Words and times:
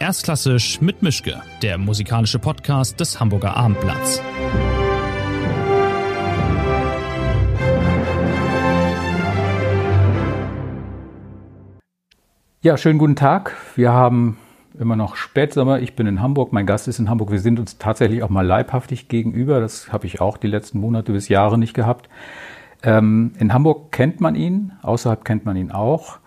Erstklassisch 0.00 0.80
mit 0.80 1.02
Mischke, 1.02 1.42
der 1.60 1.76
musikalische 1.76 2.38
Podcast 2.38 2.98
des 3.00 3.20
Hamburger 3.20 3.54
Abendblatts. 3.54 4.22
Ja, 12.62 12.78
schönen 12.78 12.98
guten 12.98 13.14
Tag. 13.14 13.54
Wir 13.76 13.92
haben 13.92 14.38
immer 14.78 14.96
noch 14.96 15.16
Spätsommer. 15.16 15.80
Ich 15.80 15.96
bin 15.96 16.06
in 16.06 16.22
Hamburg, 16.22 16.54
mein 16.54 16.64
Gast 16.64 16.88
ist 16.88 16.98
in 16.98 17.10
Hamburg. 17.10 17.30
Wir 17.30 17.40
sind 17.40 17.60
uns 17.60 17.76
tatsächlich 17.76 18.22
auch 18.22 18.30
mal 18.30 18.46
leibhaftig 18.46 19.08
gegenüber. 19.08 19.60
Das 19.60 19.92
habe 19.92 20.06
ich 20.06 20.22
auch 20.22 20.38
die 20.38 20.48
letzten 20.48 20.80
Monate 20.80 21.12
bis 21.12 21.28
Jahre 21.28 21.58
nicht 21.58 21.74
gehabt. 21.74 22.08
Ähm, 22.82 23.32
in 23.38 23.52
Hamburg 23.52 23.92
kennt 23.92 24.22
man 24.22 24.34
ihn, 24.34 24.72
außerhalb 24.80 25.26
kennt 25.26 25.44
man 25.44 25.56
ihn 25.56 25.70
auch. 25.70 26.20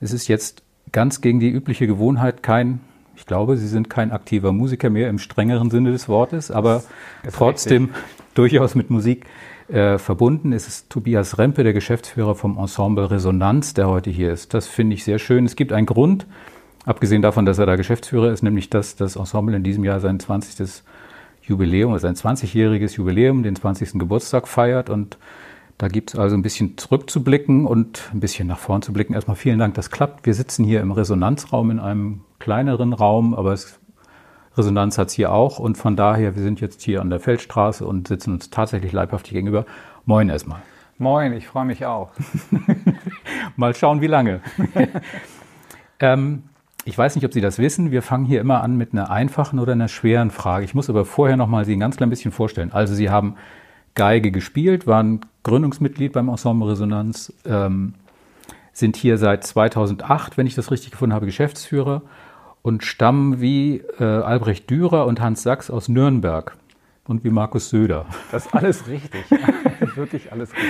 Es 0.00 0.14
ist 0.14 0.28
jetzt 0.28 0.62
ganz 0.92 1.20
gegen 1.20 1.40
die 1.40 1.50
übliche 1.50 1.86
Gewohnheit 1.86 2.42
kein 2.42 2.80
ich 3.18 3.26
glaube, 3.26 3.56
Sie 3.56 3.66
sind 3.66 3.90
kein 3.90 4.12
aktiver 4.12 4.52
Musiker 4.52 4.90
mehr 4.90 5.10
im 5.10 5.18
strengeren 5.18 5.70
Sinne 5.70 5.90
des 5.90 6.08
Wortes, 6.08 6.52
aber 6.52 6.84
trotzdem 7.32 7.86
richtig. 7.86 8.02
durchaus 8.34 8.76
mit 8.76 8.90
Musik 8.90 9.26
äh, 9.66 9.98
verbunden. 9.98 10.52
Es 10.52 10.68
ist 10.68 10.88
Tobias 10.88 11.36
Rempe, 11.36 11.64
der 11.64 11.72
Geschäftsführer 11.72 12.36
vom 12.36 12.56
Ensemble 12.56 13.10
Resonanz, 13.10 13.74
der 13.74 13.88
heute 13.88 14.08
hier 14.08 14.32
ist. 14.32 14.54
Das 14.54 14.68
finde 14.68 14.94
ich 14.94 15.02
sehr 15.02 15.18
schön. 15.18 15.46
Es 15.46 15.56
gibt 15.56 15.72
einen 15.72 15.86
Grund, 15.86 16.26
abgesehen 16.84 17.20
davon, 17.20 17.44
dass 17.44 17.58
er 17.58 17.66
da 17.66 17.74
Geschäftsführer 17.74 18.30
ist, 18.30 18.42
nämlich 18.42 18.70
dass 18.70 18.94
das 18.94 19.16
Ensemble 19.16 19.56
in 19.56 19.64
diesem 19.64 19.82
Jahr 19.82 19.98
sein 19.98 20.20
20. 20.20 20.84
Jubiläum, 21.42 21.98
sein 21.98 22.14
20-jähriges 22.14 22.96
Jubiläum, 22.96 23.42
den 23.42 23.56
20. 23.56 23.94
Geburtstag 23.94 24.46
feiert 24.46 24.90
und 24.90 25.18
da 25.76 25.88
gibt 25.88 26.14
es 26.14 26.20
also 26.20 26.36
ein 26.36 26.42
bisschen 26.42 26.78
zurückzublicken 26.78 27.66
und 27.66 28.10
ein 28.12 28.20
bisschen 28.20 28.46
nach 28.46 28.58
vorn 28.58 28.82
zu 28.82 28.92
blicken. 28.92 29.14
Erstmal 29.14 29.36
vielen 29.36 29.58
Dank, 29.58 29.74
das 29.74 29.90
klappt. 29.90 30.24
Wir 30.24 30.34
sitzen 30.34 30.64
hier 30.64 30.80
im 30.80 30.92
Resonanzraum 30.92 31.70
in 31.70 31.80
einem 31.80 32.20
kleineren 32.38 32.92
Raum, 32.92 33.34
aber 33.34 33.52
es, 33.52 33.78
Resonanz 34.56 34.98
hat 34.98 35.08
es 35.08 35.14
hier 35.14 35.32
auch. 35.32 35.58
Und 35.58 35.76
von 35.76 35.96
daher, 35.96 36.34
wir 36.36 36.42
sind 36.42 36.60
jetzt 36.60 36.82
hier 36.82 37.00
an 37.00 37.10
der 37.10 37.20
Feldstraße 37.20 37.86
und 37.86 38.08
sitzen 38.08 38.34
uns 38.34 38.50
tatsächlich 38.50 38.92
leibhaftig 38.92 39.32
gegenüber. 39.32 39.64
Moin 40.04 40.28
erstmal. 40.28 40.60
Moin, 40.98 41.32
ich 41.32 41.46
freue 41.46 41.64
mich 41.64 41.86
auch. 41.86 42.10
Mal 43.56 43.74
schauen, 43.74 44.00
wie 44.00 44.08
lange. 44.08 44.40
ähm, 46.00 46.42
ich 46.84 46.96
weiß 46.96 47.14
nicht, 47.14 47.24
ob 47.24 47.32
Sie 47.32 47.40
das 47.40 47.58
wissen. 47.58 47.90
Wir 47.90 48.02
fangen 48.02 48.24
hier 48.24 48.40
immer 48.40 48.62
an 48.62 48.76
mit 48.76 48.92
einer 48.92 49.10
einfachen 49.10 49.58
oder 49.58 49.72
einer 49.72 49.88
schweren 49.88 50.30
Frage. 50.30 50.64
Ich 50.64 50.74
muss 50.74 50.90
aber 50.90 51.04
vorher 51.04 51.36
noch 51.36 51.46
mal 51.46 51.64
Sie 51.64 51.76
ein 51.76 51.80
ganz 51.80 51.96
klein 51.96 52.10
bisschen 52.10 52.32
vorstellen. 52.32 52.72
Also 52.72 52.94
Sie 52.94 53.10
haben 53.10 53.36
Geige 53.94 54.30
gespielt, 54.30 54.86
waren 54.86 55.20
Gründungsmitglied 55.42 56.12
beim 56.12 56.28
Ensemble 56.28 56.70
Resonanz, 56.70 57.32
ähm, 57.44 57.94
sind 58.72 58.96
hier 58.96 59.18
seit 59.18 59.44
2008, 59.44 60.36
wenn 60.36 60.46
ich 60.46 60.54
das 60.54 60.70
richtig 60.70 60.92
gefunden 60.92 61.14
habe, 61.14 61.26
Geschäftsführer 61.26 62.02
und 62.62 62.84
stammen 62.84 63.40
wie 63.40 63.82
äh, 63.98 64.04
Albrecht 64.04 64.68
Dürer 64.70 65.06
und 65.06 65.20
Hans 65.20 65.42
Sachs 65.42 65.70
aus 65.70 65.88
Nürnberg 65.88 66.56
und 67.06 67.24
wie 67.24 67.30
Markus 67.30 67.70
Söder. 67.70 68.06
Das 68.30 68.46
ist 68.46 68.54
alles 68.54 68.86
richtig. 68.86 69.24
Wirklich 69.94 70.30
alles 70.30 70.52
richtig. 70.52 70.68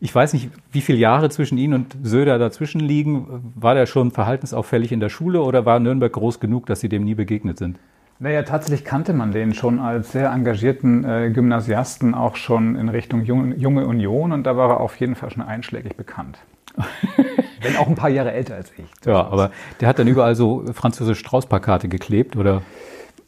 Ich 0.00 0.14
weiß 0.14 0.32
nicht, 0.32 0.50
wie 0.72 0.80
viele 0.80 0.98
Jahre 0.98 1.28
zwischen 1.30 1.58
Ihnen 1.58 1.74
und 1.74 1.96
Söder 2.02 2.38
dazwischen 2.38 2.80
liegen. 2.80 3.52
War 3.54 3.74
der 3.74 3.86
schon 3.86 4.10
verhaltensauffällig 4.10 4.92
in 4.92 5.00
der 5.00 5.08
Schule 5.08 5.42
oder 5.42 5.66
war 5.66 5.80
Nürnberg 5.80 6.12
groß 6.12 6.40
genug, 6.40 6.66
dass 6.66 6.80
Sie 6.80 6.88
dem 6.88 7.04
nie 7.04 7.14
begegnet 7.14 7.58
sind? 7.58 7.78
Naja, 8.20 8.42
tatsächlich 8.44 8.84
kannte 8.84 9.12
man 9.12 9.32
den 9.32 9.54
schon 9.54 9.80
als 9.80 10.12
sehr 10.12 10.30
engagierten 10.30 11.04
äh, 11.04 11.30
Gymnasiasten 11.30 12.14
auch 12.14 12.36
schon 12.36 12.76
in 12.76 12.88
Richtung 12.88 13.24
Junge, 13.24 13.56
Junge 13.56 13.86
Union 13.86 14.30
und 14.30 14.44
da 14.44 14.56
war 14.56 14.70
er 14.70 14.80
auf 14.80 14.96
jeden 15.00 15.16
Fall 15.16 15.30
schon 15.30 15.42
einschlägig 15.42 15.96
bekannt. 15.96 16.38
Wenn 17.62 17.76
auch 17.76 17.86
ein 17.86 17.94
paar 17.94 18.10
Jahre 18.10 18.32
älter 18.32 18.56
als 18.56 18.72
ich. 18.76 18.84
Ja, 19.06 19.26
aber 19.26 19.50
der 19.80 19.88
hat 19.88 19.98
dann 19.98 20.06
überall 20.06 20.34
so 20.34 20.64
französische 20.72 21.20
Strauß-Plakate 21.20 21.88
geklebt, 21.88 22.36
oder? 22.36 22.62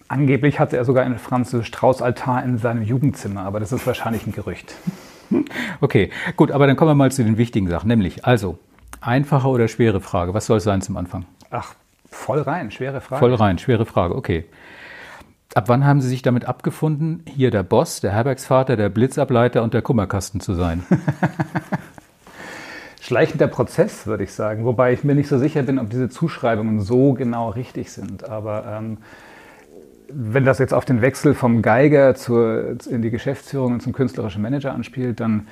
Angeblich 0.09 0.61
hatte 0.61 0.77
er 0.77 0.85
sogar 0.85 1.05
einen 1.05 1.19
französischen 1.19 1.73
Strauß-Altar 1.75 2.45
in 2.45 2.59
seinem 2.59 2.83
Jugendzimmer, 2.83 3.43
aber 3.43 3.61
das 3.61 3.73
ist 3.73 3.87
wahrscheinlich 3.87 4.27
ein 4.27 4.33
Gerücht. 4.33 4.75
Okay, 5.81 6.11
gut, 6.37 6.53
aber 6.53 6.69
dann 6.69 6.77
kommen 6.77 6.93
wir 6.93 6.95
mal 6.95 7.11
zu 7.11 7.25
den 7.25 7.37
wichtigen 7.37 7.67
Sachen, 7.67 7.89
nämlich 7.89 8.25
also 8.25 8.59
einfache 9.01 9.49
oder 9.49 9.67
schwere 9.67 10.01
Frage. 10.01 10.35
Was 10.35 10.47
soll 10.47 10.59
es 10.59 10.65
sein 10.65 10.83
zum 10.83 10.97
Anfang? 10.97 11.27
Ach, 11.51 11.75
voll 12.09 12.41
rein, 12.43 12.71
schwere 12.71 13.01
Frage. 13.01 13.19
Voll 13.19 13.35
rein, 13.35 13.59
schwere 13.59 13.87
Frage, 13.87 14.15
okay. 14.15 14.45
Ab 15.55 15.65
wann 15.69 15.85
haben 15.85 16.01
Sie 16.01 16.09
sich 16.09 16.23
damit 16.23 16.45
abgefunden, 16.45 17.25
hier 17.27 17.51
der 17.51 17.65
Boss, 17.65 18.01
der 18.01 18.13
Herbergsvater, 18.13 18.77
der 18.77 18.89
Blitzableiter 18.89 19.63
und 19.63 19.75
der 19.75 19.83
Kummerkasten 19.83 20.41
zu 20.41 20.55
sein? 20.55 20.85
Schleichender 23.07 23.47
Prozess, 23.47 24.09
würde 24.09 24.25
ich 24.25 24.33
sagen. 24.33 24.65
Wobei 24.65 24.93
ich 24.93 25.05
mir 25.05 25.15
nicht 25.15 25.29
so 25.29 25.39
sicher 25.39 25.63
bin, 25.63 25.79
ob 25.79 25.91
diese 25.91 26.09
Zuschreibungen 26.09 26.81
so 26.81 27.13
genau 27.13 27.51
richtig 27.51 27.93
sind. 27.93 28.29
Aber 28.29 28.65
ähm, 28.67 28.97
wenn 30.09 30.45
das 30.45 30.59
jetzt 30.59 30.75
auf 30.75 30.85
den 30.85 31.03
Wechsel 31.03 31.35
vom 31.35 31.63
Geiger 31.63 32.17
zur, 32.17 32.79
in 32.91 33.03
die 33.03 33.11
Geschäftsführung 33.11 33.75
und 33.75 33.81
zum 33.81 33.93
künstlerischen 33.93 34.43
Manager 34.43 34.75
anspielt, 34.75 35.21
dann 35.21 35.47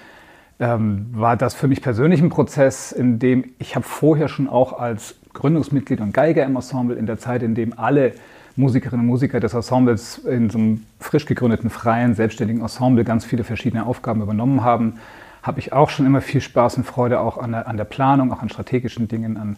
ähm, 0.59 1.07
war 1.13 1.37
das 1.37 1.55
für 1.55 1.69
mich 1.69 1.81
persönlich 1.81 2.21
ein 2.21 2.29
Prozess, 2.29 2.91
in 2.91 3.21
dem 3.21 3.45
ich 3.61 3.77
habe 3.77 3.87
vorher 3.87 4.27
schon 4.27 4.49
auch 4.49 4.73
als 4.73 5.15
Gründungsmitglied 5.33 6.01
und 6.01 6.13
Geiger 6.13 6.45
im 6.45 6.57
Ensemble 6.57 6.97
in 6.97 7.07
der 7.07 7.21
Zeit, 7.21 7.45
in 7.45 7.55
dem 7.55 7.79
alle 7.79 8.15
Musikerinnen 8.57 9.03
und 9.03 9.07
Musiker 9.07 9.39
des 9.39 9.55
Ensembles 9.55 10.19
in 10.19 10.51
so 10.51 10.59
einem 10.59 10.83
frisch 10.99 11.25
gegründeten, 11.25 11.71
freien, 11.71 12.17
selbstständigen 12.17 12.63
Ensemble 12.63 13.05
ganz 13.05 13.25
viele 13.25 13.45
verschiedene 13.45 13.87
Aufgaben 13.87 14.23
übernommen 14.23 14.65
haben, 14.65 14.95
habe 15.44 15.60
ich 15.60 15.72
auch 15.72 15.91
schon 15.91 16.06
immer 16.06 16.22
viel 16.22 16.41
Spaß 16.41 16.78
und 16.78 16.84
Freude 16.84 17.21
auch 17.21 17.37
an 17.38 17.53
der, 17.53 17.69
an 17.69 17.77
der 17.77 17.84
Planung, 17.84 18.32
auch 18.32 18.41
an 18.41 18.49
strategischen 18.49 19.09
Dingen, 19.09 19.37
an 19.37 19.56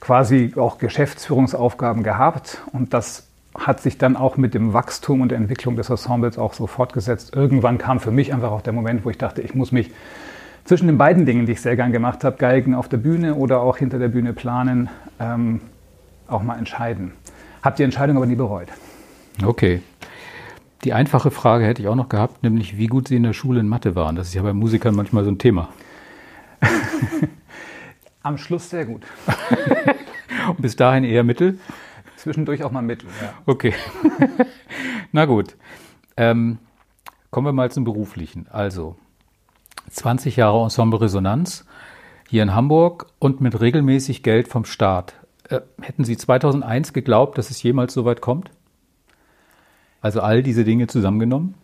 quasi 0.00 0.54
auch 0.56 0.78
Geschäftsführungsaufgaben 0.78 2.02
gehabt. 2.02 2.62
Und 2.72 2.94
das 2.94 3.28
hat 3.54 3.80
sich 3.80 3.98
dann 3.98 4.16
auch 4.16 4.38
mit 4.38 4.54
dem 4.54 4.72
Wachstum 4.72 5.20
und 5.20 5.30
der 5.30 5.38
Entwicklung 5.38 5.76
des 5.76 5.90
Ensembles 5.90 6.38
auch 6.38 6.54
so 6.54 6.66
fortgesetzt. 6.66 7.36
Irgendwann 7.36 7.76
kam 7.76 8.00
für 8.00 8.10
mich 8.10 8.32
einfach 8.32 8.50
auch 8.50 8.62
der 8.62 8.72
Moment, 8.72 9.04
wo 9.04 9.10
ich 9.10 9.18
dachte, 9.18 9.42
ich 9.42 9.54
muss 9.54 9.72
mich 9.72 9.90
zwischen 10.64 10.86
den 10.86 10.98
beiden 10.98 11.26
Dingen, 11.26 11.46
die 11.46 11.52
ich 11.52 11.60
sehr 11.60 11.76
gern 11.76 11.92
gemacht 11.92 12.24
habe, 12.24 12.38
Geigen 12.38 12.74
auf 12.74 12.88
der 12.88 12.96
Bühne 12.96 13.34
oder 13.34 13.60
auch 13.60 13.76
hinter 13.76 13.98
der 13.98 14.08
Bühne 14.08 14.32
planen, 14.32 14.88
ähm, 15.20 15.60
auch 16.28 16.42
mal 16.42 16.58
entscheiden. 16.58 17.12
Habe 17.62 17.76
die 17.76 17.82
Entscheidung 17.82 18.16
aber 18.16 18.26
nie 18.26 18.34
bereut. 18.34 18.68
Okay. 19.44 19.82
Die 20.84 20.92
einfache 20.92 21.30
Frage 21.30 21.64
hätte 21.64 21.82
ich 21.82 21.88
auch 21.88 21.94
noch 21.94 22.08
gehabt, 22.08 22.42
nämlich 22.42 22.76
wie 22.76 22.86
gut 22.86 23.08
Sie 23.08 23.16
in 23.16 23.22
der 23.22 23.32
Schule 23.32 23.60
in 23.60 23.68
Mathe 23.68 23.94
waren. 23.94 24.16
Das 24.16 24.28
ist 24.28 24.34
ja 24.34 24.42
bei 24.42 24.52
Musikern 24.52 24.94
manchmal 24.94 25.24
so 25.24 25.30
ein 25.30 25.38
Thema. 25.38 25.68
Am 28.22 28.38
Schluss 28.38 28.70
sehr 28.70 28.84
gut. 28.84 29.02
Und 30.48 30.62
bis 30.62 30.76
dahin 30.76 31.04
eher 31.04 31.24
Mittel? 31.24 31.58
Zwischendurch 32.16 32.64
auch 32.64 32.70
mal 32.70 32.82
Mittel, 32.82 33.08
ja. 33.20 33.34
Okay. 33.46 33.74
Na 35.12 35.24
gut. 35.24 35.56
Ähm, 36.16 36.58
kommen 37.30 37.46
wir 37.46 37.52
mal 37.52 37.70
zum 37.70 37.84
Beruflichen. 37.84 38.46
Also, 38.50 38.96
20 39.90 40.36
Jahre 40.36 40.62
Ensemble 40.62 41.00
Resonanz 41.00 41.64
hier 42.28 42.42
in 42.42 42.54
Hamburg 42.54 43.06
und 43.18 43.40
mit 43.40 43.60
regelmäßig 43.60 44.22
Geld 44.22 44.48
vom 44.48 44.64
Staat. 44.64 45.14
Äh, 45.48 45.60
hätten 45.80 46.04
Sie 46.04 46.16
2001 46.16 46.92
geglaubt, 46.92 47.38
dass 47.38 47.50
es 47.50 47.62
jemals 47.62 47.94
so 47.94 48.04
weit 48.04 48.20
kommt? 48.20 48.50
Also 50.00 50.20
all 50.20 50.42
diese 50.42 50.64
Dinge 50.64 50.86
zusammengenommen? 50.86 51.54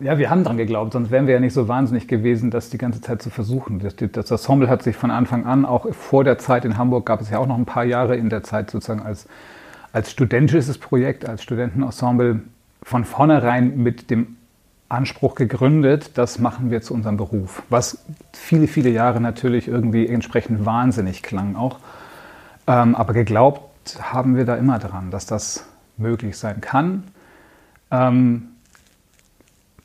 Ja, 0.00 0.18
wir 0.18 0.28
haben 0.28 0.42
dran 0.42 0.56
geglaubt, 0.56 0.92
sonst 0.92 1.10
wären 1.10 1.26
wir 1.26 1.34
ja 1.34 1.40
nicht 1.40 1.54
so 1.54 1.68
wahnsinnig 1.68 2.08
gewesen, 2.08 2.50
das 2.50 2.68
die 2.68 2.78
ganze 2.78 3.00
Zeit 3.00 3.22
zu 3.22 3.30
versuchen. 3.30 3.78
Das, 3.78 3.94
das 3.96 4.30
Ensemble 4.30 4.68
hat 4.68 4.82
sich 4.82 4.96
von 4.96 5.10
Anfang 5.10 5.46
an, 5.46 5.64
auch 5.64 5.86
vor 5.94 6.24
der 6.24 6.36
Zeit 6.38 6.64
in 6.64 6.76
Hamburg, 6.76 7.06
gab 7.06 7.20
es 7.20 7.30
ja 7.30 7.38
auch 7.38 7.46
noch 7.46 7.56
ein 7.56 7.64
paar 7.64 7.84
Jahre 7.84 8.16
in 8.16 8.28
der 8.28 8.42
Zeit 8.42 8.70
sozusagen 8.70 9.02
als, 9.02 9.28
als 9.92 10.10
studentisches 10.10 10.78
Projekt, 10.78 11.26
als 11.26 11.42
Studentenensemble 11.44 12.40
von 12.82 13.04
vornherein 13.04 13.78
mit 13.78 14.10
dem 14.10 14.36
Anspruch 14.88 15.36
gegründet, 15.36 16.18
das 16.18 16.38
machen 16.38 16.70
wir 16.70 16.82
zu 16.82 16.92
unserem 16.92 17.16
Beruf. 17.16 17.62
Was 17.70 18.04
viele, 18.32 18.66
viele 18.66 18.90
Jahre 18.90 19.20
natürlich 19.20 19.68
irgendwie 19.68 20.06
entsprechend 20.06 20.66
wahnsinnig 20.66 21.22
klang 21.22 21.56
auch. 21.56 21.78
Ähm, 22.66 22.94
aber 22.94 23.12
geglaubt 23.12 23.62
haben 24.00 24.36
wir 24.36 24.44
da 24.44 24.56
immer 24.56 24.78
dran, 24.78 25.10
dass 25.10 25.26
das 25.26 25.66
möglich 25.96 26.36
sein 26.36 26.60
kann. 26.60 27.04
Ähm, 27.90 28.48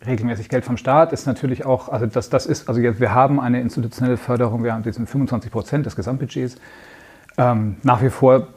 regelmäßig 0.05 0.49
Geld 0.49 0.65
vom 0.65 0.77
Staat 0.77 1.13
ist 1.13 1.25
natürlich 1.25 1.65
auch, 1.65 1.89
also 1.89 2.05
das, 2.05 2.29
das 2.29 2.45
ist, 2.45 2.69
also 2.69 2.79
jetzt, 2.79 2.99
wir 2.99 3.13
haben 3.13 3.39
eine 3.39 3.61
institutionelle 3.61 4.17
Förderung, 4.17 4.63
wir 4.63 4.73
haben 4.73 4.83
diesen 4.83 5.07
25 5.07 5.51
Prozent 5.51 5.85
des 5.85 5.95
Gesamtbudgets. 5.95 6.57
Ähm, 7.37 7.77
nach 7.83 8.01
wie 8.01 8.09
vor 8.09 8.47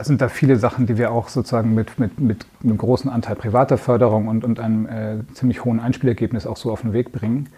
sind 0.00 0.20
da 0.20 0.28
viele 0.28 0.56
Sachen, 0.56 0.86
die 0.86 0.96
wir 0.96 1.12
auch 1.12 1.28
sozusagen 1.28 1.74
mit, 1.74 1.98
mit, 1.98 2.18
mit 2.20 2.46
einem 2.62 2.78
großen 2.78 3.10
Anteil 3.10 3.36
privater 3.36 3.78
Förderung 3.78 4.28
und, 4.28 4.44
und 4.44 4.60
einem 4.60 4.86
äh, 4.86 5.34
ziemlich 5.34 5.64
hohen 5.64 5.80
Einspielergebnis 5.80 6.46
auch 6.46 6.56
so 6.56 6.72
auf 6.72 6.82
den 6.82 6.92
Weg 6.92 7.12
bringen. 7.12 7.48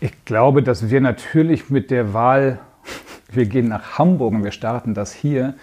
Ich 0.00 0.24
glaube, 0.24 0.62
dass 0.62 0.90
wir 0.90 1.00
natürlich 1.00 1.70
mit 1.70 1.90
der 1.90 2.12
Wahl 2.12 2.58
wir 3.32 3.46
gehen 3.46 3.68
nach 3.68 3.98
Hamburg 3.98 4.34
und 4.34 4.44
wir 4.44 4.50
starten 4.50 4.94
das 4.94 5.12
hier, 5.12 5.54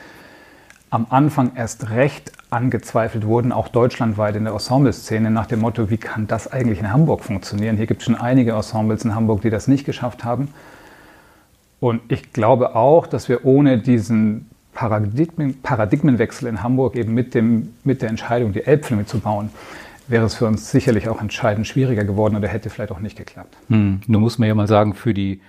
am 0.89 1.07
Anfang 1.09 1.51
erst 1.55 1.89
recht 1.89 2.31
angezweifelt 2.49 3.25
wurden, 3.25 3.51
auch 3.51 3.67
deutschlandweit 3.67 4.35
in 4.35 4.45
der 4.45 4.53
Ensembleszene, 4.53 5.29
nach 5.29 5.47
dem 5.47 5.59
Motto, 5.59 5.89
wie 5.89 5.97
kann 5.97 6.27
das 6.27 6.51
eigentlich 6.51 6.79
in 6.79 6.91
Hamburg 6.91 7.23
funktionieren? 7.23 7.75
Hier 7.75 7.87
gibt 7.87 8.01
es 8.01 8.05
schon 8.05 8.15
einige 8.15 8.53
Ensembles 8.53 9.03
in 9.03 9.13
Hamburg, 9.13 9.41
die 9.41 9.49
das 9.49 9.67
nicht 9.67 9.85
geschafft 9.85 10.23
haben. 10.23 10.49
Und 11.79 12.01
ich 12.09 12.33
glaube 12.33 12.75
auch, 12.75 13.05
dass 13.05 13.27
wir 13.29 13.45
ohne 13.45 13.77
diesen 13.77 14.49
Paradigmen, 14.73 15.61
Paradigmenwechsel 15.61 16.47
in 16.47 16.63
Hamburg 16.63 16.95
eben 16.95 17.13
mit, 17.13 17.33
dem, 17.33 17.73
mit 17.83 18.01
der 18.01 18.09
Entscheidung, 18.09 18.53
die 18.53 18.63
Elbphilharmonie 18.65 19.07
zu 19.07 19.19
bauen, 19.19 19.49
wäre 20.07 20.25
es 20.25 20.35
für 20.35 20.45
uns 20.45 20.71
sicherlich 20.71 21.09
auch 21.09 21.21
entscheidend 21.21 21.67
schwieriger 21.67 22.05
geworden 22.05 22.35
oder 22.35 22.47
hätte 22.47 22.69
vielleicht 22.69 22.91
auch 22.91 22.99
nicht 22.99 23.17
geklappt. 23.17 23.57
Hm, 23.67 24.01
nun 24.07 24.21
muss 24.21 24.37
man 24.37 24.47
ja 24.47 24.55
mal 24.55 24.67
sagen, 24.67 24.93
für 24.93 25.13
die 25.13 25.41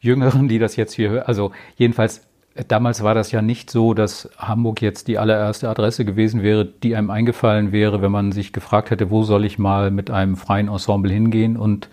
Jüngeren, 0.00 0.48
die 0.48 0.58
das 0.58 0.76
jetzt 0.76 0.92
hier 0.92 1.08
hören, 1.08 1.24
also 1.26 1.52
jedenfalls 1.76 2.20
damals 2.68 3.02
war 3.02 3.14
das 3.14 3.32
ja 3.32 3.42
nicht 3.42 3.70
so, 3.70 3.94
dass 3.94 4.30
Hamburg 4.38 4.80
jetzt 4.82 5.08
die 5.08 5.18
allererste 5.18 5.68
Adresse 5.68 6.04
gewesen 6.04 6.42
wäre, 6.42 6.64
die 6.64 6.96
einem 6.96 7.10
eingefallen 7.10 7.72
wäre, 7.72 8.02
wenn 8.02 8.12
man 8.12 8.32
sich 8.32 8.52
gefragt 8.52 8.90
hätte, 8.90 9.10
wo 9.10 9.22
soll 9.22 9.44
ich 9.44 9.58
mal 9.58 9.90
mit 9.90 10.10
einem 10.10 10.36
freien 10.36 10.68
Ensemble 10.68 11.12
hingehen 11.12 11.56
und 11.56 11.88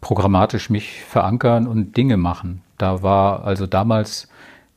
programmatisch 0.00 0.70
mich 0.70 1.02
verankern 1.02 1.66
und 1.66 1.96
Dinge 1.96 2.16
machen. 2.16 2.62
Da 2.78 3.02
war 3.02 3.44
also 3.44 3.66
damals 3.66 4.28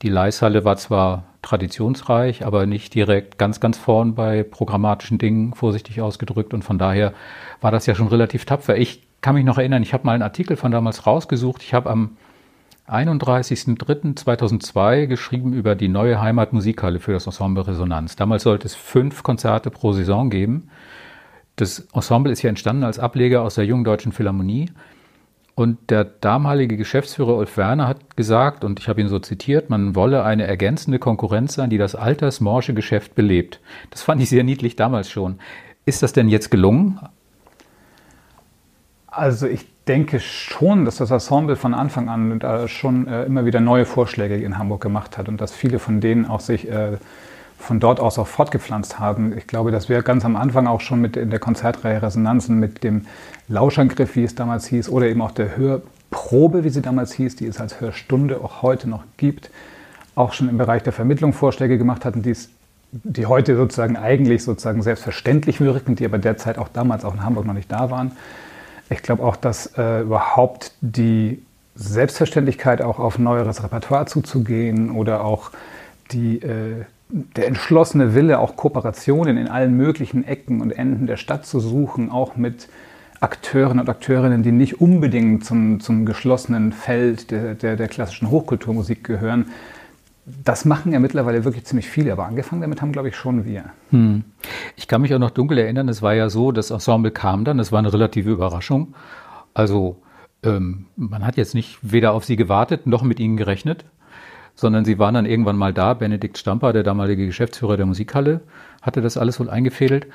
die 0.01 0.09
Leishalle 0.09 0.65
war 0.65 0.77
zwar 0.77 1.23
traditionsreich, 1.41 2.45
aber 2.45 2.65
nicht 2.65 2.93
direkt 2.93 3.37
ganz, 3.37 3.59
ganz 3.59 3.77
vorn 3.77 4.13
bei 4.13 4.43
programmatischen 4.43 5.17
Dingen, 5.17 5.53
vorsichtig 5.53 6.01
ausgedrückt. 6.01 6.53
Und 6.53 6.63
von 6.63 6.77
daher 6.77 7.13
war 7.61 7.71
das 7.71 7.85
ja 7.85 7.95
schon 7.95 8.07
relativ 8.07 8.45
tapfer. 8.45 8.77
Ich 8.77 9.03
kann 9.21 9.35
mich 9.35 9.45
noch 9.45 9.57
erinnern, 9.57 9.83
ich 9.83 9.93
habe 9.93 10.05
mal 10.05 10.13
einen 10.13 10.23
Artikel 10.23 10.57
von 10.57 10.71
damals 10.71 11.07
rausgesucht. 11.07 11.63
Ich 11.63 11.73
habe 11.73 11.89
am 11.89 12.17
31.03.2002 12.87 15.07
geschrieben 15.07 15.53
über 15.53 15.73
die 15.75 15.87
neue 15.87 16.21
Heimatmusikhalle 16.21 16.99
für 16.99 17.13
das 17.13 17.25
Ensemble 17.25 17.65
Resonanz. 17.67 18.15
Damals 18.15 18.43
sollte 18.43 18.67
es 18.67 18.75
fünf 18.75 19.23
Konzerte 19.23 19.71
pro 19.71 19.93
Saison 19.93 20.29
geben. 20.29 20.69
Das 21.55 21.87
Ensemble 21.93 22.31
ist 22.31 22.43
ja 22.43 22.49
entstanden 22.49 22.83
als 22.83 22.99
Ableger 22.99 23.41
aus 23.41 23.55
der 23.55 23.65
Jungen 23.65 23.85
Deutschen 23.85 24.11
Philharmonie. 24.11 24.69
Und 25.55 25.89
der 25.89 26.03
damalige 26.03 26.75
Geschäftsführer 26.75 27.37
Ulf 27.37 27.55
Werner 27.55 27.87
hat 27.87 28.17
gesagt, 28.17 28.65
und 28.65 28.79
ich 28.79 28.89
habe 28.89 28.99
ihn 28.99 29.07
so 29.07 29.19
zitiert, 29.19 29.69
man 29.69 29.95
wolle 29.95 30.23
eine 30.23 30.45
ergänzende 30.45 30.99
Konkurrenz 30.99 31.55
sein, 31.55 31.69
die 31.69 31.77
das 31.77 31.95
altersmorsche 31.95 32.73
Geschäft 32.73 33.15
belebt. 33.15 33.61
Das 33.89 34.03
fand 34.03 34.21
ich 34.21 34.29
sehr 34.29 34.43
niedlich 34.43 34.75
damals 34.75 35.09
schon. 35.09 35.39
Ist 35.85 36.03
das 36.03 36.11
denn 36.11 36.27
jetzt 36.27 36.51
gelungen? 36.51 36.99
Also 39.07 39.47
ich 39.47 39.65
denke 39.87 40.19
schon, 40.19 40.85
dass 40.85 40.97
das 40.97 41.11
Ensemble 41.11 41.55
von 41.55 41.73
Anfang 41.73 42.09
an 42.09 42.41
äh, 42.41 42.67
schon 42.67 43.07
äh, 43.07 43.23
immer 43.23 43.45
wieder 43.45 43.59
neue 43.59 43.85
Vorschläge 43.85 44.35
in 44.35 44.57
Hamburg 44.57 44.81
gemacht 44.81 45.17
hat 45.17 45.29
und 45.29 45.39
dass 45.39 45.53
viele 45.53 45.79
von 45.79 46.01
denen 46.01 46.25
auch 46.25 46.39
sich 46.39 46.69
äh, 46.69 46.97
von 47.57 47.79
dort 47.79 47.99
aus 47.99 48.19
auch 48.19 48.27
fortgepflanzt 48.27 48.99
haben. 48.99 49.35
Ich 49.37 49.47
glaube, 49.47 49.71
dass 49.71 49.89
wir 49.89 50.01
ganz 50.01 50.25
am 50.25 50.35
Anfang 50.35 50.67
auch 50.67 50.81
schon 50.81 51.01
mit 51.01 51.17
in 51.17 51.29
der 51.29 51.39
Konzertreihe 51.39 52.01
Resonanzen 52.01 52.59
mit 52.59 52.83
dem 52.83 53.05
Lauschangriff, 53.47 54.15
wie 54.15 54.23
es 54.23 54.35
damals 54.35 54.67
hieß, 54.67 54.89
oder 54.89 55.07
eben 55.07 55.21
auch 55.21 55.31
der 55.31 55.55
Hörprobe, 55.55 56.63
wie 56.63 56.69
sie 56.69 56.81
damals 56.81 57.13
hieß, 57.13 57.35
die 57.37 57.47
es 57.47 57.59
als 57.59 57.79
Hörstunde 57.79 58.41
auch 58.43 58.61
heute 58.61 58.89
noch 58.89 59.03
gibt, 59.17 59.49
auch 60.15 60.33
schon 60.33 60.49
im 60.49 60.57
Bereich 60.57 60.83
der 60.83 60.93
Vermittlung 60.93 61.33
Vorschläge 61.33 61.77
gemacht 61.77 62.05
hatten, 62.05 62.21
die, 62.21 62.31
es, 62.31 62.49
die 62.91 63.25
heute 63.25 63.55
sozusagen 63.55 63.97
eigentlich 63.97 64.43
sozusagen 64.43 64.81
selbstverständlich 64.81 65.61
wirken, 65.61 65.95
die 65.95 66.05
aber 66.05 66.17
derzeit 66.17 66.57
auch 66.57 66.69
damals 66.69 67.05
auch 67.05 67.13
in 67.13 67.23
Hamburg 67.23 67.45
noch 67.45 67.53
nicht 67.53 67.71
da 67.71 67.89
waren. 67.89 68.11
Ich 68.89 69.01
glaube 69.01 69.23
auch, 69.23 69.35
dass 69.35 69.77
äh, 69.77 70.01
überhaupt 70.01 70.71
die 70.81 71.41
Selbstverständlichkeit 71.75 72.81
auch 72.81 72.99
auf 72.99 73.17
neueres 73.19 73.63
Repertoire 73.63 74.05
zuzugehen 74.05 74.91
oder 74.91 75.23
auch 75.23 75.51
die, 76.11 76.41
äh, 76.41 76.85
der 77.09 77.47
entschlossene 77.47 78.15
Wille, 78.15 78.39
auch 78.39 78.55
Kooperationen 78.55 79.37
in 79.37 79.47
allen 79.47 79.75
möglichen 79.75 80.25
Ecken 80.25 80.61
und 80.61 80.71
Enden 80.71 81.07
der 81.07 81.17
Stadt 81.17 81.45
zu 81.45 81.59
suchen, 81.59 82.11
auch 82.11 82.35
mit 82.35 82.67
Akteuren 83.19 83.79
und 83.79 83.89
Akteurinnen, 83.89 84.43
die 84.43 84.51
nicht 84.51 84.81
unbedingt 84.81 85.45
zum, 85.45 85.79
zum 85.79 86.05
geschlossenen 86.05 86.71
Feld 86.71 87.31
der, 87.31 87.55
der, 87.55 87.75
der 87.75 87.87
klassischen 87.87 88.29
Hochkulturmusik 88.29 89.03
gehören, 89.03 89.47
das 90.25 90.65
machen 90.65 90.91
ja 90.91 90.99
mittlerweile 90.99 91.45
wirklich 91.45 91.65
ziemlich 91.65 91.87
viele, 91.87 92.11
aber 92.11 92.25
angefangen 92.25 92.61
damit 92.61 92.81
haben, 92.81 92.91
glaube 92.91 93.09
ich, 93.09 93.15
schon 93.15 93.45
wir. 93.45 93.65
Hm. 93.91 94.23
Ich 94.75 94.87
kann 94.87 95.01
mich 95.01 95.13
auch 95.13 95.19
noch 95.19 95.31
dunkel 95.31 95.57
erinnern, 95.57 95.87
es 95.87 96.01
war 96.01 96.13
ja 96.13 96.29
so, 96.29 96.51
das 96.51 96.71
Ensemble 96.71 97.11
kam 97.11 97.45
dann, 97.45 97.57
das 97.57 97.71
war 97.71 97.79
eine 97.79 97.93
relative 97.93 98.31
Überraschung. 98.31 98.95
Also 99.53 100.01
ähm, 100.43 100.85
man 100.95 101.25
hat 101.25 101.37
jetzt 101.37 101.53
nicht 101.53 101.77
weder 101.81 102.13
auf 102.13 102.25
sie 102.25 102.35
gewartet 102.35 102.87
noch 102.87 103.03
mit 103.03 103.19
ihnen 103.19 103.37
gerechnet, 103.37 103.85
sondern 104.55 104.85
sie 104.85 104.99
waren 104.99 105.15
dann 105.15 105.25
irgendwann 105.25 105.57
mal 105.57 105.73
da. 105.73 105.93
Benedikt 105.93 106.37
Stamper, 106.37 106.73
der 106.73 106.83
damalige 106.83 107.25
Geschäftsführer 107.25 107.77
der 107.77 107.85
Musikhalle, 107.85 108.41
hatte 108.81 109.01
das 109.01 109.17
alles 109.17 109.39
wohl 109.39 109.49
eingefädelt. 109.49 110.07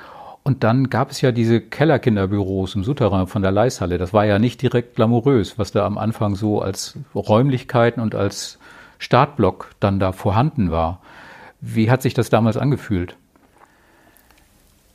Und 0.42 0.64
dann 0.64 0.88
gab 0.88 1.10
es 1.10 1.20
ja 1.20 1.32
diese 1.32 1.60
Kellerkinderbüros 1.60 2.74
im 2.74 2.82
Souterrain 2.82 3.26
von 3.26 3.42
der 3.42 3.50
Leishalle. 3.52 3.98
Das 3.98 4.14
war 4.14 4.24
ja 4.24 4.38
nicht 4.38 4.62
direkt 4.62 4.96
glamourös, 4.96 5.58
was 5.58 5.70
da 5.70 5.84
am 5.84 5.98
Anfang 5.98 6.34
so 6.34 6.62
als 6.62 6.96
Räumlichkeiten 7.14 8.00
und 8.00 8.14
als 8.14 8.58
Startblock 9.00 9.70
dann 9.80 9.98
da 9.98 10.12
vorhanden 10.12 10.70
war. 10.70 11.00
Wie 11.60 11.90
hat 11.90 12.02
sich 12.02 12.14
das 12.14 12.30
damals 12.30 12.56
angefühlt? 12.56 13.16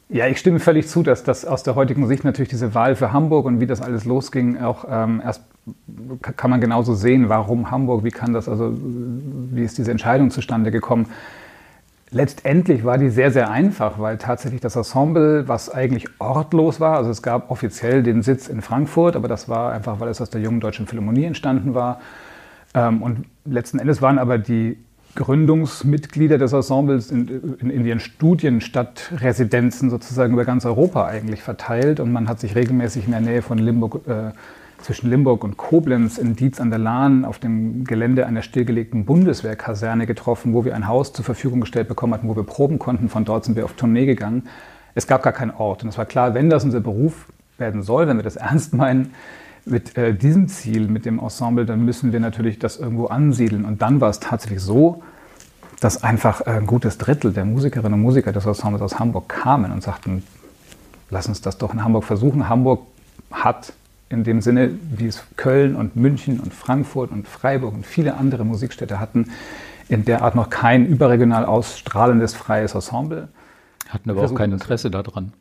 Ja, 0.08 0.28
ich 0.28 0.38
stimme 0.38 0.60
völlig 0.60 0.88
zu, 0.88 1.02
dass 1.02 1.24
das 1.24 1.46
aus 1.46 1.64
der 1.64 1.74
heutigen 1.74 2.08
Sicht 2.08 2.24
natürlich 2.24 2.50
diese 2.50 2.76
Wahl 2.76 2.96
für 2.96 3.12
Hamburg 3.12 3.46
und 3.46 3.60
wie 3.60 3.66
das 3.66 3.82
alles 3.82 4.06
losging, 4.06 4.62
auch 4.62 4.86
ähm, 4.90 5.22
erst 5.24 5.42
kann 6.22 6.52
man 6.52 6.62
genauso 6.62 6.94
sehen, 6.94 7.28
warum 7.28 7.72
Hamburg, 7.72 8.04
wie 8.04 8.12
kann 8.12 8.32
das, 8.32 8.48
also 8.48 8.72
wie 8.78 9.64
ist 9.64 9.80
diese 9.80 9.90
Entscheidung 9.90 10.30
zustande 10.30 10.70
gekommen. 10.70 11.08
Letztendlich 12.12 12.86
war 12.86 13.00
die 13.00 13.10
sehr, 13.10 13.32
sehr 13.32 13.50
einfach, 13.50 13.98
weil 13.98 14.20
tatsächlich 14.20 14.62
das 14.62 14.76
Ensemble, 14.76 15.48
was 15.48 15.72
eigentlich 15.72 16.08
ortlos 16.20 16.80
war, 16.80 16.98
also 16.98 17.10
es 17.10 17.24
gab 17.24 17.50
offiziell 17.50 18.04
den 18.04 18.22
Sitz 18.22 18.48
in 18.48 18.62
Frankfurt, 18.62 19.16
aber 19.16 19.28
das 19.28 19.50
war 19.50 19.74
einfach, 19.74 20.00
weil 20.00 20.10
es 20.10 20.22
aus 20.22 20.30
der 20.30 20.42
jungen 20.42 20.60
deutschen 20.60 20.86
Philharmonie 20.86 21.26
entstanden 21.26 21.74
war, 21.74 22.00
ähm, 22.76 23.02
und 23.02 23.26
letzten 23.46 23.80
Endes 23.80 24.02
waren 24.02 24.20
aber 24.20 24.38
die 24.38 24.78
Gründungsmitglieder 25.16 26.38
des 26.38 26.52
Ensembles 26.54 27.10
in, 27.10 27.58
in, 27.60 27.70
in 27.70 27.86
ihren 27.86 28.02
Studienstadtresidenzen 28.02 29.90
sozusagen 29.90 30.34
über 30.34 30.44
ganz 30.44 30.66
Europa 30.66 31.08
eigentlich 31.08 31.42
verteilt 31.42 32.00
und 32.00 32.12
man 32.12 32.28
hat 32.28 32.42
sich 32.42 32.56
regelmäßig 32.56 33.06
in 33.06 33.12
der 33.12 33.22
Nähe 33.22 33.42
von 33.42 33.58
Limburg, 33.58 34.02
äh, 34.08 34.32
zwischen 34.82 35.10
Limburg 35.10 35.44
und 35.44 35.58
Koblenz 35.58 36.18
in 36.18 36.36
Dietz 36.36 36.60
an 36.60 36.70
der 36.70 36.80
Lahn 36.80 37.26
auf 37.26 37.40
dem 37.40 37.86
Gelände 37.86 38.26
einer 38.26 38.42
stillgelegten 38.42 39.06
Bundeswehrkaserne 39.06 40.06
getroffen, 40.06 40.54
wo 40.54 40.66
wir 40.66 40.76
ein 40.76 40.88
Haus 40.88 41.14
zur 41.14 41.26
Verfügung 41.26 41.62
gestellt 41.62 41.88
bekommen 41.88 42.14
hatten, 42.14 42.28
wo 42.28 42.36
wir 42.36 42.44
proben 42.44 42.78
konnten. 42.78 43.10
Von 43.10 43.26
dort 43.26 43.46
sind 43.46 43.56
wir 43.56 43.66
auf 43.66 43.74
Tournee 43.74 44.06
gegangen. 44.06 44.44
Es 44.94 45.08
gab 45.08 45.24
gar 45.24 45.34
keinen 45.34 45.52
Ort 45.52 45.84
und 45.84 45.90
es 45.90 45.98
war 45.98 46.06
klar, 46.06 46.34
wenn 46.34 46.50
das 46.50 46.64
unser 46.66 46.82
Beruf 46.82 47.28
werden 47.58 47.84
soll, 47.84 48.08
wenn 48.08 48.18
wir 48.18 48.24
das 48.24 48.36
ernst 48.36 48.74
meinen, 48.74 49.14
mit 49.66 49.98
äh, 49.98 50.14
diesem 50.14 50.48
Ziel, 50.48 50.88
mit 50.88 51.06
dem 51.06 51.20
Ensemble, 51.20 51.66
dann 51.66 51.84
müssen 51.84 52.14
wir 52.14 52.20
natürlich 52.20 52.60
das 52.60 52.78
irgendwo 52.78 53.08
ansiedeln. 53.08 53.66
Und 53.66 53.82
dann 53.82 54.00
war 54.00 54.10
es 54.10 54.20
tatsächlich 54.20 54.62
so, 54.62 55.04
dass 55.80 56.04
einfach 56.04 56.42
ein 56.42 56.68
gutes 56.68 56.98
Drittel 56.98 57.34
der 57.34 57.46
Musikerinnen 57.46 57.94
und 57.94 58.02
Musiker 58.02 58.32
des 58.32 58.46
Ensembles 58.46 58.82
aus 58.82 59.00
Hamburg 59.00 59.28
kamen 59.28 59.72
und 59.72 59.84
sagten, 59.84 60.24
lass 61.10 61.28
uns 61.28 61.42
das 61.42 61.58
doch 61.58 61.74
in 61.74 61.84
Hamburg 61.84 62.04
versuchen. 62.04 62.48
Hamburg 62.48 62.82
hat 63.32 63.74
in 64.10 64.24
dem 64.24 64.42
Sinne, 64.42 64.72
wie 64.96 65.08
es 65.08 65.24
Köln 65.36 65.76
und 65.76 65.96
München 65.96 66.40
und 66.40 66.54
Frankfurt 66.54 67.12
und 67.12 67.28
Freiburg 67.28 67.74
und 67.74 67.86
viele 67.86 68.16
andere 68.16 68.46
Musikstädte 68.46 69.00
hatten, 69.00 69.32
in 69.90 70.06
der 70.06 70.22
Art 70.22 70.36
noch 70.36 70.50
kein 70.50 70.86
überregional 70.86 71.46
ausstrahlendes 71.46 72.34
freies 72.34 72.76
Ensemble. 72.76 73.28
Hatten 73.90 74.10
aber 74.10 74.24
auch 74.24 74.36
kein 74.36 74.52
Interesse 74.52 74.90
daran. 74.90 75.34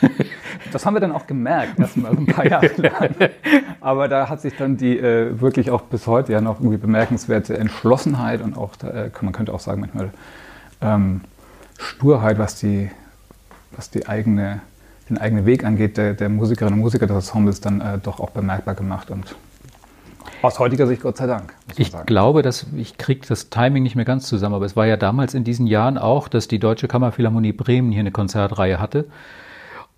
Das 0.72 0.86
haben 0.86 0.94
wir 0.94 1.00
dann 1.00 1.12
auch 1.12 1.26
gemerkt, 1.26 1.78
erstmal 1.78 2.12
ein 2.12 2.26
paar 2.26 2.46
Jahre 2.46 2.70
lang. 2.76 3.14
Aber 3.80 4.08
da 4.08 4.28
hat 4.28 4.40
sich 4.40 4.56
dann 4.56 4.76
die 4.76 4.98
äh, 4.98 5.40
wirklich 5.40 5.70
auch 5.70 5.82
bis 5.82 6.06
heute 6.06 6.32
ja 6.32 6.40
noch 6.40 6.58
irgendwie 6.58 6.78
bemerkenswerte 6.78 7.56
Entschlossenheit 7.58 8.40
und 8.40 8.56
auch, 8.56 8.72
äh, 8.82 9.10
man 9.20 9.32
könnte 9.32 9.52
auch 9.52 9.60
sagen, 9.60 9.80
manchmal 9.80 10.10
ähm, 10.80 11.20
Sturheit, 11.78 12.38
was 12.38 12.56
die, 12.56 12.90
was 13.76 13.90
die 13.90 14.08
eigene, 14.08 14.62
den 15.08 15.18
eigenen 15.18 15.46
Weg 15.46 15.64
angeht, 15.64 15.96
der, 15.96 16.14
der 16.14 16.28
Musikerinnen 16.28 16.74
und 16.74 16.80
Musiker 16.80 17.06
des 17.06 17.16
Ensembles 17.16 17.60
dann 17.60 17.80
äh, 17.80 17.98
doch 17.98 18.20
auch 18.20 18.30
bemerkbar 18.30 18.74
gemacht 18.74 19.10
und 19.10 19.36
aus 20.42 20.58
heutiger 20.58 20.86
Sicht 20.86 21.02
Gott 21.02 21.16
sei 21.16 21.26
Dank. 21.26 21.54
Ich 21.76 21.90
sagen. 21.90 22.04
glaube, 22.04 22.42
dass 22.42 22.66
ich 22.76 22.98
kriege 22.98 23.26
das 23.26 23.48
Timing 23.48 23.82
nicht 23.82 23.96
mehr 23.96 24.04
ganz 24.04 24.26
zusammen, 24.26 24.54
aber 24.54 24.66
es 24.66 24.76
war 24.76 24.86
ja 24.86 24.96
damals 24.96 25.32
in 25.32 25.42
diesen 25.42 25.66
Jahren 25.66 25.96
auch, 25.96 26.28
dass 26.28 26.48
die 26.48 26.58
Deutsche 26.58 26.86
Kammerphilharmonie 26.86 27.52
Bremen 27.52 27.90
hier 27.90 28.00
eine 28.00 28.10
Konzertreihe 28.10 28.78
hatte 28.78 29.06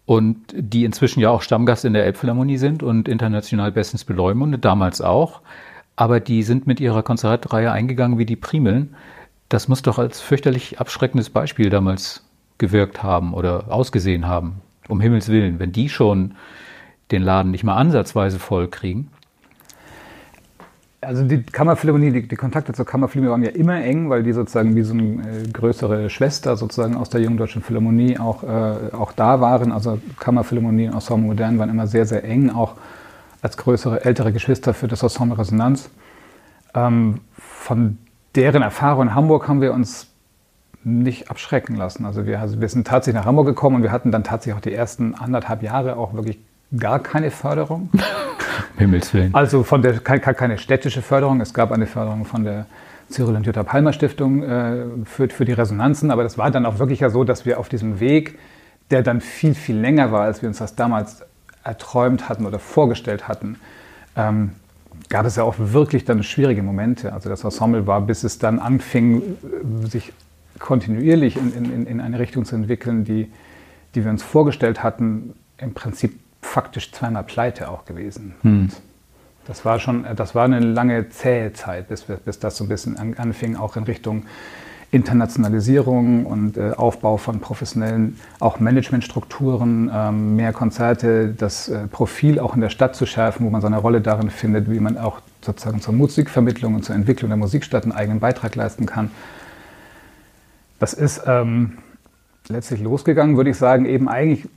und 0.07 0.39
die 0.55 0.85
inzwischen 0.85 1.21
ja 1.21 1.31
auch 1.31 1.43
Stammgast 1.43 1.85
in 1.85 1.93
der 1.93 2.07
Elbphilharmonie 2.07 2.59
sind 2.59 2.83
und 2.83 3.09
international 3.09 3.73
bestens 3.73 4.05
beleumundet, 4.05 4.65
damals 4.65 5.01
auch. 5.01 5.43
Aber 5.97 6.21
die 6.21 6.43
sind 6.45 6.67
mit 6.67 6.79
ihrer 6.79 7.03
Konzertreihe 7.03 7.73
eingegangen 7.73 8.19
wie 8.19 8.27
die 8.27 8.37
Primeln. 8.37 8.95
Das 9.49 9.67
muss 9.69 9.83
doch 9.83 9.99
als 9.99 10.21
fürchterlich 10.21 10.79
abschreckendes 10.81 11.31
Beispiel 11.31 11.71
damals 11.71 12.25
gewirkt 12.59 13.03
haben 13.03 13.35
oder 13.35 13.73
ausgesehen 13.73 14.27
haben. 14.27 14.63
Um 14.89 15.01
Himmels 15.01 15.29
Willen, 15.29 15.59
wenn 15.59 15.73
die 15.73 15.89
schon 15.89 16.35
den 17.11 17.23
Laden 17.23 17.51
nicht 17.51 17.65
mal 17.65 17.77
ansatzweise 17.77 18.39
voll 18.39 18.69
kriegen. 18.69 19.11
Also 21.07 21.23
die 21.23 21.41
Kammerphilharmonie, 21.41 22.11
die, 22.11 22.27
die, 22.27 22.35
Kontakte 22.35 22.73
zur 22.73 22.85
Kammerphilharmonie 22.85 23.31
waren 23.31 23.45
ja 23.45 23.51
immer 23.57 23.81
eng, 23.81 24.11
weil 24.11 24.25
die 24.25 24.33
sozusagen 24.33 24.75
wie 24.75 24.83
so 24.83 24.93
eine 24.93 25.05
äh, 25.05 25.49
größere 25.53 26.11
Schwester 26.11 26.57
sozusagen 26.57 26.97
aus 26.97 27.11
der 27.11 27.21
Jungen 27.21 27.37
Deutschen 27.37 27.63
Philharmonie 27.63 28.19
auch, 28.19 28.43
äh, 28.43 28.93
auch 28.93 29.13
da 29.13 29.41
waren. 29.41 29.71
Also 29.71 30.01
Kammerphilharmonie 30.19 30.89
und 30.89 30.95
Ensemble 30.95 31.29
Modern 31.29 31.61
waren 31.61 31.71
immer 31.71 31.87
sehr, 31.87 32.07
sehr 32.07 32.25
eng, 32.25 32.51
auch 32.51 32.75
als 33.41 33.57
größere, 33.57 34.05
ältere 34.05 34.33
Geschwister 34.33 34.75
für 34.75 34.89
das 34.89 35.05
Ensemble 35.05 35.39
Resonanz. 35.39 35.91
Ähm, 36.75 37.21
von 37.39 37.99
deren 38.35 38.63
Erfahrung 38.63 39.03
in 39.03 39.15
Hamburg 39.15 39.47
haben 39.47 39.61
wir 39.61 39.75
uns 39.75 40.09
nicht 40.83 41.31
abschrecken 41.31 41.77
lassen. 41.77 42.05
Also 42.05 42.27
wir, 42.27 42.41
also 42.41 42.61
wir 42.61 42.69
sind 42.69 42.85
tatsächlich 42.85 43.21
nach 43.21 43.27
Hamburg 43.27 43.47
gekommen 43.47 43.77
und 43.77 43.83
wir 43.85 43.93
hatten 43.93 44.11
dann 44.11 44.25
tatsächlich 44.25 44.57
auch 44.57 44.65
die 44.65 44.75
ersten 44.75 45.15
anderthalb 45.15 45.63
Jahre 45.63 45.99
auch 45.99 46.15
wirklich 46.15 46.41
gar 46.79 47.01
keine 47.01 47.31
Förderung. 47.31 47.91
Himmels 48.79 49.13
Willen. 49.15 49.35
Also 49.35 49.63
von 49.63 49.83
der, 49.83 50.01
keine 50.01 50.59
städtische 50.59 51.03
Förderung. 51.03 51.41
Es 51.41 51.55
gab 51.55 51.73
eine 51.73 51.87
Förderung 51.87 52.25
von 52.25 52.45
der 52.45 52.67
Cyril 53.11 53.37
und 53.37 53.47
Jutta 53.47 53.63
Palmer 53.63 53.93
Stiftung 53.93 54.43
äh, 54.43 54.85
für, 55.05 55.29
für 55.29 55.45
die 55.45 55.53
Resonanzen, 55.53 56.11
aber 56.11 56.23
das 56.23 56.39
war 56.39 56.51
dann 56.51 56.67
auch 56.67 56.79
wirklich 56.79 57.01
ja 57.01 57.11
so, 57.11 57.25
dass 57.25 57.47
wir 57.47 57.61
auf 57.61 57.69
diesem 57.69 58.01
Weg, 58.01 58.39
der 58.91 59.03
dann 59.03 59.21
viel, 59.21 59.55
viel 59.55 59.77
länger 59.77 60.11
war, 60.13 60.23
als 60.23 60.43
wir 60.43 60.49
uns 60.49 60.59
das 60.59 60.75
damals 60.75 61.23
erträumt 61.63 62.29
hatten 62.29 62.47
oder 62.47 62.59
vorgestellt 62.59 63.29
hatten, 63.29 63.59
ähm, 64.17 64.53
gab 65.09 65.27
es 65.27 65.37
ja 65.37 65.45
auch 65.45 65.55
wirklich 65.59 66.05
dann 66.05 66.23
schwierige 66.23 66.63
Momente. 66.63 67.13
Also 67.13 67.29
das 67.29 67.45
Ensemble 67.45 67.87
war, 67.87 68.01
bis 68.01 68.25
es 68.25 68.39
dann 68.39 68.59
anfing, 68.59 69.23
sich 69.85 70.13
kontinuierlich 70.59 71.37
in, 71.37 71.53
in, 71.53 71.87
in 71.87 72.01
eine 72.01 72.19
Richtung 72.19 72.45
zu 72.45 72.57
entwickeln, 72.57 73.05
die, 73.05 73.31
die 73.95 74.05
wir 74.05 74.11
uns 74.11 74.23
vorgestellt 74.23 74.83
hatten, 74.83 75.35
im 75.59 75.75
Prinzip 75.75 76.19
faktisch 76.43 76.93
zweimal 76.93 77.25
pleite 77.25 77.71
auch 77.71 77.85
gewesen. 77.85 78.35
Hm. 78.43 78.69
Das 79.47 79.65
war 79.65 79.79
schon, 79.79 80.05
das 80.17 80.35
war 80.35 80.45
eine 80.45 80.59
lange 80.59 81.09
zähe 81.09 81.53
Zeit, 81.53 81.89
bis, 81.89 82.03
bis 82.03 82.39
das 82.41 82.57
so 82.57 82.65
ein 82.65 82.69
bisschen 82.69 82.97
anfing, 83.17 83.57
auch 83.57 83.77
in 83.77 83.85
Richtung 83.85 84.25
Internationalisierung 84.93 86.27
und 86.27 86.57
äh, 86.57 86.71
Aufbau 86.71 87.17
von 87.17 87.41
professionellen 87.41 88.19
auch 88.39 88.61
Managementstrukturen, 88.61 89.91
ähm, 89.93 90.37
mehr 90.37 90.53
Konzerte, 90.53 91.29
das 91.29 91.69
äh, 91.69 91.87
Profil 91.89 92.39
auch 92.39 92.55
in 92.55 92.61
der 92.61 92.71
Stadt 92.71 92.95
zu 92.95 93.05
schärfen, 93.05 93.45
wo 93.45 93.51
man 93.51 93.61
seine 93.61 93.79
Rolle 93.79 94.01
darin 94.01 94.31
findet, 94.31 94.71
wie 94.71 94.79
man 94.79 94.97
auch 94.97 95.21
sozusagen 95.43 95.81
zur 95.81 95.93
Musikvermittlung 95.93 96.75
und 96.75 96.85
zur 96.85 96.95
Entwicklung 96.95 97.31
der 97.31 97.37
Musikstadt 97.37 97.83
einen 97.83 97.93
eigenen 97.93 98.21
Beitrag 98.21 98.55
leisten 98.55 98.87
kann. 98.87 99.11
Das 100.79 100.93
ist 100.93 101.23
ähm, 101.27 101.79
letztlich 102.49 102.81
losgegangen, 102.81 103.37
würde 103.37 103.51
ich 103.51 103.57
sagen, 103.57 103.87
eben 103.87 104.09
eigentlich, 104.09 104.49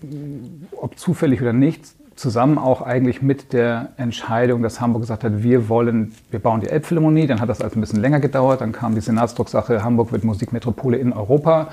ob 0.76 0.98
zufällig 0.98 1.42
oder 1.42 1.54
nicht, 1.54 1.84
zusammen 2.16 2.58
auch 2.58 2.82
eigentlich 2.82 3.22
mit 3.22 3.54
der 3.54 3.90
Entscheidung, 3.96 4.62
dass 4.62 4.82
Hamburg 4.82 5.04
gesagt 5.04 5.24
hat, 5.24 5.42
wir 5.42 5.70
wollen, 5.70 6.14
wir 6.32 6.40
bauen 6.40 6.60
die 6.60 6.68
Elbphilharmonie. 6.68 7.28
Dann 7.28 7.40
hat 7.40 7.48
das 7.48 7.62
also 7.62 7.78
ein 7.78 7.82
bisschen 7.82 8.02
länger 8.02 8.20
gedauert. 8.20 8.60
Dann 8.62 8.74
kam 8.74 8.94
die 8.94 9.02
Senatsdrucksache, 9.02 9.84
Hamburg 9.84 10.12
wird 10.12 10.26
Musikmetropole 10.26 10.98
in 10.98 11.14
Europa. 11.14 11.70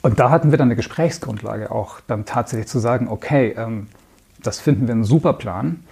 Und 0.00 0.18
da 0.18 0.30
hatten 0.30 0.50
wir 0.50 0.58
dann 0.58 0.68
eine 0.68 0.76
Gesprächsgrundlage 0.76 1.70
auch 1.70 2.00
dann 2.06 2.24
tatsächlich 2.24 2.68
zu 2.68 2.78
sagen, 2.78 3.08
okay, 3.08 3.54
ähm, 3.58 3.88
das 4.42 4.60
finden 4.60 4.86
wir 4.86 4.94
einen 4.94 5.04
super 5.04 5.34
Plan. 5.34 5.84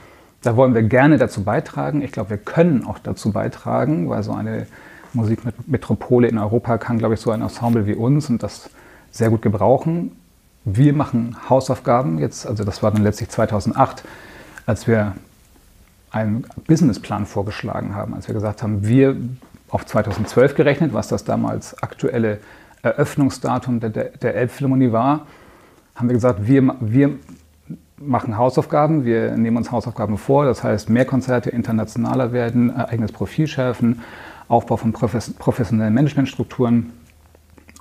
Da 0.43 0.57
wollen 0.57 0.75
wir 0.75 0.83
gerne 0.83 1.19
dazu 1.19 1.43
beitragen. 1.43 2.01
Ich 2.01 2.13
glaube, 2.13 2.31
wir 2.31 2.39
können 2.39 2.87
auch 2.87 2.99
dazu 2.99 3.33
beitragen, 3.33 4.09
weil 4.09 4.23
so 4.23 4.33
eine 4.33 4.67
Musikmetropole 5.15 6.29
in 6.29 6.39
Europa 6.39 6.79
kann, 6.79 6.99
glaube 6.99 7.15
ich, 7.15 7.21
so 7.21 7.31
ein 7.31 7.43
Ensemble 7.43 7.87
wie 7.87 7.95
uns 7.95 8.29
und 8.29 8.43
das 8.43 8.71
sehr 9.11 9.31
gut 9.31 9.43
gebrauchen. 9.43 10.13
Wir 10.65 10.93
machen 10.93 11.37
Hausaufgaben 11.49 12.19
jetzt, 12.19 12.47
also 12.47 12.65
das 12.65 12.83
war 12.83 12.91
dann 12.91 13.03
letztlich 13.03 13.29
2008, 13.29 14.05
als 14.67 14.87
wir 14.87 15.15
einen 16.11 16.47
Businessplan 16.67 17.27
vorgeschlagen 17.27 17.95
haben, 17.95 18.15
als 18.15 18.29
wir 18.29 18.35
gesagt 18.35 18.63
haben, 18.63 18.87
wir 18.87 19.17
auf 19.69 19.85
2012 19.85 20.55
gerechnet, 20.55 20.93
was 20.95 21.09
das 21.09 21.25
damals 21.25 21.83
aktuelle 21.83 22.39
Eröffnungsdatum 22.83 23.81
der, 23.81 23.91
der 23.91 24.35
Elbphilharmonie 24.35 24.93
war, 24.93 25.27
haben 25.95 26.09
wir 26.09 26.15
gesagt, 26.15 26.47
wir, 26.47 26.77
wir 26.81 27.11
machen 27.97 28.37
Hausaufgaben, 28.37 29.05
wir 29.05 29.37
nehmen 29.37 29.57
uns 29.57 29.71
Hausaufgaben 29.71 30.19
vor, 30.19 30.45
das 30.45 30.63
heißt 30.63 30.91
mehr 30.91 31.05
Konzerte 31.05 31.51
internationaler 31.51 32.33
werden, 32.33 32.75
eigenes 32.75 33.13
Profil 33.13 33.47
schärfen, 33.47 34.03
Aufbau 34.49 34.77
von 34.77 34.93
professionellen 34.93 35.95
Managementstrukturen. 35.95 36.93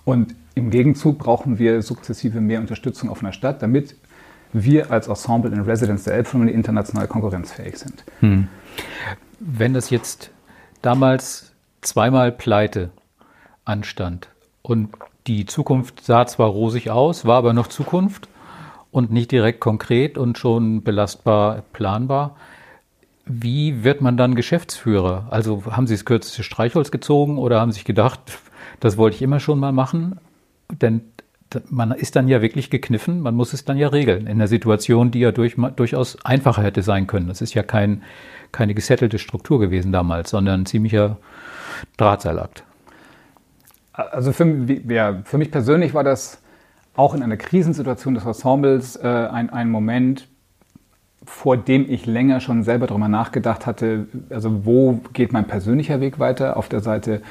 Und 0.06 0.36
im 0.56 0.70
Gegenzug 0.70 1.18
brauchen 1.20 1.60
wir 1.60 1.82
sukzessive 1.82 2.42
mehr 2.42 2.60
Unterstützung 2.60 3.10
auf 3.10 3.22
einer 3.22 3.34
Stadt, 3.34 3.62
damit 3.62 3.96
wir 4.54 4.92
als 4.92 5.08
Ensemble 5.08 5.52
in 5.52 5.62
Residence 5.62 6.04
der 6.04 6.14
Elbphilharmonie 6.14 6.54
international 6.54 7.08
konkurrenzfähig 7.08 7.78
sind. 7.78 8.04
Hm. 8.20 8.48
Wenn 9.40 9.74
das 9.74 9.90
jetzt 9.90 10.30
damals 10.82 11.52
zweimal 11.82 12.32
Pleite 12.32 12.92
anstand 13.66 14.30
und 14.62 14.90
die 15.28 15.46
Zukunft 15.46 16.04
sah 16.04 16.26
zwar 16.28 16.50
rosig 16.50 16.90
aus, 16.92 17.26
war 17.26 17.38
aber 17.38 17.54
noch 17.54 17.68
Zukunft 17.68 18.28
und 18.92 19.12
nicht 19.12 19.32
direkt 19.32 19.60
konkret 19.60 20.18
und 20.18 20.38
schon 20.38 20.84
belastbar 20.84 21.64
planbar. 21.74 22.36
Wie 23.26 23.84
wird 23.84 24.02
man 24.02 24.18
dann 24.18 24.36
Geschäftsführer? 24.36 25.28
Also 25.30 25.64
haben 25.66 25.88
Sie 25.88 25.94
das 25.94 26.06
kürzeste 26.06 26.44
Streichholz 26.44 26.92
gezogen 26.92 27.38
oder 27.38 27.62
haben 27.62 27.72
Sie 27.72 27.76
sich 27.76 27.86
gedacht, 27.86 28.20
das 28.80 28.98
wollte 28.98 29.16
ich 29.16 29.22
immer 29.22 29.40
schon 29.40 29.60
mal 29.60 29.72
machen? 29.72 30.20
Denn 30.70 31.02
man 31.70 31.92
ist 31.92 32.16
dann 32.16 32.28
ja 32.28 32.42
wirklich 32.42 32.70
gekniffen, 32.70 33.22
man 33.22 33.36
muss 33.36 33.54
es 33.54 33.64
dann 33.64 33.78
ja 33.78 33.88
regeln 33.88 34.22
in 34.22 34.34
einer 34.34 34.48
Situation, 34.48 35.12
die 35.12 35.20
ja 35.20 35.32
durch, 35.32 35.56
durchaus 35.76 36.18
einfacher 36.26 36.64
hätte 36.64 36.82
sein 36.82 37.08
können. 37.08 37.28
Das 37.28 37.42
ist 37.42 37.54
ja 37.54 37.64
kein, 37.64 38.04
keine 38.52 38.74
gesettelte 38.74 39.20
Struktur 39.20 39.60
gewesen 39.60 39.92
damals, 39.92 40.32
sondern 40.32 40.62
ein 40.62 40.66
ziemlicher 40.66 41.18
Drahtseilakt. 41.98 42.64
Also 43.94 44.32
für, 44.32 44.46
ja, 44.88 45.22
für 45.24 45.38
mich 45.38 45.52
persönlich 45.52 45.94
war 45.94 46.04
das 46.04 46.42
auch 46.96 47.14
in 47.14 47.24
einer 47.24 47.38
Krisensituation 47.38 48.16
des 48.16 48.26
Ensembles 48.26 48.96
äh, 48.96 49.08
ein, 49.08 49.50
ein 49.52 49.70
Moment, 49.70 50.28
vor 51.26 51.58
dem 51.58 51.90
ich 51.90 52.06
länger 52.06 52.40
schon 52.40 52.64
selber 52.64 52.88
darüber 52.88 53.08
nachgedacht 53.08 53.66
hatte, 53.66 54.08
also 54.30 54.66
wo 54.66 55.02
geht 55.14 55.32
mein 55.32 55.46
persönlicher 55.46 56.02
Weg 56.02 56.20
weiter, 56.20 56.58
auf 56.58 56.70
der 56.70 56.82
Seite, 56.82 57.22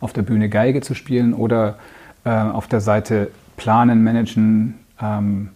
auf 0.00 0.12
der 0.12 0.22
Bühne 0.22 0.48
Geige 0.48 0.80
zu 0.80 0.94
spielen 0.94 1.34
oder 1.34 1.76
äh, 2.24 2.30
auf 2.30 2.68
der 2.68 2.80
Seite 2.80 3.30
planen, 3.56 4.04
managen. 4.04 4.78
Ähm, 5.00 5.50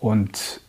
und 0.00 0.60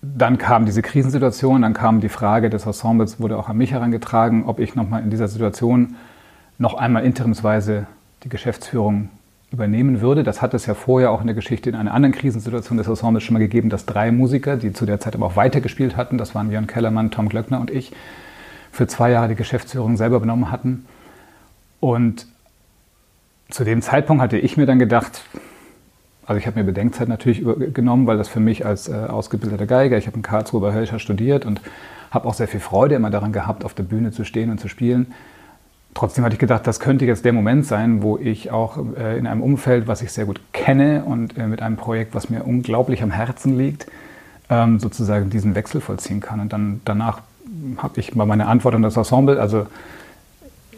dann 0.00 0.38
kam 0.38 0.64
diese 0.64 0.82
Krisensituation, 0.82 1.62
dann 1.62 1.74
kam 1.74 2.00
die 2.00 2.08
Frage 2.08 2.50
des 2.50 2.66
Ensembles, 2.66 3.20
wurde 3.20 3.36
auch 3.36 3.48
an 3.48 3.56
mich 3.56 3.72
herangetragen, 3.72 4.44
ob 4.44 4.60
ich 4.60 4.74
nochmal 4.74 5.02
in 5.02 5.10
dieser 5.10 5.28
Situation 5.28 5.96
noch 6.58 6.74
einmal 6.74 7.04
interimsweise 7.04 7.86
die 8.24 8.28
Geschäftsführung 8.28 9.10
übernehmen 9.50 10.00
würde. 10.00 10.24
Das 10.24 10.42
hat 10.42 10.54
es 10.54 10.66
ja 10.66 10.74
vorher 10.74 11.10
auch 11.10 11.20
in 11.20 11.26
der 11.26 11.34
Geschichte 11.34 11.70
in 11.70 11.76
einer 11.76 11.94
anderen 11.94 12.14
Krisensituation 12.14 12.78
des 12.78 12.86
Ensembles 12.86 13.24
schon 13.24 13.34
mal 13.34 13.38
gegeben, 13.38 13.70
dass 13.70 13.86
drei 13.86 14.12
Musiker, 14.12 14.56
die 14.56 14.72
zu 14.72 14.84
der 14.84 15.00
Zeit 15.00 15.14
aber 15.14 15.26
auch 15.26 15.36
weitergespielt 15.36 15.96
hatten, 15.96 16.18
das 16.18 16.34
waren 16.34 16.50
Jörn 16.50 16.66
Kellermann, 16.66 17.10
Tom 17.10 17.28
Glöckner 17.28 17.60
und 17.60 17.70
ich, 17.70 17.92
für 18.70 18.86
zwei 18.86 19.10
Jahre 19.10 19.28
die 19.28 19.34
Geschäftsführung 19.34 19.96
selber 19.96 20.16
übernommen 20.16 20.50
hatten. 20.50 20.84
Und 21.80 22.26
zu 23.48 23.64
dem 23.64 23.80
Zeitpunkt 23.80 24.22
hatte 24.22 24.38
ich 24.38 24.56
mir 24.56 24.66
dann 24.66 24.78
gedacht, 24.78 25.22
also 26.26 26.38
ich 26.38 26.46
habe 26.46 26.58
mir 26.58 26.64
Bedenkzeit 26.66 27.08
natürlich 27.08 27.42
genommen, 27.72 28.06
weil 28.06 28.18
das 28.18 28.28
für 28.28 28.40
mich 28.40 28.66
als 28.66 28.88
äh, 28.88 28.92
ausgebildeter 28.92 29.64
Geiger, 29.64 29.96
ich 29.96 30.06
habe 30.06 30.16
in 30.16 30.22
Karlsruhe 30.22 30.60
bei 30.60 30.74
Hölscher 30.74 30.98
studiert 30.98 31.46
und 31.46 31.62
habe 32.10 32.28
auch 32.28 32.34
sehr 32.34 32.48
viel 32.48 32.60
Freude 32.60 32.96
immer 32.96 33.08
daran 33.08 33.32
gehabt, 33.32 33.64
auf 33.64 33.72
der 33.72 33.84
Bühne 33.84 34.10
zu 34.10 34.24
stehen 34.24 34.50
und 34.50 34.60
zu 34.60 34.68
spielen. 34.68 35.14
Trotzdem 35.94 36.24
hatte 36.24 36.34
ich 36.34 36.38
gedacht, 36.38 36.66
das 36.66 36.80
könnte 36.80 37.06
jetzt 37.06 37.24
der 37.24 37.32
Moment 37.32 37.66
sein, 37.66 38.02
wo 38.02 38.18
ich 38.18 38.50
auch 38.50 38.78
äh, 38.96 39.18
in 39.18 39.26
einem 39.26 39.42
Umfeld, 39.42 39.88
was 39.88 40.02
ich 40.02 40.12
sehr 40.12 40.26
gut 40.26 40.40
kenne 40.52 41.04
und 41.04 41.36
äh, 41.36 41.46
mit 41.46 41.60
einem 41.60 41.76
Projekt, 41.76 42.14
was 42.14 42.30
mir 42.30 42.44
unglaublich 42.44 43.02
am 43.02 43.10
Herzen 43.10 43.58
liegt, 43.58 43.86
ähm, 44.48 44.78
sozusagen 44.78 45.30
diesen 45.30 45.54
Wechsel 45.54 45.80
vollziehen 45.80 46.20
kann. 46.20 46.40
Und 46.40 46.52
dann 46.52 46.80
danach 46.84 47.22
habe 47.78 47.98
ich 47.98 48.14
mal 48.14 48.26
meine 48.26 48.46
Antwort 48.46 48.74
an 48.74 48.82
das 48.82 48.96
Ensemble, 48.96 49.40
also 49.40 49.66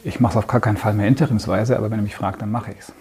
ich 0.04 0.20
mache 0.20 0.32
es 0.32 0.36
auf 0.38 0.46
gar 0.46 0.60
keinen 0.60 0.76
Fall 0.76 0.94
mehr 0.94 1.08
interimsweise, 1.08 1.76
aber 1.76 1.90
wenn 1.90 1.98
er 1.98 2.02
mich 2.02 2.16
fragt, 2.16 2.40
dann 2.40 2.50
mache 2.50 2.70
ich 2.70 2.78
es. 2.78 2.92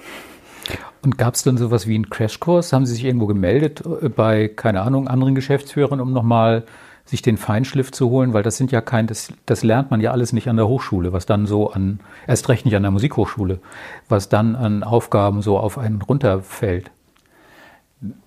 Und 1.02 1.18
gab 1.18 1.36
es 1.36 1.44
dann 1.44 1.58
sowas 1.58 1.88
wie 1.88 1.96
einen 1.96 2.10
Crashkurs? 2.10 2.74
Haben 2.74 2.86
Sie 2.86 2.94
sich 2.94 3.06
irgendwo 3.06 3.26
gemeldet 3.26 3.84
äh, 4.02 4.10
bei, 4.10 4.48
keine 4.50 4.82
Ahnung, 4.82 5.08
anderen 5.08 5.36
Geschäftsführern, 5.36 6.02
um 6.02 6.12
nochmal 6.12 6.64
sich 7.10 7.22
den 7.22 7.38
Feinschliff 7.38 7.92
zu 7.92 8.10
holen? 8.10 8.34
Weil 8.34 8.44
das 8.44 8.58
sind 8.58 8.72
ja 8.72 8.82
kein, 8.82 9.08
das, 9.08 9.34
das 9.46 9.64
lernt 9.64 9.92
man 9.92 10.02
ja 10.02 10.12
alles 10.12 10.34
nicht 10.34 10.50
an 10.50 10.56
der 10.56 10.68
Hochschule, 10.68 11.14
was 11.14 11.26
dann 11.26 11.46
so 11.46 11.72
an, 11.72 12.00
erst 12.28 12.50
recht 12.50 12.66
nicht 12.66 12.76
an 12.76 12.84
der 12.84 12.92
Musikhochschule, 12.92 13.60
was 14.08 14.30
dann 14.30 14.56
an 14.56 14.84
Aufgaben 14.84 15.42
so 15.42 15.58
auf 15.58 15.78
einen 15.78 16.02
runterfällt. 16.02 16.92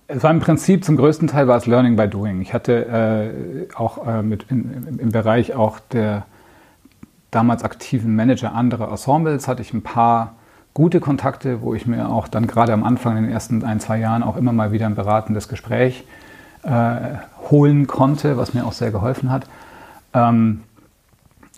Es 0.07 0.21
war 0.21 0.31
im 0.31 0.39
Prinzip 0.39 0.85
zum 0.85 0.97
größten 0.97 1.27
Teil 1.27 1.47
war 1.47 1.57
es 1.57 1.65
Learning 1.65 1.95
by 1.95 2.07
Doing. 2.07 2.41
Ich 2.41 2.53
hatte 2.53 2.85
äh, 2.85 3.73
auch 3.75 4.05
äh, 4.05 4.21
mit 4.21 4.45
in, 4.49 4.99
im 4.99 5.11
Bereich 5.11 5.55
auch 5.55 5.79
der 5.79 6.25
damals 7.31 7.63
aktiven 7.63 8.15
Manager 8.15 8.53
anderer 8.53 8.89
Ensembles 8.89 9.47
hatte 9.47 9.61
ich 9.61 9.73
ein 9.73 9.81
paar 9.81 10.35
gute 10.73 10.99
Kontakte, 10.99 11.61
wo 11.61 11.73
ich 11.73 11.85
mir 11.85 12.09
auch 12.09 12.27
dann 12.27 12.47
gerade 12.47 12.73
am 12.73 12.83
Anfang 12.83 13.17
in 13.17 13.23
den 13.23 13.31
ersten 13.31 13.63
ein, 13.63 13.79
zwei 13.79 13.97
Jahren 13.97 14.23
auch 14.23 14.37
immer 14.37 14.53
mal 14.53 14.71
wieder 14.71 14.85
ein 14.85 14.95
beratendes 14.95 15.47
Gespräch 15.47 16.03
äh, 16.63 17.17
holen 17.49 17.87
konnte, 17.87 18.37
was 18.37 18.53
mir 18.53 18.65
auch 18.65 18.73
sehr 18.73 18.91
geholfen 18.91 19.31
hat. 19.31 19.45
Ähm, 20.13 20.63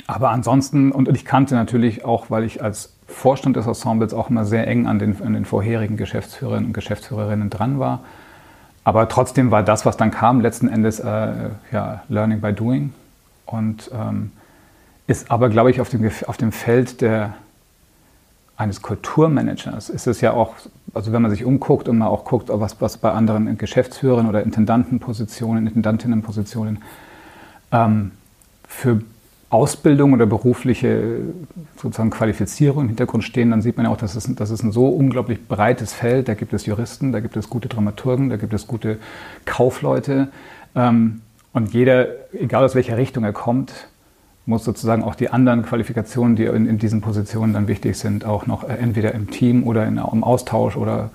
aber 0.07 0.29
ansonsten, 0.29 0.91
und 0.91 1.07
ich 1.09 1.25
kannte 1.25 1.55
natürlich 1.55 2.05
auch, 2.05 2.29
weil 2.29 2.43
ich 2.43 2.63
als 2.63 2.93
Vorstand 3.07 3.55
des 3.55 3.67
Ensembles 3.67 4.13
auch 4.13 4.29
immer 4.29 4.45
sehr 4.45 4.67
eng 4.67 4.87
an 4.87 4.99
den, 4.99 5.21
an 5.21 5.33
den 5.33 5.45
vorherigen 5.45 5.97
Geschäftsführerinnen 5.97 6.67
und 6.67 6.73
Geschäftsführerinnen 6.73 7.49
dran 7.49 7.79
war. 7.79 8.01
Aber 8.83 9.07
trotzdem 9.09 9.51
war 9.51 9.63
das, 9.63 9.85
was 9.85 9.97
dann 9.97 10.11
kam, 10.11 10.41
letzten 10.41 10.67
Endes 10.67 10.99
äh, 10.99 11.49
ja, 11.71 12.03
Learning 12.07 12.41
by 12.41 12.53
Doing. 12.53 12.93
Und 13.45 13.89
ähm, 13.93 14.31
ist 15.07 15.31
aber, 15.31 15.49
glaube 15.49 15.71
ich, 15.71 15.81
auf 15.81 15.89
dem, 15.89 16.09
auf 16.27 16.37
dem 16.37 16.51
Feld 16.51 17.01
der 17.01 17.33
eines 18.57 18.81
Kulturmanagers 18.81 19.89
ist 19.89 20.07
es 20.07 20.21
ja 20.21 20.33
auch, 20.33 20.55
also 20.93 21.11
wenn 21.11 21.21
man 21.21 21.31
sich 21.31 21.43
umguckt 21.43 21.89
und 21.89 21.97
man 21.97 22.07
auch 22.07 22.23
guckt, 22.23 22.49
was, 22.51 22.79
was 22.79 22.97
bei 22.97 23.11
anderen 23.11 23.57
Geschäftsführern 23.57 24.27
oder 24.27 24.43
Intendantenpositionen, 24.43 25.67
Intendantinnenpositionen 25.67 26.81
ähm, 27.71 28.11
für 28.67 29.01
Ausbildung 29.49 30.13
oder 30.13 30.25
berufliche 30.25 31.19
sozusagen 31.77 32.09
Qualifizierung 32.09 32.83
im 32.83 32.87
Hintergrund 32.89 33.23
stehen, 33.23 33.51
dann 33.51 33.61
sieht 33.61 33.77
man 33.77 33.85
ja 33.85 33.91
auch, 33.91 33.97
dass 33.97 34.15
es, 34.15 34.33
das 34.35 34.49
ist 34.49 34.63
ein 34.63 34.71
so 34.71 34.87
unglaublich 34.87 35.47
breites 35.47 35.93
Feld. 35.93 36.27
Da 36.27 36.33
gibt 36.33 36.53
es 36.53 36.65
Juristen, 36.65 37.11
da 37.11 37.19
gibt 37.19 37.37
es 37.37 37.49
gute 37.49 37.69
Dramaturgen, 37.69 38.29
da 38.29 38.37
gibt 38.37 38.53
es 38.53 38.67
gute 38.67 38.97
Kaufleute. 39.45 40.29
Ähm, 40.75 41.21
und 41.53 41.73
jeder, 41.73 42.07
egal 42.33 42.63
aus 42.63 42.75
welcher 42.75 42.97
Richtung 42.97 43.23
er 43.23 43.33
kommt, 43.33 43.87
muss 44.45 44.63
sozusagen 44.63 45.03
auch 45.03 45.15
die 45.15 45.29
anderen 45.29 45.63
Qualifikationen, 45.63 46.35
die 46.35 46.45
in, 46.45 46.67
in 46.67 46.77
diesen 46.77 47.01
Positionen 47.01 47.53
dann 47.53 47.67
wichtig 47.67 47.97
sind, 47.97 48.25
auch 48.25 48.45
noch 48.45 48.63
äh, 48.63 48.73
entweder 48.73 49.13
im 49.13 49.29
Team 49.29 49.63
oder 49.63 49.85
in, 49.85 49.97
im 49.97 50.23
Austausch 50.23 50.77
oder 50.77 51.09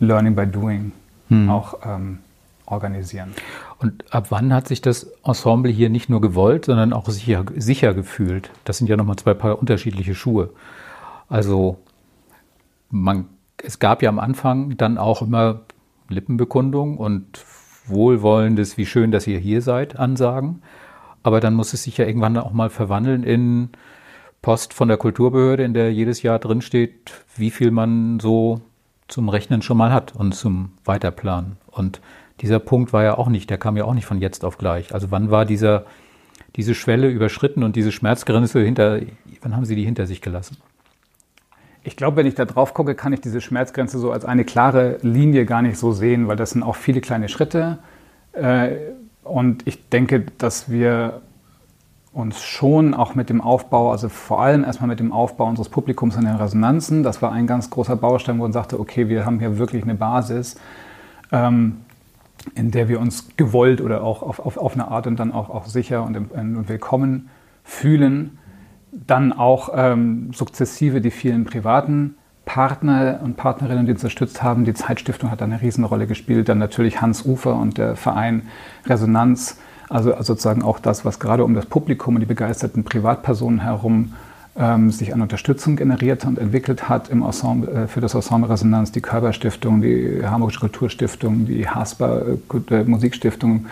Learning 0.00 0.34
by 0.34 0.46
Doing 0.46 0.92
hm. 1.28 1.48
auch 1.48 1.78
ähm, 1.84 2.18
organisieren. 2.66 3.32
Und 3.78 4.12
ab 4.12 4.26
wann 4.30 4.52
hat 4.52 4.68
sich 4.68 4.80
das 4.80 5.04
Ensemble 5.24 5.70
hier 5.70 5.90
nicht 5.90 6.08
nur 6.08 6.20
gewollt, 6.20 6.64
sondern 6.64 6.92
auch 6.92 7.08
sicher, 7.08 7.44
sicher 7.56 7.94
gefühlt? 7.94 8.50
Das 8.64 8.78
sind 8.78 8.88
ja 8.88 8.96
nochmal 8.96 9.16
zwei 9.16 9.34
paar 9.34 9.58
unterschiedliche 9.58 10.14
Schuhe. 10.14 10.50
Also 11.28 11.78
man, 12.90 13.26
es 13.62 13.78
gab 13.78 14.02
ja 14.02 14.08
am 14.08 14.18
Anfang 14.18 14.76
dann 14.76 14.98
auch 14.98 15.22
immer 15.22 15.60
Lippenbekundung 16.08 16.98
und 16.98 17.44
wohlwollendes, 17.86 18.76
wie 18.76 18.86
schön, 18.86 19.10
dass 19.10 19.26
ihr 19.26 19.38
hier 19.38 19.62
seid, 19.62 19.98
Ansagen. 19.98 20.62
Aber 21.26 21.40
dann 21.40 21.54
muss 21.54 21.74
es 21.74 21.82
sich 21.82 21.96
ja 21.96 22.06
irgendwann 22.06 22.36
auch 22.36 22.52
mal 22.52 22.70
verwandeln 22.70 23.24
in 23.24 23.70
Post 24.42 24.72
von 24.72 24.86
der 24.86 24.96
Kulturbehörde, 24.96 25.64
in 25.64 25.74
der 25.74 25.92
jedes 25.92 26.22
Jahr 26.22 26.38
drinsteht, 26.38 27.14
wie 27.34 27.50
viel 27.50 27.72
man 27.72 28.20
so 28.20 28.60
zum 29.08 29.28
Rechnen 29.28 29.60
schon 29.60 29.76
mal 29.76 29.92
hat 29.92 30.14
und 30.14 30.36
zum 30.36 30.70
Weiterplanen. 30.84 31.56
Und 31.66 32.00
dieser 32.42 32.60
Punkt 32.60 32.92
war 32.92 33.02
ja 33.02 33.18
auch 33.18 33.28
nicht, 33.28 33.50
der 33.50 33.58
kam 33.58 33.76
ja 33.76 33.82
auch 33.86 33.94
nicht 33.94 34.06
von 34.06 34.20
jetzt 34.20 34.44
auf 34.44 34.56
gleich. 34.56 34.94
Also 34.94 35.10
wann 35.10 35.32
war 35.32 35.44
dieser, 35.44 35.86
diese 36.54 36.76
Schwelle 36.76 37.10
überschritten 37.10 37.64
und 37.64 37.74
diese 37.74 37.90
Schmerzgrenze 37.90 38.60
hinter, 38.60 39.00
wann 39.40 39.56
haben 39.56 39.64
Sie 39.64 39.74
die 39.74 39.84
hinter 39.84 40.06
sich 40.06 40.20
gelassen? 40.20 40.58
Ich 41.82 41.96
glaube, 41.96 42.18
wenn 42.18 42.26
ich 42.26 42.36
da 42.36 42.44
drauf 42.44 42.72
gucke, 42.72 42.94
kann 42.94 43.12
ich 43.12 43.20
diese 43.20 43.40
Schmerzgrenze 43.40 43.98
so 43.98 44.12
als 44.12 44.24
eine 44.24 44.44
klare 44.44 44.98
Linie 45.02 45.44
gar 45.44 45.62
nicht 45.62 45.76
so 45.76 45.90
sehen, 45.90 46.28
weil 46.28 46.36
das 46.36 46.50
sind 46.50 46.62
auch 46.62 46.76
viele 46.76 47.00
kleine 47.00 47.28
Schritte. 47.28 47.78
Äh, 48.32 48.76
und 49.28 49.66
ich 49.66 49.88
denke, 49.88 50.24
dass 50.38 50.70
wir 50.70 51.20
uns 52.12 52.42
schon 52.42 52.94
auch 52.94 53.14
mit 53.14 53.28
dem 53.28 53.42
Aufbau, 53.42 53.90
also 53.90 54.08
vor 54.08 54.40
allem 54.40 54.64
erstmal 54.64 54.88
mit 54.88 55.00
dem 55.00 55.12
Aufbau 55.12 55.46
unseres 55.46 55.68
Publikums 55.68 56.16
an 56.16 56.24
den 56.24 56.36
Resonanzen, 56.36 57.02
das 57.02 57.20
war 57.20 57.32
ein 57.32 57.46
ganz 57.46 57.68
großer 57.68 57.96
Baustein, 57.96 58.38
wo 58.38 58.42
man 58.42 58.52
sagte, 58.52 58.80
okay, 58.80 59.08
wir 59.08 59.26
haben 59.26 59.38
hier 59.38 59.58
wirklich 59.58 59.82
eine 59.82 59.94
Basis, 59.94 60.56
ähm, 61.30 61.78
in 62.54 62.70
der 62.70 62.88
wir 62.88 63.00
uns 63.00 63.36
gewollt 63.36 63.80
oder 63.80 64.02
auch 64.02 64.22
auf, 64.22 64.38
auf, 64.38 64.56
auf 64.56 64.72
eine 64.74 64.88
Art 64.88 65.06
und 65.06 65.18
dann 65.20 65.32
auch, 65.32 65.50
auch 65.50 65.66
sicher 65.66 66.04
und, 66.04 66.16
und 66.16 66.68
willkommen 66.68 67.28
fühlen. 67.64 68.38
Dann 68.92 69.32
auch 69.32 69.70
ähm, 69.74 70.32
sukzessive 70.32 71.02
die 71.02 71.10
vielen 71.10 71.44
privaten 71.44 72.14
Partner 72.46 73.20
und 73.22 73.36
Partnerinnen, 73.36 73.84
die 73.84 73.92
unterstützt 73.92 74.42
haben. 74.42 74.64
Die 74.64 74.72
Zeitstiftung 74.72 75.30
hat 75.30 75.42
eine 75.42 75.60
Riesenrolle 75.60 76.06
gespielt. 76.06 76.48
Dann 76.48 76.58
natürlich 76.58 77.02
Hans 77.02 77.26
Ufer 77.26 77.54
und 77.54 77.76
der 77.76 77.96
Verein 77.96 78.48
Resonanz. 78.86 79.58
Also, 79.90 80.14
also 80.14 80.32
sozusagen 80.32 80.62
auch 80.62 80.78
das, 80.78 81.04
was 81.04 81.20
gerade 81.20 81.44
um 81.44 81.54
das 81.54 81.66
Publikum 81.66 82.14
und 82.14 82.20
die 82.20 82.26
begeisterten 82.26 82.84
Privatpersonen 82.84 83.60
herum 83.60 84.14
ähm, 84.58 84.90
sich 84.90 85.12
an 85.12 85.20
Unterstützung 85.20 85.76
generiert 85.76 86.24
und 86.24 86.38
entwickelt 86.38 86.88
hat 86.88 87.08
im 87.10 87.22
Ensemble, 87.22 87.70
äh, 87.70 87.86
für 87.88 88.00
das 88.00 88.14
Ensemble 88.14 88.48
Resonanz, 88.48 88.90
die 88.90 89.02
Körperstiftung, 89.02 89.82
die 89.82 90.22
Hamburgische 90.24 90.60
Kulturstiftung, 90.60 91.46
die 91.46 91.68
Hasper 91.68 92.22
äh, 92.70 92.84
Musikstiftung, 92.84 93.66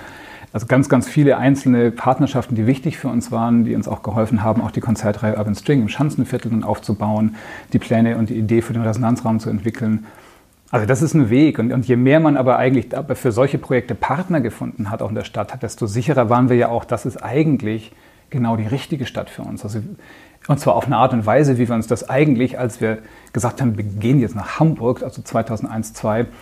also 0.55 0.67
ganz, 0.69 0.89
ganz 0.89 1.09
viele 1.09 1.37
einzelne 1.37 1.91
Partnerschaften, 1.91 2.55
die 2.55 2.65
wichtig 2.65 2.97
für 2.97 3.09
uns 3.09 3.33
waren, 3.33 3.65
die 3.65 3.75
uns 3.75 3.89
auch 3.89 4.05
geholfen 4.05 4.45
haben, 4.45 4.63
auch 4.63 4.71
die 4.71 4.81
Konzertreihe 4.81 5.37
Urban 5.37 5.57
String 5.57 5.83
im 5.83 5.89
Schanzenviertel 5.89 6.49
dann 6.53 6.63
aufzubauen, 6.63 7.35
die 7.73 7.81
Pläne 7.81 8.17
und 8.17 8.29
die 8.29 8.39
Idee 8.39 8.63
für 8.63 8.73
den 8.73 8.83
Resonanzraum 8.83 9.41
zu 9.41 9.51
entwickeln. 9.51 10.07
Also 10.71 10.87
das 10.87 11.03
ist 11.03 11.13
ein 11.15 11.29
Weg. 11.29 11.59
Und, 11.59 11.73
und 11.73 11.89
je 11.89 11.97
mehr 11.97 12.21
man 12.21 12.37
aber 12.37 12.57
eigentlich 12.57 12.91
für 13.15 13.33
solche 13.33 13.59
Projekte 13.59 13.97
Partner 13.97 14.41
gefunden 14.41 14.93
hat, 14.93 15.03
auch 15.03 15.09
in 15.09 15.17
der 15.17 15.25
Stadt, 15.25 15.61
desto 15.61 15.89
sicherer 15.89 16.31
waren 16.31 16.49
wir 16.49 16.57
ja 16.57 16.69
auch, 16.69 16.85
das 16.85 17.05
ist 17.05 17.17
eigentlich 17.17 17.91
genau 18.31 18.57
die 18.57 18.69
richtige 18.69 19.07
Stadt 19.07 19.31
für 19.31 19.43
uns. 19.43 19.65
Also, 19.65 19.81
und 20.47 20.61
zwar 20.61 20.77
auf 20.77 20.87
eine 20.87 20.99
Art 20.99 21.13
und 21.13 21.27
Weise, 21.27 21.59
wie 21.59 21.69
wir 21.69 21.75
uns 21.75 21.89
das 21.89 22.09
eigentlich, 22.09 22.61
als 22.61 22.81
wir 22.81 22.99
gesagt 23.33 23.61
haben, 23.61 23.77
wir 23.77 23.83
gehen 23.83 24.21
jetzt 24.21 24.37
nach 24.37 24.61
Hamburg, 24.61 25.03
also 25.03 25.21
2001, 25.21 25.95
2002, 25.95 26.33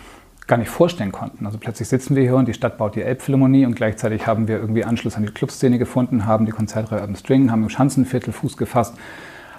gar 0.47 0.57
nicht 0.57 0.69
vorstellen 0.69 1.11
konnten. 1.11 1.45
Also 1.45 1.57
plötzlich 1.57 1.87
sitzen 1.87 2.15
wir 2.15 2.23
hier 2.23 2.35
und 2.35 2.47
die 2.47 2.53
Stadt 2.53 2.77
baut 2.77 2.95
die 2.95 3.01
Elbphilharmonie 3.01 3.65
und 3.65 3.75
gleichzeitig 3.75 4.27
haben 4.27 4.47
wir 4.47 4.57
irgendwie 4.57 4.83
Anschluss 4.83 5.15
an 5.15 5.23
die 5.23 5.31
Clubszene 5.31 5.77
gefunden, 5.77 6.25
haben 6.25 6.45
die 6.45 6.51
Konzertreihe 6.51 7.01
Urban 7.01 7.15
String, 7.15 7.51
haben 7.51 7.63
im 7.63 7.69
Schanzenviertel 7.69 8.33
Fuß 8.33 8.57
gefasst, 8.57 8.95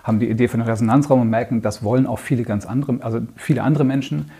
haben 0.02 0.20
die 0.20 0.28
Idee 0.28 0.48
für 0.48 0.54
einen 0.54 0.68
Resonanzraum 0.68 1.22
und 1.22 1.30
merken, 1.30 1.62
das 1.62 1.82
wollen 1.82 2.06
auch 2.06 2.18
viele 2.18 2.42
ganz 2.42 2.66
andere, 2.66 2.98
also 3.00 3.20
viele 3.36 3.62
andere 3.62 3.84
Menschen. 3.84 4.30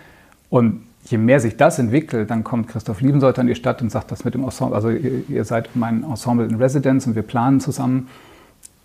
Und 0.51 0.83
je 1.05 1.19
mehr 1.19 1.41
sich 1.41 1.57
das 1.57 1.79
entwickelt, 1.79 2.31
dann 2.31 2.45
kommt 2.45 2.69
Christoph 2.69 3.01
Liebensolter 3.01 3.41
in 3.41 3.49
die 3.49 3.55
Stadt 3.55 3.81
und 3.81 3.91
sagt, 3.91 4.11
das 4.11 4.25
mit 4.25 4.35
dem 4.35 4.45
Ensemble, 4.45 4.75
also 4.75 4.91
ihr, 4.91 5.29
ihr 5.29 5.45
seid 5.45 5.71
mein 5.75 6.05
Ensemble 6.05 6.47
in 6.47 6.57
Residence 6.57 7.07
und 7.07 7.15
wir 7.15 7.23
planen 7.23 7.61
zusammen. 7.61 8.09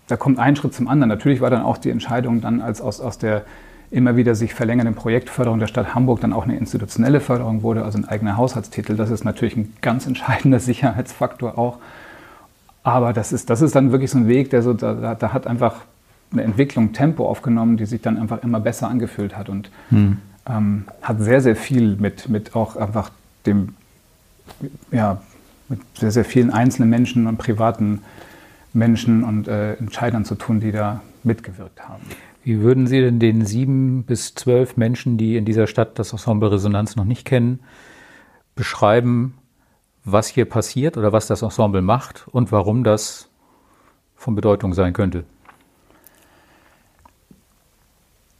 Da 0.08 0.16
kommt 0.16 0.38
ein 0.38 0.56
Schritt 0.56 0.74
zum 0.74 0.88
anderen. 0.88 1.08
Natürlich 1.08 1.40
war 1.40 1.50
dann 1.50 1.62
auch 1.62 1.78
die 1.78 1.90
Entscheidung 1.90 2.40
dann 2.40 2.60
als 2.60 2.80
aus, 2.80 3.00
aus 3.00 3.18
der 3.18 3.44
immer 3.90 4.16
wieder 4.16 4.34
sich 4.34 4.54
verlängernden 4.54 4.94
Projektförderung 4.94 5.58
der 5.58 5.66
Stadt 5.66 5.94
Hamburg 5.94 6.20
dann 6.20 6.32
auch 6.32 6.44
eine 6.44 6.56
institutionelle 6.56 7.20
Förderung 7.20 7.62
wurde, 7.62 7.84
also 7.84 7.98
ein 7.98 8.04
eigener 8.06 8.36
Haushaltstitel. 8.36 8.96
Das 8.96 9.10
ist 9.10 9.24
natürlich 9.24 9.56
ein 9.56 9.74
ganz 9.80 10.06
entscheidender 10.06 10.60
Sicherheitsfaktor 10.60 11.58
auch. 11.58 11.78
Aber 12.82 13.12
das 13.12 13.32
ist, 13.32 13.50
das 13.50 13.60
ist 13.62 13.74
dann 13.74 13.92
wirklich 13.92 14.10
so 14.10 14.18
ein 14.18 14.28
Weg, 14.28 14.50
der 14.50 14.62
so, 14.62 14.72
da, 14.72 15.14
da 15.14 15.32
hat 15.32 15.46
einfach 15.46 15.76
eine 16.32 16.42
Entwicklung 16.42 16.92
Tempo 16.92 17.28
aufgenommen, 17.28 17.76
die 17.76 17.86
sich 17.86 18.00
dann 18.00 18.16
einfach 18.16 18.42
immer 18.42 18.60
besser 18.60 18.88
angefühlt 18.88 19.36
hat 19.36 19.48
und 19.48 19.70
hm. 19.90 20.18
ähm, 20.48 20.84
hat 21.02 21.20
sehr, 21.20 21.40
sehr 21.40 21.56
viel 21.56 21.96
mit, 21.96 22.28
mit 22.28 22.54
auch 22.54 22.76
einfach 22.76 23.10
dem, 23.46 23.74
ja, 24.92 25.20
mit 25.68 25.80
sehr, 25.94 26.12
sehr 26.12 26.24
vielen 26.24 26.50
einzelnen 26.50 26.90
Menschen 26.90 27.26
und 27.26 27.38
privaten 27.38 28.02
Menschen 28.72 29.24
und 29.24 29.48
äh, 29.48 29.74
Entscheidern 29.74 30.24
zu 30.24 30.36
tun, 30.36 30.60
die 30.60 30.72
da 30.72 31.00
mitgewirkt 31.24 31.88
haben. 31.88 32.02
Wie 32.42 32.60
würden 32.60 32.86
Sie 32.86 33.00
denn 33.00 33.18
den 33.18 33.44
sieben 33.44 34.04
bis 34.04 34.34
zwölf 34.34 34.76
Menschen, 34.76 35.18
die 35.18 35.36
in 35.36 35.44
dieser 35.44 35.66
Stadt 35.66 35.98
das 35.98 36.12
Ensemble 36.12 36.50
Resonanz 36.50 36.96
noch 36.96 37.04
nicht 37.04 37.26
kennen, 37.26 37.60
beschreiben, 38.54 39.34
was 40.04 40.26
hier 40.28 40.46
passiert 40.46 40.96
oder 40.96 41.12
was 41.12 41.26
das 41.26 41.42
Ensemble 41.42 41.82
macht 41.82 42.26
und 42.28 42.50
warum 42.50 42.84
das 42.84 43.28
von 44.16 44.34
Bedeutung 44.34 44.72
sein 44.72 44.92
könnte? 44.92 45.24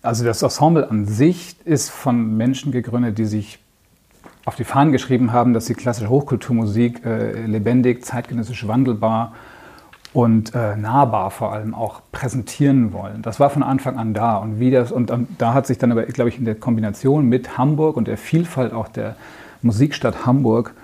Also 0.02 0.24
das 0.24 0.42
Ensemble 0.42 0.88
an 0.88 1.04
sich 1.04 1.56
ist 1.66 1.90
von 1.90 2.36
Menschen 2.38 2.72
gegründet, 2.72 3.18
die 3.18 3.26
sich 3.26 3.58
auf 4.46 4.56
die 4.56 4.64
Fahnen 4.64 4.92
geschrieben 4.92 5.32
haben, 5.32 5.52
dass 5.52 5.66
sie 5.66 5.74
klassische 5.74 6.08
Hochkulturmusik 6.08 7.04
äh, 7.04 7.44
lebendig, 7.44 8.04
zeitgenössisch 8.04 8.66
wandelbar 8.66 9.34
und 10.12 10.54
äh, 10.54 10.76
nahbar 10.76 11.30
vor 11.30 11.52
allem 11.52 11.74
auch 11.74 12.02
präsentieren 12.10 12.92
wollen. 12.92 13.22
Das 13.22 13.38
war 13.38 13.50
von 13.50 13.62
Anfang 13.62 13.96
an 13.96 14.12
da. 14.12 14.36
Und, 14.36 14.58
wie 14.58 14.70
das, 14.70 14.90
und, 14.90 15.10
und 15.10 15.28
da 15.38 15.54
hat 15.54 15.66
sich 15.66 15.78
dann 15.78 15.92
aber, 15.92 16.02
glaube 16.04 16.30
ich, 16.30 16.38
in 16.38 16.44
der 16.44 16.56
Kombination 16.56 17.28
mit 17.28 17.58
Hamburg 17.58 17.96
und 17.96 18.08
der 18.08 18.16
Vielfalt 18.16 18.72
auch 18.72 18.88
der 18.88 19.16
Musikstadt 19.62 20.26
Hamburg, 20.26 20.74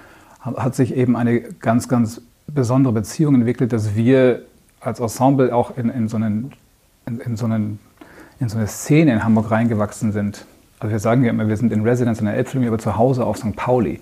hat 0.40 0.76
sich 0.76 0.94
eben 0.94 1.16
eine 1.16 1.40
ganz, 1.40 1.88
ganz 1.88 2.20
besondere 2.46 2.92
Beziehung 2.92 3.34
entwickelt, 3.34 3.72
dass 3.72 3.96
wir 3.96 4.42
als 4.80 5.00
Ensemble 5.00 5.52
auch 5.52 5.76
in, 5.76 5.88
in, 5.88 6.08
so, 6.08 6.16
einen, 6.16 6.52
in, 7.06 7.18
in, 7.18 7.36
so, 7.36 7.46
einen, 7.46 7.80
in 8.38 8.48
so 8.48 8.58
eine 8.58 8.68
Szene 8.68 9.12
in 9.12 9.24
Hamburg 9.24 9.50
reingewachsen 9.50 10.12
sind. 10.12 10.46
Also 10.78 10.92
wir 10.92 11.00
sagen 11.00 11.24
ja 11.24 11.30
immer, 11.30 11.48
wir 11.48 11.56
sind 11.56 11.72
in 11.72 11.82
Residence 11.82 12.20
in 12.20 12.26
der 12.26 12.36
Elbphilharmonie, 12.36 12.68
aber 12.68 12.78
zu 12.78 12.96
Hause 12.96 13.24
auf 13.24 13.38
St. 13.38 13.56
Pauli. 13.56 13.98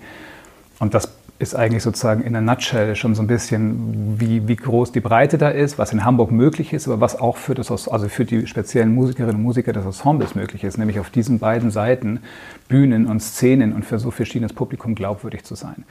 Und 0.77 0.93
das 0.93 1.09
ist 1.37 1.53
eigentlich 1.53 1.83
sozusagen 1.83 2.23
in 2.23 2.31
der 2.31 2.41
Nutshell 2.41 2.95
schon 2.95 3.13
so 3.13 3.21
ein 3.21 3.27
bisschen, 3.27 4.15
wie, 4.19 4.47
wie 4.47 4.55
groß 4.55 4.93
die 4.93 5.01
Breite 5.01 5.37
da 5.37 5.49
ist, 5.49 5.77
was 5.77 5.91
in 5.91 6.05
Hamburg 6.05 6.31
möglich 6.31 6.71
ist, 6.71 6.87
aber 6.87 7.01
was 7.01 7.19
auch 7.19 7.35
für, 7.35 7.53
das, 7.53 7.69
also 7.69 8.07
für 8.07 8.23
die 8.23 8.47
speziellen 8.47 8.95
Musikerinnen 8.95 9.35
und 9.35 9.43
Musiker 9.43 9.73
des 9.73 9.85
Ensembles 9.85 10.35
möglich 10.35 10.63
ist, 10.63 10.77
nämlich 10.77 10.99
auf 10.99 11.09
diesen 11.09 11.39
beiden 11.39 11.71
Seiten, 11.71 12.21
Bühnen 12.69 13.05
und 13.07 13.21
Szenen 13.21 13.73
und 13.73 13.83
für 13.83 13.99
so 13.99 14.11
verschiedenes 14.11 14.53
Publikum 14.53 14.95
glaubwürdig 14.95 15.43
zu 15.43 15.55
sein. 15.55 15.83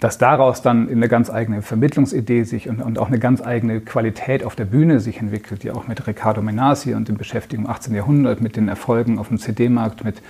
Dass 0.00 0.18
daraus 0.18 0.60
dann 0.60 0.88
eine 0.88 1.06
ganz 1.06 1.30
eigene 1.30 1.62
Vermittlungsidee 1.62 2.42
sich 2.42 2.68
und, 2.68 2.82
und 2.82 2.98
auch 2.98 3.06
eine 3.06 3.20
ganz 3.20 3.40
eigene 3.40 3.80
Qualität 3.80 4.42
auf 4.42 4.56
der 4.56 4.64
Bühne 4.64 4.98
sich 4.98 5.20
entwickelt, 5.20 5.62
die 5.62 5.70
auch 5.70 5.86
mit 5.86 6.04
Riccardo 6.08 6.42
Menassi 6.42 6.94
und 6.94 7.06
dem 7.06 7.16
Beschäftigung 7.16 7.66
im 7.66 7.70
18. 7.70 7.94
Jahrhundert, 7.94 8.40
mit 8.40 8.56
den 8.56 8.66
Erfolgen 8.66 9.20
auf 9.20 9.28
dem 9.28 9.38
CD-Markt, 9.38 10.04
mit, 10.04 10.20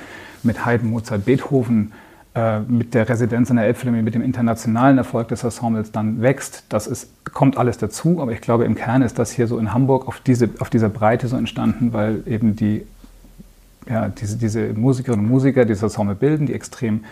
mit 0.42 0.66
Haydn, 0.66 0.90
Mozart, 0.90 1.24
Beethoven, 1.24 1.92
äh, 2.34 2.60
mit 2.60 2.94
der 2.94 3.08
Residenz 3.08 3.50
in 3.50 3.56
der 3.56 3.66
Elbphilharmonie, 3.66 4.02
mit 4.02 4.14
dem 4.14 4.22
internationalen 4.22 4.98
Erfolg 4.98 5.28
des 5.28 5.44
Ensembles 5.44 5.92
dann 5.92 6.22
wächst. 6.22 6.64
Das 6.68 6.86
ist, 6.86 7.10
kommt 7.32 7.58
alles 7.58 7.78
dazu, 7.78 8.20
aber 8.20 8.32
ich 8.32 8.40
glaube, 8.40 8.64
im 8.64 8.74
Kern 8.74 9.02
ist 9.02 9.18
das 9.18 9.30
hier 9.32 9.46
so 9.46 9.58
in 9.58 9.74
Hamburg 9.74 10.08
auf, 10.08 10.20
diese, 10.20 10.50
auf 10.58 10.70
dieser 10.70 10.88
Breite 10.88 11.28
so 11.28 11.36
entstanden, 11.36 11.92
weil 11.92 12.22
eben 12.26 12.56
die 12.56 12.86
ja, 13.88 14.08
diese, 14.08 14.38
diese 14.38 14.72
Musikerinnen 14.72 15.24
und 15.24 15.30
Musiker, 15.30 15.64
die 15.64 15.72
das 15.72 15.82
Ensemble 15.82 16.14
bilden, 16.14 16.46
die 16.46 16.54
extrem 16.54 17.04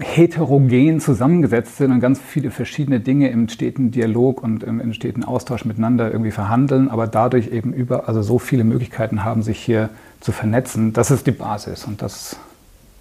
heterogen 0.00 0.98
zusammengesetzt 0.98 1.76
sind 1.76 1.92
und 1.92 2.00
ganz 2.00 2.18
viele 2.18 2.50
verschiedene 2.50 2.98
Dinge 2.98 3.28
im 3.28 3.48
steten 3.48 3.92
Dialog 3.92 4.42
und 4.42 4.64
im, 4.64 4.80
im 4.80 4.92
steten 4.92 5.22
Austausch 5.22 5.64
miteinander 5.64 6.10
irgendwie 6.10 6.32
verhandeln, 6.32 6.88
aber 6.88 7.06
dadurch 7.06 7.52
eben 7.52 7.72
über, 7.72 8.08
also 8.08 8.20
so 8.20 8.40
viele 8.40 8.64
Möglichkeiten 8.64 9.22
haben, 9.22 9.42
sich 9.42 9.58
hier 9.60 9.90
zu 10.20 10.32
vernetzen. 10.32 10.92
Das 10.92 11.12
ist 11.12 11.28
die 11.28 11.32
Basis 11.32 11.84
und 11.84 12.02
das 12.02 12.36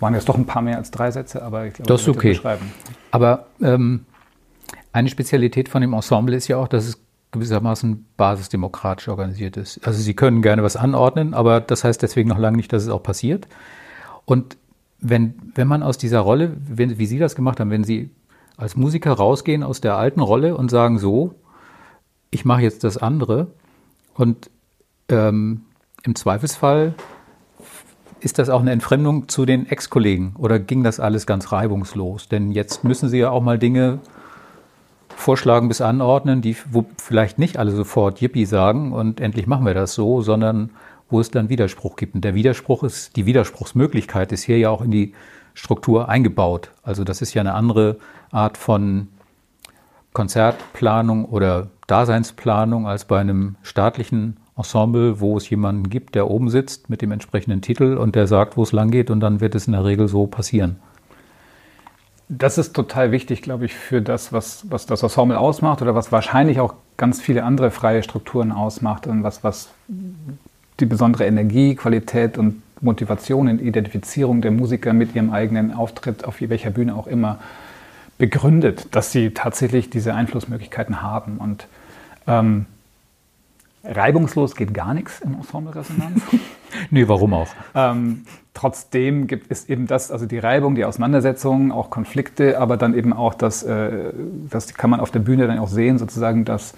waren 0.04 0.14
jetzt 0.14 0.30
doch 0.30 0.38
ein 0.38 0.46
paar 0.46 0.62
mehr 0.62 0.78
als 0.78 0.92
drei 0.92 1.10
Sätze, 1.10 1.42
aber 1.42 1.66
ich 1.66 1.74
glaube, 1.74 1.88
das 1.88 2.02
ist 2.02 2.10
okay. 2.10 2.40
Aber 3.10 3.48
ähm, 3.62 4.06
eine 4.92 5.10
Spezialität 5.10 5.70
von 5.70 5.82
dem 5.82 5.94
Ensemble 5.94 6.36
ist 6.36 6.48
ja 6.48 6.58
auch, 6.58 6.68
dass 6.68 6.86
es 6.86 7.00
gewissermaßen 7.32 8.06
basisdemokratisch 8.16 9.08
organisiert 9.08 9.58
ist. 9.58 9.80
Also 9.88 10.00
Sie 10.00 10.14
können 10.14 10.42
gerne 10.42 10.62
was 10.62 10.76
anordnen, 10.76 11.34
aber 11.34 11.62
das 11.62 11.84
heißt 11.84 12.02
deswegen 12.04 12.30
noch 12.30 12.38
lange 12.38 12.58
nicht, 12.58 12.72
dass 12.72 12.84
es 12.84 12.90
auch 12.90 13.02
passiert. 13.02 13.48
Und 14.26 14.58
wenn, 15.00 15.36
wenn 15.56 15.68
man 15.68 15.82
aus 15.84 15.98
dieser 15.98 16.20
Rolle, 16.20 16.56
wenn, 16.68 17.00
wie 17.00 17.06
Sie 17.08 17.18
das 17.18 17.36
gemacht 17.36 17.60
haben, 17.60 17.72
wenn 17.72 17.84
Sie 17.84 18.12
als 18.56 18.76
Musiker 18.76 19.14
rausgehen 19.14 19.64
aus 19.64 19.82
der 19.82 19.96
alten 19.98 20.20
Rolle 20.20 20.56
und 20.56 20.70
sagen, 20.70 21.00
so, 21.00 21.34
ich 22.30 22.46
mache 22.46 22.62
jetzt 22.62 22.84
das 22.84 22.98
andere 22.98 23.48
und 24.14 24.52
ähm, 25.10 25.62
im 26.04 26.16
Zweifelsfall 26.16 26.94
ist 28.24 28.40
das 28.40 28.50
auch 28.50 28.62
eine 28.62 28.72
Entfremdung 28.72 29.28
zu 29.28 29.46
den 29.46 29.68
Ex-Kollegen 29.68 30.36
oder 30.38 30.58
ging 30.58 30.84
das 30.84 31.02
alles 31.02 31.28
ganz 31.28 31.52
reibungslos? 31.52 32.30
Denn 32.30 32.52
jetzt 32.52 32.84
müssen 32.86 33.10
Sie 33.10 33.18
ja 33.18 33.30
auch 33.30 33.42
mal 33.42 33.60
Dinge 33.60 34.00
vorschlagen 35.10 35.68
bis 35.68 35.82
anordnen, 35.82 36.42
die, 36.42 36.56
wo 36.72 36.86
vielleicht 36.98 37.38
nicht 37.38 37.58
alle 37.58 37.72
sofort 37.72 38.22
Yippie 38.22 38.46
sagen 38.46 38.94
und 38.94 39.20
endlich 39.20 39.46
machen 39.46 39.66
wir 39.66 39.74
das 39.74 39.94
so, 39.94 40.22
sondern 40.22 40.70
wo 41.10 41.20
es 41.20 41.32
dann 41.32 41.50
Widerspruch 41.50 41.98
gibt. 41.98 42.16
Und 42.16 42.24
der 42.24 42.34
Widerspruch 42.34 42.84
ist, 42.84 43.18
die 43.18 43.26
Widerspruchsmöglichkeit 43.26 44.32
ist 44.32 44.44
hier 44.44 44.58
ja 44.58 44.70
auch 44.70 44.82
in 44.82 44.92
die 44.92 45.14
Struktur 45.54 46.08
eingebaut. 46.08 46.72
Also 46.82 47.04
das 47.04 47.22
ist 47.22 47.34
ja 47.34 47.42
eine 47.42 47.54
andere 47.54 47.98
Art 48.32 48.58
von 48.58 49.10
Konzertplanung 50.14 51.26
oder 51.26 51.68
Daseinsplanung 51.88 52.88
als 52.88 53.06
bei 53.06 53.20
einem 53.20 53.58
staatlichen 53.64 54.38
Ensemble, 54.56 55.20
wo 55.20 55.38
es 55.38 55.50
jemanden 55.50 55.90
gibt, 55.90 56.16
der 56.16 56.30
oben 56.30 56.50
sitzt 56.50 56.90
mit 56.90 57.02
dem 57.02 57.12
entsprechenden 57.12 57.62
Titel 57.62 57.98
und 57.98 58.16
der 58.16 58.28
sagt, 58.28 58.56
wo 58.56 58.64
es 58.64 58.72
lang 58.72 58.92
geht 58.92 59.10
und 59.10 59.20
dann 59.20 59.42
wird 59.42 59.56
es 59.56 59.68
in 59.68 59.74
der 59.74 59.84
Regel 59.84 60.08
so 60.08 60.28
passieren. 60.28 60.78
Das 62.30 62.58
ist 62.58 62.74
total 62.74 63.12
wichtig, 63.12 63.42
glaube 63.42 63.66
ich, 63.66 63.74
für 63.74 64.02
das, 64.02 64.32
was, 64.32 64.66
was 64.70 64.86
das 64.86 65.04
Ensemble 65.04 65.40
ausmacht 65.40 65.82
oder 65.82 65.96
was 65.96 66.12
wahrscheinlich 66.12 66.60
auch 66.60 66.76
ganz 66.98 67.22
viele 67.22 67.44
andere 67.44 67.72
freie 67.72 68.04
Strukturen 68.04 68.52
ausmacht 68.52 69.08
und 69.08 69.24
was, 69.24 69.44
was 69.44 69.70
die 70.80 70.86
besondere 70.86 71.26
Energie, 71.26 71.76
Qualität 71.76 72.38
und 72.38 72.62
Motivation 72.82 73.48
in 73.48 73.60
Identifizierung 73.60 74.42
der 74.42 74.52
Musiker 74.52 74.94
mit 74.94 75.16
ihrem 75.16 75.32
eigenen 75.32 75.74
Auftritt 75.74 76.26
auf 76.26 76.42
welcher 76.42 76.70
Bühne 76.70 76.96
auch 76.96 77.08
immer 77.08 77.40
begründet, 78.18 78.88
dass 78.92 79.12
sie 79.12 79.32
tatsächlich 79.32 79.90
diese 79.90 80.14
Einflussmöglichkeiten 80.14 81.02
haben. 81.02 81.38
Und 81.38 81.68
ähm, 82.28 82.66
reibungslos 83.84 84.56
geht 84.56 84.74
gar 84.74 84.94
nichts 84.94 85.22
im 85.22 85.36
Ensemble 85.36 85.76
Resonanz. 85.76 86.22
nee, 86.90 87.08
warum 87.08 87.34
auch? 87.34 87.50
Ähm, 87.76 88.26
trotzdem 88.54 89.28
gibt 89.28 89.52
es 89.52 89.68
eben 89.68 89.88
das, 89.88 90.12
also 90.12 90.26
die 90.26 90.40
Reibung, 90.40 90.76
die 90.76 90.86
Auseinandersetzungen, 90.86 91.72
auch 91.72 91.90
Konflikte, 91.90 92.60
aber 92.60 92.78
dann 92.78 92.94
eben 92.94 93.14
auch 93.14 93.34
das, 93.34 93.64
äh, 93.64 94.14
das 94.50 94.74
kann 94.74 94.90
man 94.90 95.00
auf 95.00 95.12
der 95.12 95.20
Bühne 95.20 95.48
dann 95.48 95.60
auch 95.60 95.68
sehen, 95.68 95.98
sozusagen, 95.98 96.46
dass 96.46 96.74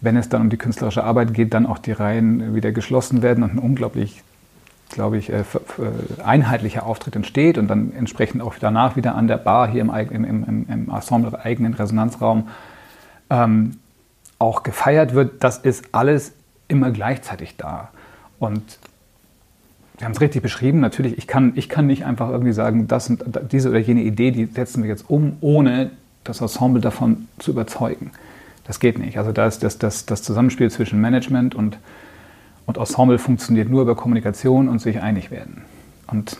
wenn 0.00 0.16
es 0.16 0.28
dann 0.28 0.42
um 0.42 0.50
die 0.50 0.56
künstlerische 0.56 1.04
Arbeit 1.04 1.34
geht, 1.34 1.54
dann 1.54 1.66
auch 1.66 1.78
die 1.78 1.92
Reihen 1.92 2.54
wieder 2.54 2.72
geschlossen 2.72 3.22
werden 3.22 3.44
und 3.44 3.54
ein 3.54 3.58
unglaublich, 3.58 4.22
glaube 4.88 5.18
ich, 5.18 5.30
äh, 5.30 5.44
einheitlicher 6.24 6.84
Auftritt 6.86 7.14
entsteht 7.14 7.58
und 7.58 7.68
dann 7.68 7.92
entsprechend 7.92 8.42
auch 8.42 8.54
danach 8.58 8.96
wieder 8.96 9.14
an 9.14 9.28
der 9.28 9.36
Bar 9.36 9.68
hier 9.68 9.82
im, 9.82 9.90
im, 9.90 10.24
im, 10.24 10.66
im 10.68 10.90
Ensemble 10.90 11.38
eigenen 11.44 11.74
Resonanzraum 11.74 12.48
ähm, 13.28 13.76
auch 14.38 14.62
gefeiert 14.62 15.14
wird. 15.14 15.44
Das 15.44 15.58
ist 15.58 15.84
alles 15.92 16.32
immer 16.70 16.90
gleichzeitig 16.90 17.56
da. 17.56 17.90
Und 18.38 18.78
Sie 20.00 20.06
haben 20.06 20.12
es 20.12 20.20
richtig 20.22 20.40
beschrieben. 20.40 20.80
Natürlich, 20.80 21.18
ich 21.18 21.26
kann, 21.26 21.52
ich 21.56 21.68
kann 21.68 21.86
nicht 21.86 22.06
einfach 22.06 22.30
irgendwie 22.30 22.54
sagen, 22.54 22.88
das 22.88 23.10
und 23.10 23.22
diese 23.52 23.68
oder 23.68 23.78
jene 23.78 24.00
Idee, 24.00 24.30
die 24.30 24.46
setzen 24.46 24.82
wir 24.82 24.88
jetzt 24.88 25.10
um, 25.10 25.36
ohne 25.42 25.90
das 26.24 26.40
Ensemble 26.40 26.80
davon 26.80 27.28
zu 27.38 27.50
überzeugen. 27.50 28.10
Das 28.66 28.80
geht 28.80 28.98
nicht. 28.98 29.18
Also 29.18 29.30
da 29.30 29.46
ist 29.46 29.62
das, 29.62 29.76
das, 29.76 30.06
das 30.06 30.22
Zusammenspiel 30.22 30.70
zwischen 30.70 31.02
Management 31.02 31.54
und, 31.54 31.76
und 32.64 32.78
Ensemble 32.78 33.18
funktioniert 33.18 33.68
nur 33.68 33.82
über 33.82 33.94
Kommunikation 33.94 34.70
und 34.70 34.80
sich 34.80 35.02
einig 35.02 35.30
werden. 35.30 35.64
Und 36.06 36.38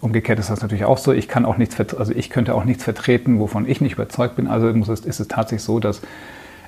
umgekehrt 0.00 0.40
ist 0.40 0.50
das 0.50 0.60
natürlich 0.60 0.84
auch 0.84 0.98
so. 0.98 1.12
Ich 1.12 1.28
kann 1.28 1.44
auch 1.44 1.56
nichts, 1.56 1.78
also 1.94 2.12
ich 2.12 2.30
könnte 2.30 2.52
auch 2.52 2.64
nichts 2.64 2.82
vertreten, 2.82 3.38
wovon 3.38 3.68
ich 3.68 3.80
nicht 3.80 3.92
überzeugt 3.92 4.34
bin. 4.34 4.48
Also 4.48 4.72
muss 4.72 4.88
es, 4.88 5.00
ist 5.00 5.20
es 5.20 5.28
tatsächlich 5.28 5.62
so, 5.62 5.78
dass, 5.78 6.00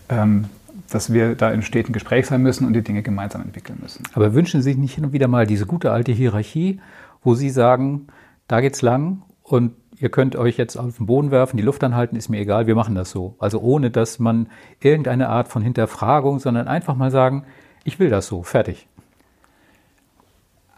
ähm, 0.09 0.45
dass 0.91 1.13
wir 1.13 1.35
da 1.35 1.51
in 1.51 1.63
steten 1.63 1.93
Gespräch 1.93 2.27
sein 2.27 2.43
müssen 2.43 2.67
und 2.67 2.75
die 2.75 2.83
Dinge 2.83 3.03
gemeinsam 3.03 3.43
entwickeln 3.43 3.79
müssen. 3.81 4.03
Aber 4.13 4.35
wünschen 4.35 4.61
Sie 4.61 4.71
sich 4.71 4.77
nicht 4.77 4.95
hin 4.95 5.05
und 5.05 5.13
wieder 5.13 5.29
mal 5.29 5.47
diese 5.47 5.67
gute 5.67 5.93
alte 5.93 6.13
Hierarchie, 6.13 6.81
wo 7.23 7.35
Sie 7.35 7.51
sagen, 7.51 8.09
da 8.49 8.61
geht's 8.61 8.83
lang 8.83 9.23
und 9.43 9.73
ihr 9.97 10.09
könnt 10.09 10.35
euch 10.37 10.57
jetzt 10.57 10.77
auf 10.77 10.97
den 10.97 11.07
Boden 11.07 11.31
werfen, 11.31 11.57
die 11.57 11.63
Luft 11.63 11.85
anhalten, 11.85 12.17
ist 12.17 12.29
mir 12.29 12.41
egal, 12.41 12.67
wir 12.67 12.75
machen 12.75 12.95
das 12.95 13.11
so. 13.11 13.37
Also 13.39 13.61
ohne, 13.61 13.91
dass 13.91 14.19
man 14.19 14.49
irgendeine 14.81 15.29
Art 15.29 15.49
von 15.49 15.63
Hinterfragung, 15.63 16.39
sondern 16.39 16.69
einfach 16.69 16.97
mal 16.97 17.11
sagen, 17.11 17.45
ich 17.85 17.99
will 17.99 18.09
das 18.09 18.27
so, 18.27 18.43
fertig. 18.43 18.89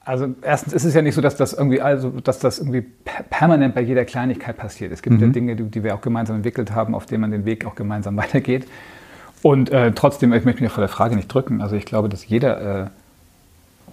Also 0.05 0.35
erstens 0.43 0.73
ist 0.73 0.85
es 0.85 0.95
ja 0.95 1.03
nicht 1.03 1.15
so, 1.15 1.21
dass 1.21 1.37
das 1.37 1.53
irgendwie, 1.53 1.81
also 1.81 2.11
dass 2.11 2.41
das 2.41 2.59
irgendwie 2.59 2.85
permanent 3.31 3.75
bei 3.75 3.83
jeder 3.83 4.05
Kleinigkeit 4.05 4.57
passiert. 4.57 4.91
Es 4.91 5.01
gibt 5.01 5.17
mhm. 5.17 5.23
ja 5.23 5.29
Dinge, 5.29 5.57
die, 5.57 5.63
die, 5.65 5.85
wir 5.85 5.95
auch 5.95 6.01
gemeinsam 6.01 6.37
entwickelt 6.37 6.73
haben, 6.73 6.97
auf 6.97 7.07
denen 7.07 7.21
man 7.21 7.31
den 7.31 7.45
Weg 7.45 7.65
auch 7.65 7.77
gemeinsam 7.77 8.17
weitergeht. 8.19 8.67
Und 9.43 9.71
äh, 9.71 9.93
trotzdem, 9.93 10.33
ich 10.33 10.45
möchte 10.45 10.63
mich 10.63 10.73
vor 10.73 10.83
der 10.83 10.89
Frage 10.89 11.17
nicht 11.17 11.29
drücken. 11.29 11.61
Also 11.61 11.75
ich 11.77 11.85
glaube, 11.85 12.09
dass 12.09 12.27
jeder 12.29 12.85
äh, 12.85 12.87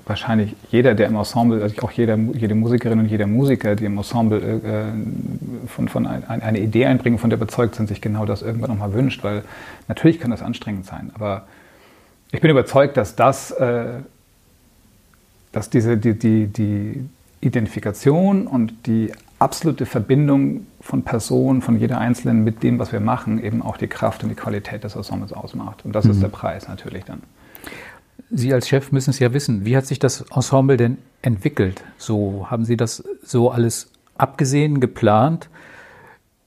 wahrscheinlich 0.09 0.55
jeder, 0.71 0.95
der 0.95 1.07
im 1.07 1.15
Ensemble, 1.15 1.61
also 1.61 1.81
auch 1.83 1.91
jeder, 1.91 2.17
jede 2.17 2.55
Musikerin 2.55 2.99
und 2.99 3.05
jeder 3.05 3.27
Musiker, 3.27 3.75
die 3.75 3.85
im 3.85 3.97
Ensemble 3.97 4.39
äh, 4.39 5.67
von, 5.67 5.87
von 5.87 6.07
ein, 6.07 6.23
eine 6.23 6.59
Idee 6.59 6.87
einbringen, 6.87 7.19
von 7.19 7.29
der 7.29 7.37
überzeugt 7.37 7.75
sind, 7.75 7.87
sich 7.87 8.01
genau 8.01 8.25
das 8.25 8.41
irgendwann 8.41 8.71
nochmal 8.71 8.93
wünscht, 8.93 9.23
weil 9.23 9.43
natürlich 9.87 10.19
kann 10.19 10.31
das 10.31 10.41
anstrengend 10.41 10.85
sein, 10.85 11.11
aber 11.13 11.43
ich 12.31 12.41
bin 12.41 12.49
überzeugt, 12.51 12.97
dass 12.97 13.15
das, 13.15 13.51
äh, 13.51 13.99
dass 15.51 15.69
diese, 15.69 15.97
die, 15.97 16.17
die, 16.17 16.47
die 16.47 17.05
Identifikation 17.41 18.47
und 18.47 18.87
die 18.87 19.11
absolute 19.37 19.85
Verbindung 19.85 20.65
von 20.81 21.03
Personen, 21.03 21.61
von 21.61 21.77
jeder 21.77 21.97
Einzelnen 21.97 22.43
mit 22.43 22.63
dem, 22.63 22.79
was 22.79 22.91
wir 22.91 22.99
machen, 22.99 23.43
eben 23.43 23.61
auch 23.61 23.77
die 23.77 23.87
Kraft 23.87 24.23
und 24.23 24.29
die 24.29 24.35
Qualität 24.35 24.83
des 24.83 24.95
Ensembles 24.95 25.33
ausmacht. 25.33 25.85
Und 25.85 25.93
das 25.93 26.05
mhm. 26.05 26.11
ist 26.11 26.21
der 26.21 26.29
Preis 26.29 26.67
natürlich 26.67 27.03
dann. 27.05 27.21
Sie 28.31 28.53
als 28.53 28.69
Chef 28.69 28.91
müssen 28.91 29.09
es 29.09 29.19
ja 29.19 29.33
wissen. 29.33 29.65
Wie 29.65 29.75
hat 29.75 29.85
sich 29.85 29.99
das 29.99 30.21
Ensemble 30.33 30.77
denn 30.77 30.97
entwickelt? 31.21 31.83
So 31.97 32.47
haben 32.49 32.63
Sie 32.63 32.77
das 32.77 33.03
so 33.23 33.49
alles 33.51 33.91
abgesehen, 34.17 34.79
geplant? 34.79 35.49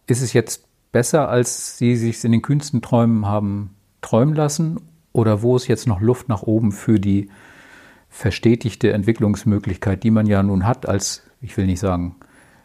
Ist 0.07 0.23
es 0.23 0.33
jetzt 0.33 0.65
besser, 0.93 1.29
als 1.29 1.79
Sie 1.79 1.97
sich 1.97 2.23
in 2.25 2.33
den 2.33 2.43
kühnsten 2.43 2.83
Träumen 2.83 3.27
haben 3.27 3.71
träumen 4.01 4.35
lassen? 4.35 4.81
Oder 5.13 5.43
wo 5.43 5.57
ist 5.57 5.67
jetzt 5.67 5.87
noch 5.87 6.01
Luft 6.01 6.29
nach 6.29 6.43
oben 6.43 6.73
für 6.73 7.01
die 7.01 7.29
verstetigte 8.09 8.93
Entwicklungsmöglichkeit, 8.93 10.03
die 10.03 10.11
man 10.11 10.27
ja 10.27 10.43
nun 10.43 10.67
hat 10.67 10.89
als, 10.89 11.23
ich 11.41 11.57
will 11.57 11.67
nicht 11.67 11.81
sagen, 11.81 12.17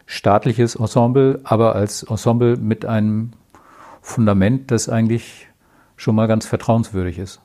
staatliches 0.08 0.74
Ensemble, 0.74 1.38
aber 1.44 1.76
als 1.76 2.02
Ensemble 2.02 2.56
mit 2.56 2.84
einem 2.86 3.32
Fundament, 4.00 4.70
das 4.70 4.88
eigentlich 4.88 5.46
schon 5.96 6.14
mal 6.14 6.26
ganz 6.26 6.46
vertrauenswürdig 6.46 7.18
ist? 7.18 7.40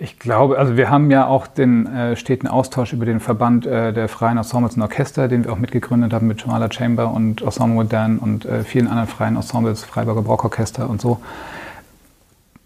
Ich 0.00 0.18
glaube, 0.18 0.58
also 0.58 0.76
wir 0.76 0.90
haben 0.90 1.10
ja 1.10 1.26
auch 1.26 1.46
den 1.46 1.86
äh, 1.86 2.16
steten 2.16 2.48
Austausch 2.48 2.92
über 2.92 3.04
den 3.04 3.20
Verband 3.20 3.66
äh, 3.66 3.92
der 3.92 4.08
freien 4.08 4.38
Ensembles 4.38 4.74
und 4.74 4.82
Orchester, 4.82 5.28
den 5.28 5.44
wir 5.44 5.52
auch 5.52 5.58
mitgegründet 5.58 6.12
haben 6.12 6.26
mit 6.26 6.40
Jamala 6.40 6.72
Chamber 6.72 7.12
und 7.12 7.42
Ensemble 7.42 7.74
Modern 7.74 8.18
und 8.18 8.44
äh, 8.44 8.64
vielen 8.64 8.88
anderen 8.88 9.08
freien 9.08 9.36
Ensembles, 9.36 9.84
Freiburger 9.84 10.22
Brockorchester 10.22 10.90
und 10.90 11.00
so. 11.00 11.20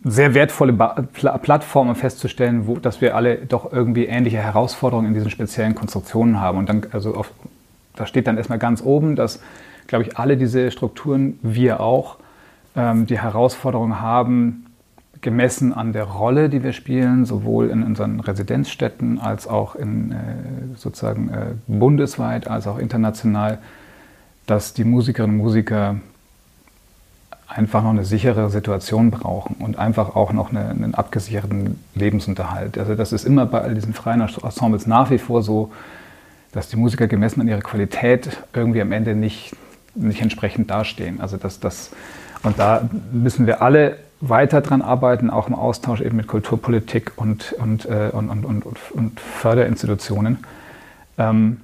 Sehr 0.05 0.33
wertvolle 0.33 0.73
ba 0.73 1.05
Pl 1.13 1.39
Plattform, 1.43 1.89
um 1.89 1.97
festzustellen, 1.97 2.67
wo, 2.67 2.77
dass 2.77 3.01
wir 3.01 3.17
alle 3.17 3.37
doch 3.37 3.73
irgendwie 3.73 4.07
ähnliche 4.07 4.39
Herausforderungen 4.39 5.09
in 5.09 5.15
diesen 5.15 5.31
speziellen 5.31 5.75
Konstruktionen 5.75 6.41
haben. 6.41 6.59
Und 6.59 6.69
dann, 6.69 6.87
also 6.93 7.15
auf, 7.15 7.33
da 7.97 8.07
steht 8.07 8.27
dann 8.27 8.37
erstmal 8.37 8.59
ganz 8.59 8.83
oben, 8.83 9.17
dass, 9.17 9.41
glaube 9.87 10.05
ich, 10.05 10.19
alle 10.19 10.37
diese 10.37 10.71
Strukturen, 10.71 11.39
wir 11.43 11.81
auch, 11.81 12.17
ähm, 12.77 13.07
die 13.07 13.19
Herausforderung 13.19 14.01
haben, 14.01 14.67
gemessen 15.21 15.73
an 15.73 15.93
der 15.93 16.05
Rolle, 16.05 16.51
die 16.51 16.63
wir 16.63 16.73
spielen, 16.73 17.25
sowohl 17.25 17.71
in 17.71 17.83
unseren 17.83 18.21
Residenzstädten 18.21 19.19
als 19.19 19.49
auch 19.49 19.75
in, 19.75 20.13
äh, 20.13 20.17
sozusagen 20.77 21.31
äh, 21.31 21.47
bundesweit 21.67 22.47
als 22.47 22.67
auch 22.67 22.79
international, 22.79 23.59
dass 24.47 24.75
die 24.75 24.85
Musikerinnen 24.85 25.39
und 25.39 25.43
Musiker 25.43 25.97
einfach 27.47 27.83
noch 27.83 27.91
eine 27.91 28.05
sichere 28.05 28.51
Situation 28.51 29.11
brauchen 29.11 29.57
und 29.61 29.79
einfach 29.79 30.17
auch 30.17 30.33
noch 30.33 30.51
eine, 30.51 30.69
einen 30.69 30.95
abgesicherten 30.95 31.79
Lebensunterhalt. 31.95 32.77
Also 32.79 32.95
das 32.95 33.13
ist 33.13 33.25
immer 33.25 33.47
bei 33.47 33.61
all 33.61 33.75
diesen 33.75 33.95
freien 33.95 34.21
Ensembles 34.21 34.87
nach 34.87 35.11
wie 35.11 35.19
vor 35.19 35.43
so, 35.43 35.73
dass 36.55 36.69
die 36.69 36.77
Musiker 36.77 37.07
gemessen 37.09 37.41
an 37.41 37.49
ihrer 37.49 37.61
Qualität 37.61 38.39
irgendwie 38.55 38.81
am 38.81 38.93
Ende 38.93 39.15
nicht, 39.15 39.55
nicht 39.95 40.23
entsprechend 40.23 40.71
dastehen. 40.71 41.21
Also 41.21 41.37
das, 41.37 41.61
das, 41.61 41.91
und 42.43 42.59
da 42.59 42.89
müssen 43.13 43.47
wir 43.47 43.61
alle 43.61 43.97
weiter 44.21 44.61
dran 44.61 44.81
arbeiten, 44.81 45.31
auch 45.31 45.49
im 45.49 45.55
Austausch 45.55 46.01
eben 46.01 46.17
mit 46.17 46.29
Kulturpolitik 46.29 47.13
und, 47.17 47.53
und, 47.59 47.87
äh, 47.87 48.11
und, 48.13 48.31
und, 48.31 48.45
und, 48.45 48.67
und 48.93 49.21
Förderinstitutionen. 49.21 50.39
Ähm, 51.19 51.59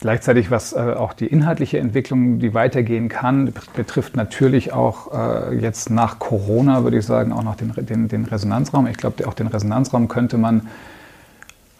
Gleichzeitig, 0.00 0.50
was 0.50 0.74
äh, 0.74 0.76
auch 0.98 1.14
die 1.14 1.26
inhaltliche 1.26 1.78
Entwicklung, 1.78 2.38
die 2.38 2.52
weitergehen 2.52 3.08
kann, 3.08 3.54
betrifft 3.74 4.16
natürlich 4.16 4.72
auch 4.72 5.12
äh, 5.14 5.54
jetzt 5.56 5.88
nach 5.88 6.18
Corona, 6.18 6.84
würde 6.84 6.98
ich 6.98 7.06
sagen, 7.06 7.32
auch 7.32 7.42
noch 7.42 7.54
den, 7.54 7.72
den, 7.74 8.08
den 8.08 8.24
Resonanzraum. 8.26 8.86
Ich 8.86 8.98
glaube, 8.98 9.26
auch 9.26 9.32
den 9.32 9.46
Resonanzraum 9.46 10.08
könnte 10.08 10.36
man 10.36 10.68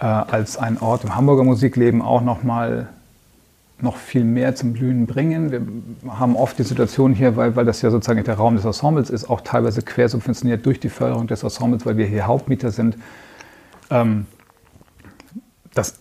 äh, 0.00 0.04
als 0.04 0.56
ein 0.56 0.80
Ort 0.80 1.04
im 1.04 1.14
Hamburger 1.14 1.44
Musikleben 1.44 2.02
auch 2.02 2.20
noch 2.20 2.42
mal 2.42 2.88
noch 3.80 3.96
viel 3.96 4.24
mehr 4.24 4.54
zum 4.54 4.72
Blühen 4.72 5.06
bringen. 5.06 5.50
Wir 6.02 6.18
haben 6.18 6.36
oft 6.36 6.58
die 6.58 6.62
Situation 6.62 7.12
hier, 7.12 7.36
weil, 7.36 7.56
weil 7.56 7.64
das 7.64 7.82
ja 7.82 7.90
sozusagen 7.90 8.22
der 8.22 8.34
Raum 8.34 8.56
des 8.56 8.64
Ensembles 8.64 9.10
ist, 9.10 9.28
auch 9.28 9.40
teilweise 9.40 9.82
quersubventioniert 9.82 10.64
durch 10.64 10.80
die 10.80 10.88
Förderung 10.88 11.26
des 11.26 11.42
Ensembles, 11.42 11.84
weil 11.84 11.96
wir 11.96 12.06
hier 12.06 12.26
Hauptmieter 12.26 12.70
sind. 12.70 12.96
Ähm, 13.90 14.26
das 15.74 15.98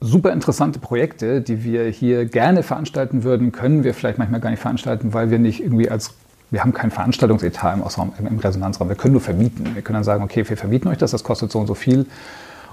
super 0.00 0.32
interessante 0.32 0.78
Projekte, 0.78 1.40
die 1.40 1.62
wir 1.62 1.86
hier 1.86 2.24
gerne 2.24 2.62
veranstalten 2.62 3.22
würden, 3.22 3.52
können 3.52 3.84
wir 3.84 3.94
vielleicht 3.94 4.18
manchmal 4.18 4.40
gar 4.40 4.50
nicht 4.50 4.60
veranstalten, 4.60 5.12
weil 5.12 5.30
wir 5.30 5.38
nicht 5.38 5.62
irgendwie 5.62 5.90
als 5.90 6.14
wir 6.50 6.62
haben 6.62 6.72
kein 6.72 6.90
Veranstaltungsetat 6.90 7.78
im, 8.18 8.38
Resonanzraum. 8.38 8.88
Wir 8.88 8.96
können 8.96 9.12
nur 9.12 9.20
vermieten. 9.20 9.74
Wir 9.74 9.82
können 9.82 9.94
dann 9.94 10.04
sagen, 10.04 10.24
okay, 10.24 10.48
wir 10.48 10.56
vermieten 10.56 10.88
euch 10.88 10.96
das, 10.96 11.10
das 11.10 11.22
kostet 11.22 11.52
so 11.52 11.58
und 11.58 11.66
so 11.66 11.74
viel. 11.74 12.06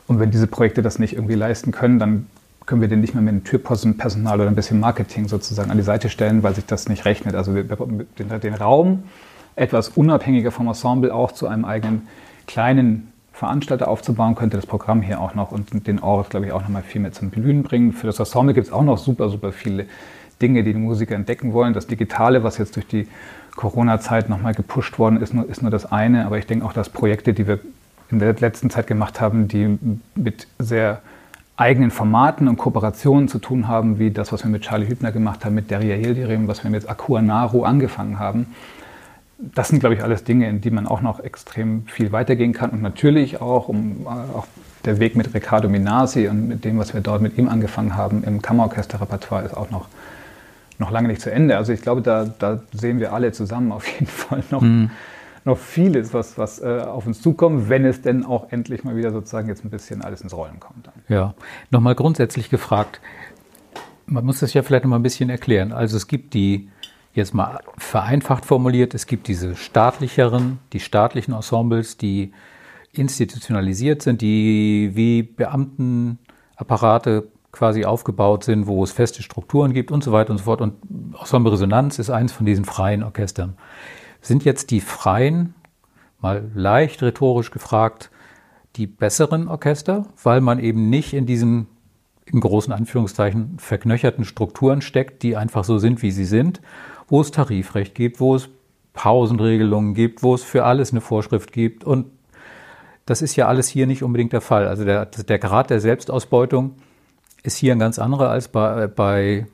Und 0.08 0.20
wenn 0.20 0.32
diese 0.32 0.48
Projekte 0.48 0.82
das 0.82 1.00
nicht 1.00 1.13
irgendwie 1.13 1.36
leisten 1.36 1.72
können, 1.72 2.00
dann 2.00 2.28
können 2.65 2.82
wir 2.82 2.88
den 2.88 3.02
nicht 3.02 3.13
mehr 3.13 3.24
mit 3.24 3.32
einem 3.32 3.44
Türpostenpersonal 3.44 4.39
oder 4.39 4.50
ein 4.50 4.56
bisschen 4.56 4.80
Marketing 4.80 5.28
sozusagen 5.28 5.72
an 5.72 5.78
die 5.78 5.84
Seite 5.84 6.10
stellen, 6.10 6.44
weil 6.44 6.56
sich 6.56 6.65
das 6.65 6.89
nicht 6.89 7.06
rechnet. 7.06 7.36
Also 7.36 7.54
den, 7.54 8.39
den 8.41 8.54
Raum 8.54 9.04
etwas 9.56 9.89
unabhängiger 9.89 10.52
vom 10.52 10.68
Ensemble 10.68 11.13
auch 11.13 11.32
zu 11.32 11.48
einem 11.48 11.65
eigenen 11.65 12.08
kleinen 12.48 13.12
Veranstalter 13.34 13.88
aufzubauen, 13.88 14.36
könnte 14.36 14.56
das 14.56 14.65
Programm 14.65 15.02
hier 15.02 15.20
auch 15.20 15.36
noch 15.36 15.52
und 15.52 15.88
den 15.88 16.00
Ort, 16.00 16.30
glaube 16.30 16.46
ich, 16.46 16.52
auch 16.54 16.62
noch 16.62 16.70
mal 16.70 16.82
viel 16.82 17.02
mehr 17.02 17.12
zum 17.12 17.30
Blühen 17.30 17.63
bringen. 17.63 17.91
Für 17.91 18.08
das 18.08 18.20
Ensemble 18.20 18.54
gibt 18.54 18.68
es 18.68 18.74
auch 18.74 18.84
noch 18.84 18.98
super, 18.98 19.30
super 19.30 19.52
viele 19.52 19.86
Dinge, 20.41 20.63
die 20.63 20.74
die 20.74 20.80
Musiker 20.80 21.15
entdecken 21.15 21.54
wollen. 21.54 21.74
Das 21.74 21.88
Digitale, 21.88 22.44
was 22.44 22.58
jetzt 22.58 22.76
durch 22.76 22.88
die 22.88 23.08
Corona-Zeit 23.56 24.30
nochmal 24.30 24.54
gepusht 24.54 25.00
worden 25.00 25.22
ist, 25.22 25.34
ist 25.34 25.62
nur 25.62 25.72
das 25.72 25.91
eine. 25.91 26.26
Aber 26.26 26.38
ich 26.38 26.46
denke 26.46 26.65
auch, 26.65 26.74
dass 26.74 26.89
Projekte, 26.89 27.34
die 27.34 27.48
wir 27.48 27.60
in 28.12 28.20
der 28.20 28.34
letzten 28.34 28.70
Zeit 28.70 28.88
gemacht 28.88 29.20
haben, 29.22 29.48
die 29.48 29.78
mit 30.15 30.48
sehr 30.60 31.02
eigenen 31.58 31.91
Formaten 31.91 32.48
und 32.48 32.58
Kooperationen 32.58 33.28
zu 33.28 33.39
tun 33.39 33.68
haben, 33.68 33.98
wie 33.98 34.12
das, 34.12 34.32
was 34.32 34.44
wir 34.44 34.52
mit 34.52 34.63
Charlie 34.63 34.88
Hübner 34.88 35.12
gemacht 35.12 35.46
haben, 35.46 35.56
mit 35.56 35.72
Deria 35.72 35.96
Hildirim, 35.96 36.48
was 36.48 36.63
wir 36.63 36.72
mit 36.72 36.89
Akua 36.89 37.22
Naru 37.22 37.63
angefangen 37.63 38.20
haben 38.20 38.48
das 39.38 39.70
sind, 39.70 39.80
glaube 39.80 39.96
ich, 39.96 40.04
alles 40.04 40.24
Dinge, 40.24 40.48
in 40.48 40.62
die 40.62 40.72
man 40.72 40.88
auch 40.88 41.02
noch 41.02 41.20
extrem 41.20 41.86
viel 41.88 42.12
weitergehen 42.12 42.54
kann. 42.54 42.70
Und 42.70 42.82
natürlich 42.82 43.41
auch, 43.41 43.68
um, 43.68 44.06
äh, 44.06 44.38
auch 44.38 44.48
der 44.86 45.00
Weg 45.00 45.15
mit 45.15 45.34
Riccardo 45.34 45.68
Minasi 45.68 46.28
und 46.28 46.48
mit 46.48 46.63
dem, 46.63 46.78
was 46.78 46.94
wir 46.94 47.02
dort 47.02 47.22
mit 47.22 47.38
ihm 47.38 47.50
angefangen 47.50 47.96
haben 47.96 48.24
im 48.24 48.41
Kammerorchesterrepertoire, 48.41 49.44
ist 49.44 49.58
auch 49.58 49.72
noch, 49.72 49.88
noch 50.78 50.91
lange 50.91 51.08
nicht 51.08 51.22
zu 51.22 51.32
Ende. 51.32 51.58
Also 51.58 51.74
ich 51.74 51.82
glaube, 51.82 52.02
da, 52.02 52.26
da 52.39 52.62
sehen 52.72 53.00
wir 53.00 53.13
alle 53.13 53.32
zusammen 53.32 53.72
auf 53.72 53.88
jeden 53.88 54.08
Fall 54.08 54.44
noch, 54.52 54.62
mhm. 54.62 54.91
Noch 55.46 55.58
vieles, 55.58 56.14
was, 56.14 56.38
was 56.38 56.62
äh, 56.62 56.82
auf 56.86 57.06
uns 57.06 57.22
zukommt, 57.22 57.70
wenn 57.70 57.86
es 57.86 58.02
denn 58.02 58.26
auch 58.26 58.52
endlich 58.52 58.84
mal 58.84 58.96
wieder 58.96 59.12
sozusagen 59.12 59.48
jetzt 59.48 59.64
ein 59.64 59.70
bisschen 59.70 60.02
alles 60.02 60.22
ins 60.22 60.36
Rollen 60.36 60.60
kommt. 60.60 60.88
Dann. 60.88 60.94
Ja, 61.08 61.36
nochmal 61.70 61.96
grundsätzlich 61.96 62.50
gefragt, 62.50 63.00
man 64.08 64.26
muss 64.26 64.40
das 64.40 64.54
ja 64.54 64.64
vielleicht 64.64 64.84
noch 64.84 64.90
mal 64.90 64.98
ein 64.98 65.04
bisschen 65.04 65.30
erklären. 65.30 65.72
Also 65.72 65.98
es 65.98 66.08
gibt 66.08 66.34
die 66.34 66.70
jetzt 67.14 67.34
mal 67.34 67.60
vereinfacht 67.78 68.46
formuliert, 68.46 68.94
es 68.94 69.08
gibt 69.08 69.28
diese 69.28 69.56
staatlicheren, 69.56 70.60
die 70.74 70.80
staatlichen 70.80 71.34
Ensembles, 71.34 71.98
die 71.98 72.34
institutionalisiert 72.92 74.02
sind, 74.02 74.22
die 74.22 74.92
wie 74.94 75.24
Beamtenapparate 75.24 77.28
quasi 77.52 77.86
aufgebaut 77.86 78.44
sind, 78.44 78.68
wo 78.68 78.84
es 78.84 78.92
feste 78.92 79.24
Strukturen 79.24 79.74
gibt 79.74 79.92
und 79.92 80.04
so 80.04 80.12
weiter 80.12 80.32
und 80.32 80.40
so 80.40 80.44
fort. 80.44 80.60
Und 80.60 80.74
Ensemble 81.18 81.54
Resonanz 81.54 82.00
ist 82.00 82.10
eines 82.10 82.34
von 82.34 82.46
diesen 82.46 82.66
freien 82.66 83.04
Orchestern. 83.04 83.56
Sind 84.26 84.44
jetzt 84.46 84.72
die 84.72 84.82
freien, 84.82 85.54
mal 86.20 86.50
leicht 86.54 87.02
rhetorisch 87.04 87.52
gefragt, 87.52 88.10
die 88.76 88.88
besseren 88.88 89.48
Orchester, 89.48 90.08
weil 90.24 90.42
man 90.42 90.60
eben 90.60 90.90
nicht 90.90 91.14
in 91.14 91.26
diesen 91.26 91.68
in 92.26 92.40
großen 92.40 92.74
Anführungszeichen 92.74 93.60
verknöcherten 93.60 94.26
Strukturen 94.26 94.82
steckt, 94.82 95.22
die 95.22 95.38
einfach 95.38 95.64
so 95.64 95.78
sind, 95.78 96.02
wie 96.02 96.10
sie 96.10 96.26
sind 96.26 96.60
wo 97.08 97.22
es 97.22 97.32
Tarifrecht 97.32 97.96
gibt, 97.96 98.20
wo 98.20 98.36
es 98.36 98.50
Pausenregelungen 98.94 99.94
gibt, 99.94 100.24
wo 100.24 100.36
es 100.36 100.44
für 100.44 100.66
alles 100.66 100.92
eine 100.92 101.02
Vorschrift 101.02 101.52
gibt. 101.52 101.84
Und 101.84 102.08
das 103.06 103.22
ist 103.22 103.36
ja 103.36 103.48
alles 103.48 103.68
hier 103.68 103.88
nicht 103.88 104.04
unbedingt 104.04 104.34
der 104.34 104.42
Fall. 104.42 104.68
Also 104.68 104.86
der, 104.86 105.06
der 105.06 105.40
Grad 105.40 105.70
der 105.70 105.80
Selbstausbeutung 105.80 106.76
ist 107.44 107.58
hier 107.58 107.74
ein 107.74 107.80
ganz 107.80 108.00
anderer 108.00 108.30
als 108.30 108.48
bei, 108.48 108.88
bei, 108.88 109.46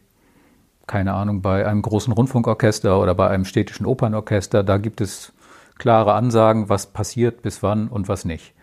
keine 0.87 1.13
Ahnung, 1.13 1.41
bei 1.41 1.65
einem 1.65 1.81
großen 1.81 2.13
Rundfunkorchester 2.13 2.99
oder 2.99 3.15
bei 3.15 3.29
einem 3.29 3.45
städtischen 3.45 3.85
Opernorchester. 3.85 4.63
Da 4.63 4.77
gibt 4.77 5.01
es 5.01 5.33
klare 5.77 6.13
Ansagen, 6.13 6.69
was 6.69 6.87
passiert, 6.87 7.41
bis 7.41 7.63
wann 7.63 7.87
und 7.87 8.07
was 8.07 8.25
nicht. 8.25 8.53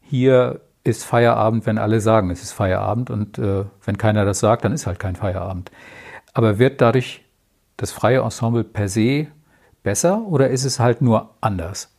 Hier 0.00 0.60
ist 0.84 1.04
Feierabend, 1.04 1.66
wenn 1.66 1.78
alle 1.78 2.00
sagen, 2.00 2.30
es 2.30 2.42
ist 2.42 2.52
Feierabend 2.52 3.10
und 3.10 3.38
äh, 3.38 3.64
wenn 3.84 3.98
keiner 3.98 4.24
das 4.24 4.40
sagt, 4.40 4.64
dann 4.64 4.72
ist 4.72 4.86
halt 4.86 4.98
kein 4.98 5.16
Feierabend. 5.16 5.70
Aber 6.32 6.58
wird 6.58 6.80
dadurch 6.80 7.24
das 7.76 7.92
freie 7.92 8.20
Ensemble 8.20 8.62
per 8.62 8.88
se 8.88 9.26
besser 9.82 10.22
oder 10.26 10.50
ist 10.50 10.64
es 10.64 10.78
halt 10.78 11.02
nur 11.02 11.34
anders? 11.40 11.95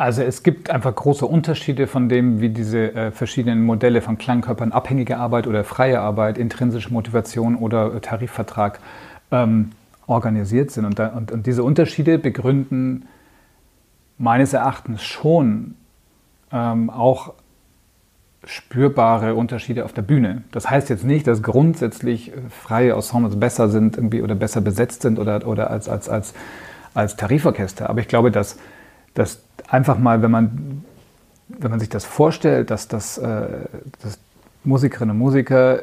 Also 0.00 0.22
es 0.22 0.42
gibt 0.42 0.70
einfach 0.70 0.94
große 0.94 1.26
Unterschiede 1.26 1.86
von 1.86 2.08
dem, 2.08 2.40
wie 2.40 2.48
diese 2.48 2.94
äh, 2.94 3.10
verschiedenen 3.10 3.62
Modelle 3.62 4.00
von 4.00 4.16
Klangkörpern, 4.16 4.72
abhängige 4.72 5.18
Arbeit 5.18 5.46
oder 5.46 5.62
freie 5.62 6.00
Arbeit, 6.00 6.38
intrinsische 6.38 6.90
Motivation 6.90 7.54
oder 7.54 8.00
Tarifvertrag 8.00 8.80
ähm, 9.30 9.72
organisiert 10.06 10.70
sind. 10.70 10.86
Und, 10.86 10.98
da, 10.98 11.08
und, 11.08 11.30
und, 11.30 11.46
diese 11.46 11.62
Unterschiede 11.62 12.18
begründen 12.18 13.08
meines 14.16 14.54
Erachtens 14.54 15.02
schon 15.02 15.74
ähm, 16.50 16.88
auch 16.88 17.34
spürbare 18.44 19.34
Unterschiede 19.34 19.84
auf 19.84 19.92
der 19.92 20.00
Bühne. 20.00 20.44
Das 20.50 20.70
heißt 20.70 20.88
jetzt 20.88 21.04
nicht, 21.04 21.26
dass 21.26 21.42
grundsätzlich 21.42 22.32
freie 22.48 22.94
Ensembles 22.94 23.38
besser 23.38 23.68
sind 23.68 23.98
irgendwie 23.98 24.22
oder 24.22 24.34
besser 24.34 24.62
besetzt 24.62 25.02
sind 25.02 25.18
oder, 25.18 25.46
oder 25.46 25.68
als, 25.68 25.90
als, 25.90 26.08
als, 26.08 26.32
als 26.94 27.16
Tariforchester. 27.16 27.90
Aber 27.90 28.00
ich 28.00 28.08
glaube, 28.08 28.30
dass, 28.30 28.56
dass 29.14 29.42
einfach 29.68 29.98
mal, 29.98 30.22
wenn 30.22 30.30
man, 30.30 30.84
wenn 31.48 31.70
man 31.70 31.80
sich 31.80 31.88
das 31.88 32.04
vorstellt, 32.04 32.70
dass, 32.70 32.88
das, 32.88 33.18
äh, 33.18 33.48
dass 34.02 34.18
Musikerinnen 34.64 35.12
und 35.12 35.18
Musiker 35.18 35.82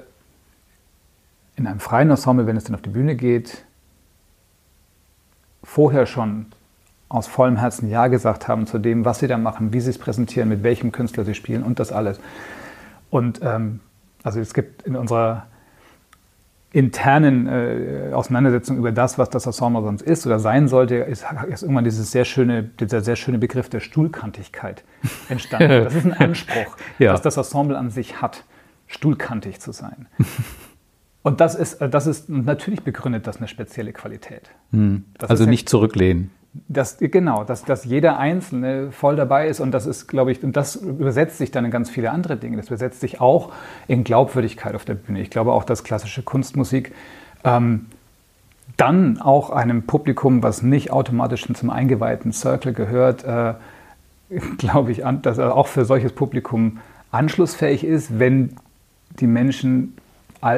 in 1.55 1.67
einem 1.67 1.79
freien 1.79 2.09
Ensemble, 2.09 2.45
wenn 2.45 2.57
es 2.57 2.65
dann 2.65 2.75
auf 2.75 2.81
die 2.81 2.89
Bühne 2.89 3.15
geht, 3.15 3.65
vorher 5.63 6.05
schon 6.05 6.47
aus 7.09 7.27
vollem 7.27 7.57
Herzen 7.57 7.89
Ja 7.89 8.07
gesagt 8.07 8.47
haben 8.47 8.67
zu 8.67 8.79
dem, 8.79 9.05
was 9.05 9.19
sie 9.19 9.27
da 9.27 9.37
machen, 9.37 9.73
wie 9.73 9.79
sie 9.79 9.89
es 9.89 9.97
präsentieren, 9.97 10.49
mit 10.49 10.63
welchem 10.63 10.91
Künstler 10.91 11.23
sie 11.23 11.35
spielen 11.35 11.63
und 11.63 11.79
das 11.79 11.91
alles. 11.91 12.19
Und 13.09 13.39
ähm, 13.41 13.79
also 14.23 14.39
es 14.39 14.53
gibt 14.53 14.83
in 14.83 14.95
unserer 14.95 15.47
internen 16.71 17.47
äh, 17.47 18.11
Auseinandersetzung 18.13 18.77
über 18.77 18.91
das, 18.91 19.17
was 19.17 19.29
das 19.29 19.45
Ensemble 19.45 19.83
sonst 19.83 20.01
ist 20.01 20.25
oder 20.25 20.37
sein 20.39 20.67
sollte, 20.67 20.95
ist, 20.95 21.25
ist 21.49 21.63
irgendwann 21.63 21.85
dieses 21.85 22.11
sehr 22.11 22.25
schöne, 22.25 22.63
dieser 22.63 23.01
sehr 23.01 23.15
schöne 23.15 23.37
Begriff 23.37 23.69
der 23.69 23.79
Stuhlkantigkeit 23.79 24.83
entstanden. 25.29 25.83
Das 25.83 25.95
ist 25.95 26.05
ein 26.05 26.13
Anspruch, 26.13 26.77
ja. 26.99 27.13
dass 27.13 27.21
das 27.21 27.37
Ensemble 27.37 27.77
an 27.77 27.89
sich 27.89 28.21
hat, 28.21 28.43
stuhlkantig 28.87 29.59
zu 29.59 29.71
sein. 29.71 30.07
Und 31.23 31.41
das 31.41 31.55
ist, 31.55 31.79
das 31.81 32.07
ist 32.07 32.29
natürlich 32.29 32.83
begründet 32.83 33.27
das 33.27 33.37
eine 33.37 33.47
spezielle 33.47 33.91
Qualität. 33.91 34.49
Hm. 34.71 35.05
Also 35.19 35.45
nicht 35.45 35.67
zurücklehnen. 35.67 36.31
Das, 36.67 36.97
genau, 36.99 37.43
dass, 37.43 37.63
dass 37.63 37.85
jeder 37.85 38.17
Einzelne 38.19 38.91
voll 38.91 39.15
dabei 39.15 39.47
ist 39.47 39.59
und 39.59 39.71
das 39.71 39.85
ist, 39.85 40.07
glaube 40.07 40.31
ich, 40.31 40.43
und 40.43 40.55
das 40.55 40.75
übersetzt 40.75 41.37
sich 41.37 41.51
dann 41.51 41.65
in 41.65 41.71
ganz 41.71 41.89
viele 41.89 42.11
andere 42.11 42.37
Dinge. 42.37 42.57
Das 42.57 42.67
übersetzt 42.67 43.01
sich 43.01 43.19
auch 43.21 43.51
in 43.87 44.03
Glaubwürdigkeit 44.03 44.75
auf 44.75 44.85
der 44.85 44.95
Bühne. 44.95 45.21
Ich 45.21 45.29
glaube 45.29 45.51
auch, 45.51 45.63
dass 45.63 45.83
klassische 45.83 46.23
Kunstmusik 46.23 46.93
ähm, 47.43 47.87
dann 48.75 49.19
auch 49.19 49.49
einem 49.49 49.83
Publikum, 49.83 50.43
was 50.43 50.61
nicht 50.61 50.91
automatisch 50.91 51.47
zum 51.53 51.69
eingeweihten 51.69 52.31
Circle 52.31 52.73
gehört, 52.73 53.23
äh, 53.23 53.53
glaube 54.57 54.91
ich, 54.91 55.03
dass 55.21 55.37
er 55.37 55.55
auch 55.55 55.67
für 55.67 55.85
solches 55.85 56.11
Publikum 56.11 56.79
anschlussfähig 57.11 57.83
ist, 57.83 58.19
wenn 58.19 58.55
die 59.19 59.27
Menschen 59.27 59.95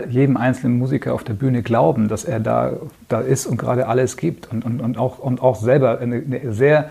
jedem 0.10 0.38
einzelnen 0.38 0.78
Musiker 0.78 1.13
auf 1.13 1.24
der 1.24 1.34
Bühne 1.34 1.62
glauben, 1.62 2.08
dass 2.08 2.26
er 2.26 2.39
da, 2.39 2.74
da 3.08 3.22
ist 3.22 3.46
und 3.46 3.58
gerade 3.58 3.88
alles 3.88 4.18
gibt 4.18 4.52
und, 4.52 4.65
und, 4.65 4.82
und, 4.82 4.98
auch, 4.98 5.20
und 5.20 5.42
auch 5.42 5.56
selber 5.56 6.00
eine, 6.00 6.18
eine 6.18 6.54
sehr 6.54 6.89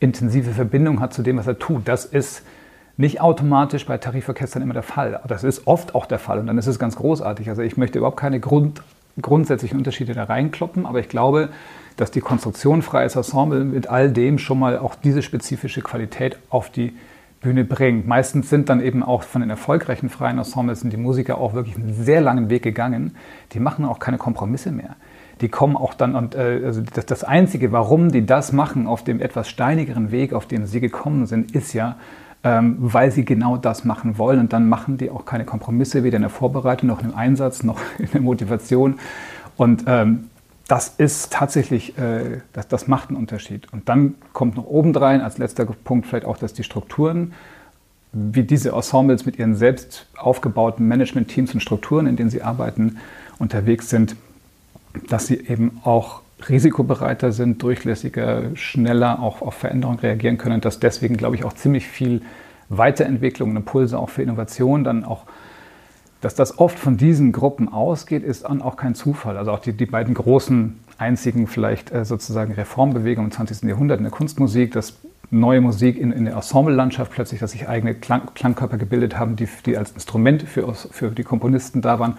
intensive 0.00 0.50
Verbindung 0.50 1.00
hat 1.00 1.14
zu 1.14 1.22
dem, 1.22 1.38
was 1.38 1.46
er 1.46 1.58
tut. 1.58 1.86
Das 1.86 2.04
ist 2.04 2.42
nicht 2.96 3.20
automatisch 3.20 3.86
bei 3.86 3.98
Tariforchestern 3.98 4.62
immer 4.62 4.74
der 4.74 4.82
Fall. 4.82 5.20
Das 5.26 5.44
ist 5.44 5.66
oft 5.66 5.94
auch 5.94 6.06
der 6.06 6.18
Fall 6.18 6.38
und 6.38 6.46
dann 6.46 6.58
ist 6.58 6.66
es 6.66 6.78
ganz 6.78 6.96
großartig. 6.96 7.48
Also 7.48 7.62
ich 7.62 7.76
möchte 7.76 7.98
überhaupt 7.98 8.18
keine 8.18 8.40
Grund, 8.40 8.82
grundsätzlichen 9.20 9.78
Unterschiede 9.78 10.14
da 10.14 10.24
reinkloppen, 10.24 10.86
aber 10.86 11.00
ich 11.00 11.08
glaube, 11.08 11.48
dass 11.96 12.10
die 12.10 12.20
Konstruktion 12.20 12.82
freies 12.82 13.16
Ensemble 13.16 13.64
mit 13.64 13.88
all 13.88 14.10
dem 14.10 14.38
schon 14.38 14.58
mal 14.58 14.78
auch 14.78 14.94
diese 14.96 15.22
spezifische 15.22 15.80
Qualität 15.80 16.36
auf 16.50 16.70
die 16.70 16.92
Bühne 17.44 17.64
bringt. 17.64 18.06
Meistens 18.06 18.48
sind 18.48 18.70
dann 18.70 18.80
eben 18.80 19.02
auch 19.02 19.22
von 19.22 19.42
den 19.42 19.50
erfolgreichen 19.50 20.08
freien 20.08 20.38
Ensembles 20.38 20.80
sind 20.80 20.92
die 20.92 20.96
Musiker 20.96 21.38
auch 21.38 21.52
wirklich 21.52 21.76
einen 21.76 21.92
sehr 21.92 22.22
langen 22.22 22.48
Weg 22.48 22.62
gegangen. 22.62 23.16
Die 23.52 23.60
machen 23.60 23.84
auch 23.84 23.98
keine 23.98 24.16
Kompromisse 24.16 24.72
mehr. 24.72 24.96
Die 25.42 25.50
kommen 25.50 25.76
auch 25.76 25.92
dann 25.92 26.14
und 26.14 26.34
äh, 26.34 26.62
also 26.64 26.80
das, 26.80 27.04
das 27.04 27.22
Einzige, 27.22 27.70
warum 27.70 28.10
die 28.10 28.24
das 28.24 28.52
machen 28.52 28.86
auf 28.86 29.04
dem 29.04 29.20
etwas 29.20 29.48
steinigeren 29.48 30.10
Weg, 30.10 30.32
auf 30.32 30.46
dem 30.46 30.64
sie 30.64 30.80
gekommen 30.80 31.26
sind, 31.26 31.52
ist 31.54 31.74
ja, 31.74 31.96
ähm, 32.44 32.76
weil 32.80 33.10
sie 33.10 33.26
genau 33.26 33.58
das 33.58 33.84
machen 33.84 34.16
wollen. 34.16 34.40
Und 34.40 34.54
dann 34.54 34.68
machen 34.68 34.96
die 34.96 35.10
auch 35.10 35.26
keine 35.26 35.44
Kompromisse, 35.44 36.02
weder 36.02 36.16
in 36.16 36.22
der 36.22 36.30
Vorbereitung 36.30 36.88
noch 36.88 37.02
im 37.02 37.14
Einsatz 37.14 37.62
noch 37.62 37.78
in 37.98 38.08
der 38.10 38.22
Motivation. 38.22 38.94
Und 39.56 39.84
ähm, 39.86 40.30
das 40.68 40.94
ist 40.96 41.32
tatsächlich, 41.32 41.98
äh, 41.98 42.40
das, 42.52 42.68
das 42.68 42.88
macht 42.88 43.10
einen 43.10 43.18
Unterschied. 43.18 43.72
Und 43.72 43.88
dann 43.88 44.14
kommt 44.32 44.56
noch 44.56 44.66
obendrein 44.66 45.20
als 45.20 45.38
letzter 45.38 45.66
Punkt 45.66 46.06
vielleicht 46.06 46.26
auch, 46.26 46.38
dass 46.38 46.54
die 46.54 46.64
Strukturen, 46.64 47.34
wie 48.12 48.44
diese 48.44 48.70
Ensembles 48.70 49.26
mit 49.26 49.38
ihren 49.38 49.56
selbst 49.56 50.06
aufgebauten 50.16 50.86
Management-Teams 50.86 51.52
und 51.54 51.60
Strukturen, 51.60 52.06
in 52.06 52.16
denen 52.16 52.30
sie 52.30 52.42
arbeiten, 52.42 52.98
unterwegs 53.38 53.90
sind, 53.90 54.16
dass 55.08 55.26
sie 55.26 55.34
eben 55.48 55.80
auch 55.82 56.22
risikobereiter 56.48 57.32
sind, 57.32 57.62
durchlässiger, 57.62 58.54
schneller 58.54 59.20
auch 59.20 59.42
auf 59.42 59.54
Veränderungen 59.54 59.98
reagieren 59.98 60.38
können 60.38 60.56
und 60.56 60.64
dass 60.64 60.78
deswegen, 60.78 61.16
glaube 61.16 61.36
ich, 61.36 61.44
auch 61.44 61.54
ziemlich 61.54 61.86
viel 61.86 62.22
Weiterentwicklung 62.68 63.50
und 63.50 63.56
Impulse 63.56 63.98
auch 63.98 64.10
für 64.10 64.22
Innovation 64.22 64.84
dann 64.84 65.04
auch, 65.04 65.24
dass 66.24 66.34
das 66.34 66.58
oft 66.58 66.78
von 66.78 66.96
diesen 66.96 67.32
Gruppen 67.32 67.68
ausgeht, 67.68 68.22
ist 68.22 68.48
auch 68.48 68.76
kein 68.76 68.94
Zufall. 68.94 69.36
Also 69.36 69.52
auch 69.52 69.58
die, 69.58 69.74
die 69.74 69.86
beiden 69.86 70.14
großen, 70.14 70.80
einzigen 70.96 71.46
vielleicht 71.46 71.92
äh, 71.92 72.04
sozusagen 72.04 72.52
Reformbewegungen 72.52 73.30
im 73.30 73.36
20. 73.36 73.68
Jahrhundert 73.68 73.98
in 73.98 74.04
der 74.04 74.12
Kunstmusik, 74.12 74.72
dass 74.72 74.94
neue 75.30 75.60
Musik 75.60 75.98
in, 75.98 76.12
in 76.12 76.24
der 76.24 76.34
Ensemblelandschaft 76.34 77.12
plötzlich, 77.12 77.40
dass 77.40 77.50
sich 77.50 77.68
eigene 77.68 77.94
Klang, 77.94 78.22
Klangkörper 78.34 78.78
gebildet 78.78 79.18
haben, 79.18 79.36
die, 79.36 79.48
die 79.66 79.76
als 79.76 79.90
Instrument 79.92 80.44
für, 80.44 80.72
für 80.74 81.10
die 81.10 81.24
Komponisten 81.24 81.82
da 81.82 81.98
waren 81.98 82.16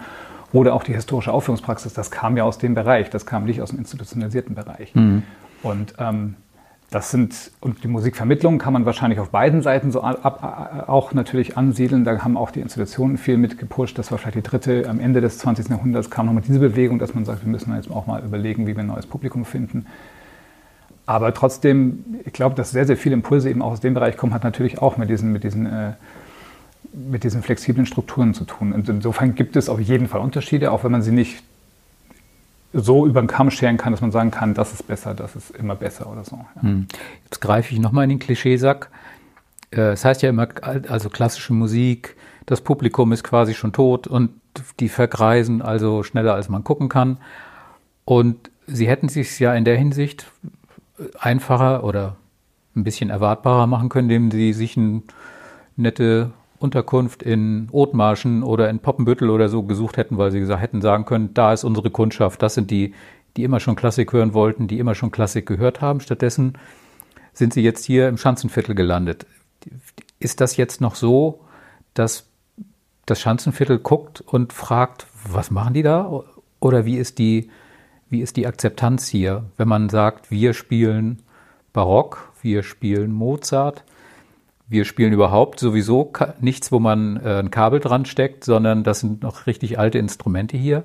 oder 0.52 0.74
auch 0.74 0.84
die 0.84 0.94
historische 0.94 1.32
Aufführungspraxis, 1.32 1.92
das 1.94 2.10
kam 2.10 2.36
ja 2.36 2.44
aus 2.44 2.58
dem 2.58 2.74
Bereich, 2.74 3.10
das 3.10 3.26
kam 3.26 3.44
nicht 3.44 3.62
aus 3.62 3.70
dem 3.70 3.78
institutionalisierten 3.78 4.54
Bereich. 4.54 4.94
Mhm. 4.94 5.22
Und 5.62 5.94
ähm, 5.98 6.34
das 6.90 7.10
sind, 7.10 7.50
und 7.60 7.82
die 7.82 7.88
Musikvermittlung 7.88 8.58
kann 8.58 8.72
man 8.72 8.86
wahrscheinlich 8.86 9.18
auf 9.18 9.30
beiden 9.30 9.60
Seiten 9.60 9.90
so 9.90 10.02
ab, 10.02 10.84
auch 10.86 11.12
natürlich 11.12 11.56
ansiedeln. 11.56 12.04
Da 12.04 12.20
haben 12.20 12.36
auch 12.36 12.52
die 12.52 12.60
Institutionen 12.60 13.18
viel 13.18 13.38
mit 13.38 13.58
gepusht. 13.58 13.98
Das 13.98 14.12
war 14.12 14.18
vielleicht 14.18 14.36
die 14.36 14.42
dritte, 14.42 14.88
am 14.88 15.00
Ende 15.00 15.20
des 15.20 15.38
20. 15.38 15.68
Jahrhunderts 15.68 16.10
kam 16.10 16.26
nochmal 16.26 16.44
diese 16.46 16.60
Bewegung, 16.60 16.98
dass 16.98 17.14
man 17.14 17.24
sagt, 17.24 17.44
wir 17.44 17.50
müssen 17.50 17.74
jetzt 17.74 17.90
auch 17.90 18.06
mal 18.06 18.22
überlegen, 18.22 18.66
wie 18.66 18.76
wir 18.76 18.84
ein 18.84 18.86
neues 18.86 19.06
Publikum 19.06 19.44
finden. 19.44 19.86
Aber 21.06 21.34
trotzdem, 21.34 22.04
ich 22.24 22.32
glaube, 22.32 22.54
dass 22.54 22.70
sehr, 22.70 22.86
sehr 22.86 22.96
viele 22.96 23.14
Impulse 23.14 23.50
eben 23.50 23.62
auch 23.62 23.72
aus 23.72 23.80
dem 23.80 23.94
Bereich 23.94 24.16
kommen, 24.16 24.32
hat 24.32 24.44
natürlich 24.44 24.80
auch 24.80 24.96
mit 24.96 25.10
diesen, 25.10 25.32
mit 25.32 25.44
diesen 25.44 25.66
äh, 25.66 25.92
mit 26.96 27.24
diesen 27.24 27.42
flexiblen 27.42 27.86
Strukturen 27.86 28.34
zu 28.34 28.44
tun. 28.44 28.72
Und 28.72 28.88
insofern 28.88 29.34
gibt 29.34 29.56
es 29.56 29.68
auf 29.68 29.80
jeden 29.80 30.08
Fall 30.08 30.20
Unterschiede, 30.20 30.72
auch 30.72 30.84
wenn 30.84 30.92
man 30.92 31.02
sie 31.02 31.12
nicht 31.12 31.42
so 32.76 33.06
über 33.06 33.20
den 33.20 33.26
Kamm 33.26 33.50
scheren 33.50 33.76
kann, 33.76 33.92
dass 33.92 34.00
man 34.00 34.12
sagen 34.12 34.30
kann, 34.30 34.54
das 34.54 34.72
ist 34.72 34.86
besser, 34.86 35.14
das 35.14 35.34
ist 35.34 35.50
immer 35.50 35.74
besser 35.74 36.10
oder 36.10 36.24
so. 36.24 36.36
Ja. 36.56 36.62
Hm. 36.62 36.86
Jetzt 37.24 37.40
greife 37.40 37.72
ich 37.72 37.80
nochmal 37.80 38.04
in 38.04 38.10
den 38.10 38.18
Klischeesack. 38.18 38.90
Äh, 39.70 39.92
es 39.92 40.04
heißt 40.04 40.22
ja 40.22 40.28
immer, 40.28 40.48
also 40.62 41.08
klassische 41.08 41.52
Musik, 41.52 42.16
das 42.44 42.60
Publikum 42.60 43.12
ist 43.12 43.24
quasi 43.24 43.54
schon 43.54 43.72
tot 43.72 44.06
und 44.06 44.30
die 44.78 44.88
vergreisen 44.88 45.62
also 45.62 46.02
schneller, 46.02 46.34
als 46.34 46.48
man 46.48 46.64
gucken 46.64 46.88
kann. 46.88 47.18
Und 48.04 48.50
sie 48.66 48.88
hätten 48.88 49.08
sich 49.08 49.38
ja 49.38 49.54
in 49.54 49.64
der 49.64 49.76
Hinsicht 49.76 50.26
einfacher 51.18 51.82
oder 51.84 52.16
ein 52.74 52.84
bisschen 52.84 53.10
erwartbarer 53.10 53.66
machen 53.66 53.88
können, 53.88 54.08
indem 54.10 54.30
sie 54.30 54.52
sich 54.52 54.76
eine 54.76 55.02
nette 55.76 56.30
Unterkunft 56.58 57.22
in 57.22 57.68
Othmarschen 57.70 58.42
oder 58.42 58.70
in 58.70 58.78
Poppenbüttel 58.78 59.30
oder 59.30 59.48
so 59.48 59.62
gesucht 59.62 59.96
hätten, 59.96 60.18
weil 60.18 60.30
sie 60.30 60.40
gesagt 60.40 60.62
hätten 60.62 60.80
sagen 60.80 61.04
können, 61.04 61.34
da 61.34 61.52
ist 61.52 61.64
unsere 61.64 61.90
Kundschaft, 61.90 62.42
das 62.42 62.54
sind 62.54 62.70
die, 62.70 62.94
die 63.36 63.44
immer 63.44 63.60
schon 63.60 63.76
Klassik 63.76 64.12
hören 64.12 64.34
wollten, 64.34 64.66
die 64.66 64.78
immer 64.78 64.94
schon 64.94 65.10
Klassik 65.10 65.46
gehört 65.46 65.80
haben. 65.80 66.00
Stattdessen 66.00 66.54
sind 67.32 67.52
sie 67.52 67.62
jetzt 67.62 67.84
hier 67.84 68.08
im 68.08 68.16
Schanzenviertel 68.16 68.74
gelandet. 68.74 69.26
Ist 70.18 70.40
das 70.40 70.56
jetzt 70.56 70.80
noch 70.80 70.94
so, 70.94 71.40
dass 71.92 72.28
das 73.04 73.20
Schanzenviertel 73.20 73.78
guckt 73.78 74.20
und 74.20 74.52
fragt, 74.52 75.06
was 75.30 75.50
machen 75.50 75.74
die 75.74 75.82
da? 75.82 76.22
Oder 76.60 76.86
wie 76.86 76.96
ist 76.96 77.18
die, 77.18 77.50
wie 78.08 78.20
ist 78.20 78.36
die 78.36 78.46
Akzeptanz 78.46 79.06
hier, 79.06 79.44
wenn 79.56 79.68
man 79.68 79.88
sagt, 79.88 80.30
wir 80.30 80.54
spielen 80.54 81.22
Barock, 81.72 82.32
wir 82.42 82.62
spielen 82.62 83.12
Mozart? 83.12 83.84
Wir 84.68 84.84
spielen 84.84 85.12
überhaupt 85.12 85.60
sowieso 85.60 86.12
nichts, 86.40 86.72
wo 86.72 86.80
man 86.80 87.16
äh, 87.18 87.38
ein 87.38 87.50
Kabel 87.50 87.78
dran 87.78 88.04
steckt, 88.04 88.44
sondern 88.44 88.82
das 88.82 89.00
sind 89.00 89.22
noch 89.22 89.46
richtig 89.46 89.78
alte 89.78 89.98
Instrumente 89.98 90.56
hier. 90.56 90.82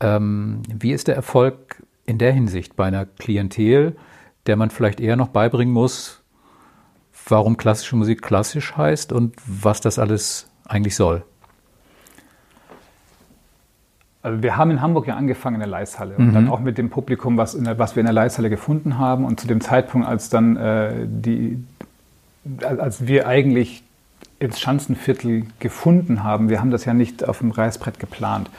Ähm, 0.00 0.62
wie 0.72 0.92
ist 0.92 1.08
der 1.08 1.16
Erfolg 1.16 1.82
in 2.04 2.18
der 2.18 2.32
Hinsicht 2.32 2.76
bei 2.76 2.84
einer 2.84 3.06
Klientel, 3.06 3.96
der 4.46 4.56
man 4.56 4.70
vielleicht 4.70 5.00
eher 5.00 5.16
noch 5.16 5.28
beibringen 5.28 5.72
muss, 5.72 6.22
warum 7.28 7.56
klassische 7.56 7.96
Musik 7.96 8.22
klassisch 8.22 8.76
heißt 8.76 9.12
und 9.12 9.36
was 9.46 9.80
das 9.80 9.98
alles 9.98 10.50
eigentlich 10.66 10.96
soll? 10.96 11.22
Also 14.20 14.42
wir 14.42 14.56
haben 14.56 14.70
in 14.70 14.82
Hamburg 14.82 15.06
ja 15.06 15.16
angefangen 15.16 15.54
in 15.54 15.60
der 15.60 15.68
Leishalle 15.68 16.14
mhm. 16.18 16.28
und 16.28 16.34
dann 16.34 16.48
auch 16.48 16.60
mit 16.60 16.76
dem 16.76 16.90
Publikum, 16.90 17.36
was, 17.36 17.56
der, 17.56 17.78
was, 17.78 17.96
wir 17.96 18.00
in 18.00 18.06
der 18.06 18.12
Leishalle 18.12 18.50
gefunden 18.50 18.98
haben. 18.98 19.24
Und 19.24 19.40
zu 19.40 19.46
dem 19.46 19.60
Zeitpunkt, 19.60 20.06
als 20.06 20.28
dann 20.28 20.56
äh, 20.56 21.06
die, 21.06 21.64
als 22.62 23.06
wir 23.06 23.26
eigentlich 23.26 23.82
ins 24.38 24.60
Schanzenviertel 24.60 25.46
gefunden 25.58 26.22
haben, 26.22 26.48
wir 26.48 26.60
haben 26.60 26.70
das 26.70 26.84
ja 26.84 26.94
nicht 26.94 27.28
auf 27.28 27.38
dem 27.38 27.50
Reißbrett 27.50 27.98
geplant. 27.98 28.50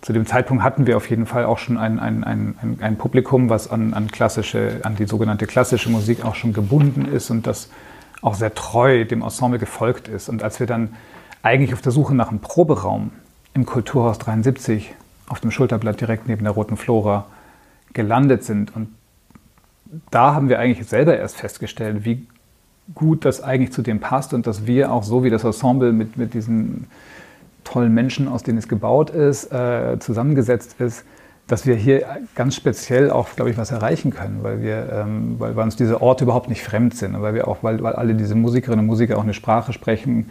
Zu 0.00 0.12
dem 0.12 0.26
Zeitpunkt 0.26 0.62
hatten 0.62 0.86
wir 0.86 0.96
auf 0.96 1.08
jeden 1.08 1.24
Fall 1.24 1.44
auch 1.44 1.58
schon 1.58 1.78
ein, 1.78 1.98
ein, 1.98 2.24
ein, 2.24 2.78
ein 2.80 2.98
Publikum, 2.98 3.48
was 3.48 3.70
an, 3.70 3.94
an, 3.94 4.08
klassische, 4.10 4.80
an 4.82 4.96
die 4.96 5.06
sogenannte 5.06 5.46
klassische 5.46 5.88
Musik 5.88 6.24
auch 6.24 6.34
schon 6.34 6.52
gebunden 6.52 7.06
ist 7.06 7.30
und 7.30 7.46
das 7.46 7.70
auch 8.20 8.34
sehr 8.34 8.54
treu 8.54 9.04
dem 9.04 9.22
Ensemble 9.22 9.58
gefolgt 9.58 10.08
ist. 10.08 10.28
Und 10.28 10.42
als 10.42 10.60
wir 10.60 10.66
dann 10.66 10.94
eigentlich 11.42 11.72
auf 11.72 11.80
der 11.80 11.92
Suche 11.92 12.14
nach 12.14 12.28
einem 12.28 12.40
Proberaum 12.40 13.12
im 13.54 13.64
Kulturhaus 13.64 14.18
73 14.18 14.94
auf 15.28 15.40
dem 15.40 15.50
Schulterblatt 15.50 16.00
direkt 16.00 16.28
neben 16.28 16.44
der 16.44 16.52
Roten 16.52 16.76
Flora 16.76 17.26
gelandet 17.92 18.44
sind 18.44 18.74
und 18.74 18.88
da 20.10 20.34
haben 20.34 20.48
wir 20.48 20.58
eigentlich 20.58 20.88
selber 20.88 21.16
erst 21.16 21.36
festgestellt, 21.36 22.04
wie 22.04 22.26
gut 22.94 23.24
das 23.24 23.42
eigentlich 23.42 23.72
zu 23.72 23.82
dem 23.82 24.00
passt 24.00 24.34
und 24.34 24.46
dass 24.46 24.66
wir 24.66 24.92
auch 24.92 25.02
so 25.02 25.24
wie 25.24 25.30
das 25.30 25.44
Ensemble 25.44 25.92
mit, 25.92 26.16
mit 26.16 26.34
diesen 26.34 26.86
tollen 27.64 27.94
Menschen, 27.94 28.28
aus 28.28 28.42
denen 28.42 28.58
es 28.58 28.68
gebaut 28.68 29.10
ist, 29.10 29.50
äh, 29.52 29.98
zusammengesetzt 29.98 30.76
ist, 30.80 31.04
dass 31.46 31.66
wir 31.66 31.74
hier 31.74 32.06
ganz 32.34 32.56
speziell 32.56 33.10
auch, 33.10 33.28
glaube 33.34 33.50
ich, 33.50 33.58
was 33.58 33.70
erreichen 33.70 34.10
können, 34.10 34.38
weil 34.42 34.62
wir, 34.62 34.88
ähm, 34.92 35.36
weil, 35.38 35.56
weil 35.56 35.64
uns 35.64 35.76
diese 35.76 36.00
Orte 36.00 36.24
überhaupt 36.24 36.48
nicht 36.48 36.62
fremd 36.62 36.96
sind, 36.96 37.20
weil 37.20 37.34
wir 37.34 37.48
auch, 37.48 37.58
weil, 37.62 37.82
weil 37.82 37.94
alle 37.94 38.14
diese 38.14 38.34
Musikerinnen 38.34 38.80
und 38.80 38.86
Musiker 38.86 39.18
auch 39.18 39.22
eine 39.22 39.34
Sprache 39.34 39.72
sprechen, 39.72 40.30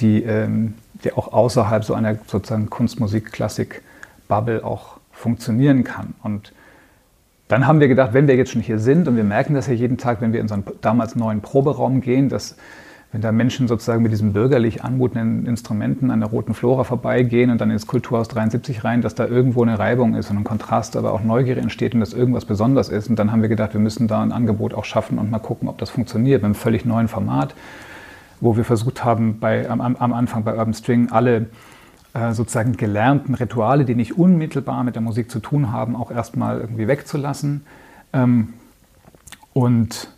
die, 0.00 0.22
ähm, 0.22 0.74
die 1.02 1.12
auch 1.12 1.32
außerhalb 1.32 1.84
so 1.84 1.94
einer 1.94 2.16
sozusagen 2.26 2.70
Kunstmusik-Klassik-Bubble 2.70 4.64
auch 4.64 4.98
funktionieren 5.12 5.84
kann. 5.84 6.14
Und 6.22 6.52
dann 7.48 7.66
haben 7.66 7.80
wir 7.80 7.88
gedacht, 7.88 8.14
wenn 8.14 8.26
wir 8.26 8.36
jetzt 8.36 8.52
schon 8.52 8.62
hier 8.62 8.78
sind 8.78 9.06
und 9.06 9.16
wir 9.16 9.24
merken 9.24 9.54
das 9.54 9.66
ja 9.66 9.74
jeden 9.74 9.98
Tag, 9.98 10.20
wenn 10.20 10.32
wir 10.32 10.40
in 10.40 10.48
so 10.48 10.54
einen 10.54 10.64
damals 10.80 11.14
neuen 11.14 11.40
Proberaum 11.40 12.00
gehen, 12.00 12.28
dass 12.28 12.56
wenn 13.14 13.20
da 13.20 13.30
Menschen 13.30 13.68
sozusagen 13.68 14.02
mit 14.02 14.10
diesen 14.10 14.32
bürgerlich 14.32 14.82
anmutenden 14.82 15.46
Instrumenten 15.46 16.10
an 16.10 16.18
der 16.18 16.30
roten 16.30 16.52
Flora 16.52 16.82
vorbeigehen 16.82 17.50
und 17.50 17.60
dann 17.60 17.70
ins 17.70 17.86
Kulturhaus 17.86 18.26
73 18.26 18.82
rein, 18.82 19.02
dass 19.02 19.14
da 19.14 19.24
irgendwo 19.24 19.62
eine 19.62 19.78
Reibung 19.78 20.16
ist 20.16 20.30
und 20.30 20.38
ein 20.38 20.42
Kontrast, 20.42 20.96
aber 20.96 21.12
auch 21.12 21.22
Neugier 21.22 21.56
entsteht 21.56 21.94
und 21.94 22.00
dass 22.00 22.12
irgendwas 22.12 22.44
besonders 22.44 22.88
ist. 22.88 23.08
Und 23.08 23.16
dann 23.16 23.30
haben 23.30 23.40
wir 23.40 23.48
gedacht, 23.48 23.72
wir 23.72 23.80
müssen 23.80 24.08
da 24.08 24.20
ein 24.20 24.32
Angebot 24.32 24.74
auch 24.74 24.84
schaffen 24.84 25.18
und 25.20 25.30
mal 25.30 25.38
gucken, 25.38 25.68
ob 25.68 25.78
das 25.78 25.90
funktioniert 25.90 26.42
mit 26.42 26.46
einem 26.46 26.54
völlig 26.56 26.84
neuen 26.84 27.06
Format, 27.06 27.54
wo 28.40 28.56
wir 28.56 28.64
versucht 28.64 29.04
haben, 29.04 29.38
bei, 29.38 29.70
am, 29.70 29.80
am 29.80 30.12
Anfang 30.12 30.42
bei 30.42 30.56
Urban 30.56 30.74
String 30.74 31.12
alle 31.12 31.46
sozusagen 32.32 32.76
gelernten 32.76 33.34
Rituale, 33.34 33.84
die 33.84 33.96
nicht 33.96 34.16
unmittelbar 34.16 34.84
mit 34.84 34.94
der 34.94 35.02
Musik 35.02 35.30
zu 35.30 35.40
tun 35.40 35.72
haben, 35.72 35.96
auch 35.96 36.10
erstmal 36.10 36.60
irgendwie 36.60 36.86
wegzulassen. 36.86 37.66
Ähm, 38.12 38.54
und 39.52 40.08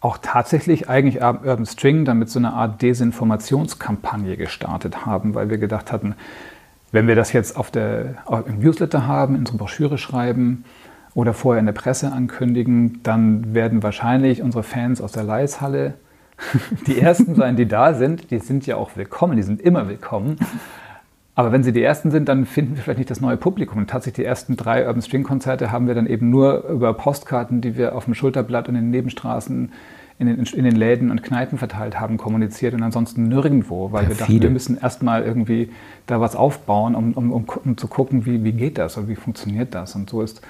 auch 0.00 0.18
tatsächlich 0.20 0.88
eigentlich 0.88 1.22
Urban 1.22 1.66
String 1.66 2.04
dann 2.04 2.18
mit 2.18 2.30
so 2.30 2.38
einer 2.38 2.54
Art 2.54 2.80
Desinformationskampagne 2.80 4.36
gestartet 4.36 5.04
haben, 5.04 5.34
weil 5.34 5.50
wir 5.50 5.58
gedacht 5.58 5.92
hatten, 5.92 6.14
wenn 6.92 7.06
wir 7.06 7.14
das 7.14 7.32
jetzt 7.32 7.56
auf 7.56 7.70
der, 7.70 8.16
im 8.46 8.58
Newsletter 8.60 9.06
haben, 9.06 9.34
in 9.34 9.40
unsere 9.40 9.58
Broschüre 9.58 9.98
schreiben 9.98 10.64
oder 11.14 11.34
vorher 11.34 11.60
in 11.60 11.66
der 11.66 11.72
Presse 11.72 12.12
ankündigen, 12.12 13.02
dann 13.02 13.54
werden 13.54 13.82
wahrscheinlich 13.82 14.42
unsere 14.42 14.62
Fans 14.62 15.00
aus 15.00 15.12
der 15.12 15.22
Leishalle 15.22 15.94
die 16.86 16.98
Ersten 16.98 17.34
sein, 17.34 17.56
die 17.56 17.66
da 17.66 17.94
sind. 17.94 18.30
Die 18.30 18.38
sind 18.38 18.66
ja 18.66 18.76
auch 18.76 18.96
willkommen, 18.96 19.36
die 19.36 19.42
sind 19.42 19.60
immer 19.60 19.88
willkommen. 19.88 20.38
Aber 21.34 21.52
wenn 21.52 21.62
sie 21.62 21.72
die 21.72 21.82
Ersten 21.82 22.10
sind, 22.10 22.28
dann 22.28 22.44
finden 22.44 22.76
wir 22.76 22.82
vielleicht 22.82 22.98
nicht 22.98 23.10
das 23.10 23.20
neue 23.20 23.36
Publikum. 23.36 23.78
Und 23.78 23.88
tatsächlich 23.88 24.24
die 24.24 24.28
ersten 24.28 24.56
drei 24.56 24.86
Urban 24.86 25.00
String 25.00 25.22
Konzerte 25.22 25.72
haben 25.72 25.86
wir 25.86 25.94
dann 25.94 26.06
eben 26.06 26.28
nur 26.28 26.68
über 26.68 26.92
Postkarten, 26.92 27.60
die 27.60 27.76
wir 27.76 27.94
auf 27.94 28.04
dem 28.04 28.14
Schulterblatt 28.14 28.68
und 28.68 28.74
in 28.74 28.82
den 28.82 28.90
Nebenstraßen, 28.90 29.72
in 30.18 30.26
den, 30.26 30.38
in 30.38 30.64
den 30.64 30.76
Läden 30.76 31.10
und 31.10 31.22
Kneipen 31.22 31.56
verteilt 31.56 31.98
haben, 31.98 32.18
kommuniziert 32.18 32.74
und 32.74 32.82
ansonsten 32.82 33.28
nirgendwo, 33.28 33.90
weil 33.90 34.04
Perfide. 34.04 34.18
wir 34.18 34.26
dachten, 34.26 34.42
wir 34.42 34.50
müssen 34.50 34.76
erstmal 34.76 35.22
irgendwie 35.22 35.70
da 36.06 36.20
was 36.20 36.36
aufbauen, 36.36 36.94
um, 36.94 37.14
um, 37.14 37.32
um, 37.32 37.46
um 37.64 37.78
zu 37.78 37.86
gucken, 37.86 38.26
wie, 38.26 38.44
wie 38.44 38.52
geht 38.52 38.76
das 38.76 38.98
und 38.98 39.08
wie 39.08 39.16
funktioniert 39.16 39.74
das. 39.74 39.94
Und 39.94 40.10
so 40.10 40.20
ist 40.20 40.42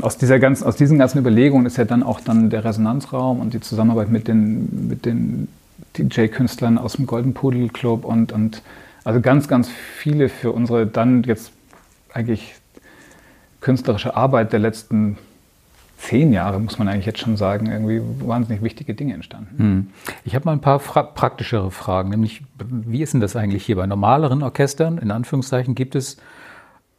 aus, 0.00 0.16
dieser 0.18 0.38
ganzen, 0.38 0.64
aus 0.64 0.76
diesen 0.76 0.98
ganzen 0.98 1.18
Überlegungen 1.18 1.66
ist 1.66 1.76
ja 1.76 1.84
dann 1.84 2.02
auch 2.02 2.20
dann 2.20 2.50
der 2.50 2.64
Resonanzraum 2.64 3.40
und 3.40 3.54
die 3.54 3.60
Zusammenarbeit 3.60 4.10
mit 4.10 4.28
den, 4.28 4.88
mit 4.88 5.04
den 5.04 5.48
DJ-Künstlern 5.98 6.78
aus 6.78 6.94
dem 6.94 7.06
Golden 7.06 7.34
Pudel 7.34 7.68
Club 7.68 8.04
und, 8.04 8.32
und 8.32 8.62
also 9.04 9.20
ganz, 9.20 9.48
ganz 9.48 9.68
viele 9.68 10.28
für 10.28 10.52
unsere 10.52 10.86
dann 10.86 11.22
jetzt 11.24 11.52
eigentlich 12.12 12.54
künstlerische 13.60 14.16
Arbeit 14.16 14.52
der 14.52 14.60
letzten 14.60 15.18
zehn 15.96 16.32
Jahre, 16.32 16.60
muss 16.60 16.78
man 16.78 16.88
eigentlich 16.88 17.06
jetzt 17.06 17.20
schon 17.20 17.36
sagen, 17.36 17.66
irgendwie 17.66 18.00
wahnsinnig 18.26 18.62
wichtige 18.62 18.94
Dinge 18.94 19.14
entstanden. 19.14 19.58
Hm. 19.58 19.86
Ich 20.24 20.34
habe 20.34 20.44
mal 20.44 20.52
ein 20.52 20.60
paar 20.60 20.80
fra 20.80 21.02
praktischere 21.02 21.70
Fragen, 21.70 22.10
nämlich 22.10 22.42
wie 22.58 23.02
ist 23.02 23.14
denn 23.14 23.20
das 23.20 23.36
eigentlich 23.36 23.64
hier 23.64 23.76
bei 23.76 23.86
normaleren 23.86 24.42
Orchestern? 24.42 24.98
In 24.98 25.10
Anführungszeichen 25.10 25.74
gibt 25.74 25.94
es 25.94 26.18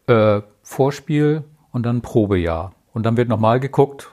äh, 0.07 0.41
Vorspiel 0.63 1.43
und 1.75 1.83
dann 1.83 2.01
Probejahr. 2.01 2.71
Und 2.93 3.05
dann 3.05 3.17
wird 3.17 3.27
nochmal 3.27 3.59
geguckt, 3.59 4.09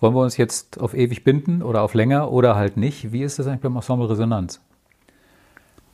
wollen 0.00 0.14
wir 0.14 0.22
uns 0.22 0.36
jetzt 0.36 0.80
auf 0.80 0.92
ewig 0.92 1.22
binden 1.22 1.62
oder 1.62 1.82
auf 1.82 1.94
länger 1.94 2.32
oder 2.32 2.56
halt 2.56 2.76
nicht? 2.76 3.12
Wie 3.12 3.22
ist 3.22 3.38
das 3.38 3.46
eigentlich 3.46 3.60
beim 3.60 3.76
Ensemble 3.76 4.10
Resonanz? 4.10 4.60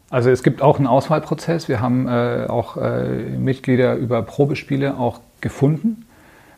Also 0.08 0.30
es 0.30 0.42
gibt 0.42 0.62
auch 0.62 0.78
einen 0.78 0.86
Auswahlprozess. 0.86 1.68
Wir 1.68 1.80
haben 1.80 2.08
äh, 2.08 2.46
auch 2.48 2.78
äh, 2.78 3.36
Mitglieder 3.38 3.96
über 3.96 4.22
Probespiele 4.22 4.96
auch 4.96 5.20
gefunden. 5.42 6.06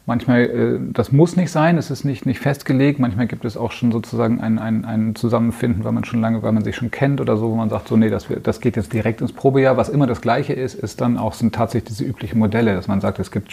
Manchmal, 0.07 0.42
äh, 0.42 0.78
das 0.92 1.11
muss 1.11 1.34
nicht 1.34 1.50
sein, 1.50 1.76
es 1.76 1.90
ist 1.90 2.05
nicht, 2.05 2.24
nicht 2.24 2.38
festgelegt. 2.38 3.00
Manchmal 3.00 3.26
gibt 3.26 3.44
es 3.44 3.57
auch 3.57 3.72
schon 3.72 3.90
sozusagen 3.90 4.40
ein, 4.40 4.61
ein, 4.61 4.84
ein 4.84 5.16
Zusammenfinden, 5.16 5.82
weil 5.82 5.92
man 5.92 6.05
schon 6.05 6.20
lange, 6.20 6.42
weil 6.44 6.52
man 6.52 6.62
sich 6.62 6.76
schon 6.76 6.92
kennt 6.92 7.20
oder 7.20 7.36
so, 7.36 7.50
wo 7.50 7.57
man 7.57 7.70
sagt, 7.70 7.88
so 7.88 7.96
nee, 7.96 8.11
das, 8.11 8.26
das 8.42 8.61
geht 8.61 8.76
jetzt 8.76 8.92
direkt 8.92 9.20
ins 9.20 9.32
Probejahr. 9.32 9.76
Was 9.76 9.88
immer 9.88 10.07
das 10.07 10.20
Gleiche 10.20 10.52
ist, 10.52 10.74
ist 10.74 11.00
dann 11.00 11.18
auch 11.18 11.34
sind 11.34 11.55
tatsächlich 11.55 11.96
diese 11.96 12.05
üblichen 12.05 12.38
Modelle, 12.38 12.74
dass 12.74 12.86
man 12.86 13.00
sagt, 13.00 13.18
es 13.18 13.32
gibt 13.32 13.50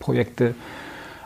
Trial-Projekte, 0.00 0.54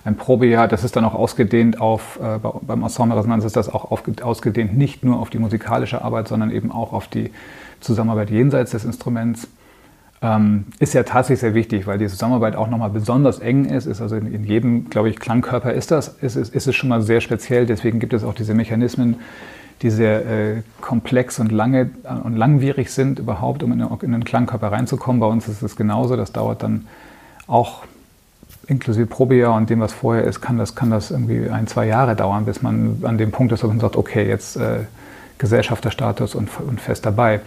ein 0.04 0.16
Probejahr, 0.16 0.66
das 0.66 0.82
ist 0.82 0.96
dann 0.96 1.04
auch 1.04 1.14
ausgedehnt 1.14 1.80
auf, 1.80 2.18
äh, 2.22 2.38
beim 2.62 2.82
Ensemble 2.82 3.18
Resonanz 3.18 3.44
ist 3.44 3.56
das 3.56 3.68
auch 3.68 3.90
auf, 3.90 4.02
ausgedehnt 4.22 4.76
nicht 4.76 5.04
nur 5.04 5.18
auf 5.18 5.28
die 5.28 5.38
musikalische 5.38 6.02
Arbeit, 6.02 6.28
sondern 6.28 6.50
eben 6.50 6.72
auch 6.72 6.92
auf 6.94 7.06
die 7.06 7.30
Zusammenarbeit 7.80 8.30
jenseits 8.30 8.70
des 8.70 8.84
Instruments. 8.84 9.48
Ähm, 10.22 10.66
ist 10.78 10.92
ja 10.92 11.02
tatsächlich 11.02 11.40
sehr 11.40 11.54
wichtig, 11.54 11.86
weil 11.86 11.98
die 11.98 12.06
Zusammenarbeit 12.06 12.54
auch 12.56 12.68
nochmal 12.68 12.90
besonders 12.90 13.38
eng 13.40 13.66
ist. 13.66 13.86
ist 13.86 14.00
also 14.00 14.16
in, 14.16 14.32
in 14.32 14.44
jedem, 14.44 14.90
glaube 14.90 15.08
ich, 15.08 15.18
Klangkörper 15.18 15.72
ist 15.72 15.90
das, 15.90 16.08
ist, 16.08 16.36
ist, 16.36 16.54
ist 16.54 16.66
es 16.66 16.76
schon 16.76 16.90
mal 16.90 17.00
sehr 17.02 17.20
speziell. 17.20 17.66
Deswegen 17.66 18.00
gibt 18.00 18.12
es 18.12 18.22
auch 18.22 18.34
diese 18.34 18.52
Mechanismen, 18.54 19.16
die 19.82 19.88
sehr 19.88 20.26
äh, 20.26 20.62
komplex 20.82 21.40
und 21.40 21.52
lange 21.52 21.90
äh, 22.04 22.14
und 22.22 22.36
langwierig 22.36 22.90
sind 22.90 23.18
überhaupt, 23.18 23.62
um 23.62 23.72
in, 23.72 23.80
in 23.80 24.12
den 24.12 24.24
Klangkörper 24.24 24.72
reinzukommen. 24.72 25.20
Bei 25.20 25.26
uns 25.26 25.48
ist 25.48 25.62
es 25.62 25.76
genauso. 25.76 26.16
Das 26.16 26.32
dauert 26.32 26.62
dann 26.62 26.86
auch 27.46 27.84
inklusive 28.70 29.06
Probejahr 29.06 29.54
und 29.54 29.68
dem, 29.68 29.80
was 29.80 29.92
vorher 29.92 30.24
ist, 30.24 30.40
kann 30.40 30.56
das, 30.56 30.74
kann 30.74 30.90
das 30.90 31.10
irgendwie 31.10 31.50
ein, 31.50 31.66
zwei 31.66 31.86
Jahre 31.86 32.16
dauern, 32.16 32.44
bis 32.44 32.62
man 32.62 33.02
an 33.02 33.18
dem 33.18 33.32
Punkt 33.32 33.52
ist, 33.52 33.62
wo 33.64 33.68
man 33.68 33.80
sagt, 33.80 33.96
okay, 33.96 34.26
jetzt 34.28 34.56
äh, 34.56 34.84
Gesellschafterstatus 35.38 36.34
und, 36.34 36.48
und 36.60 36.80
fest 36.80 37.04
dabei 37.04 37.40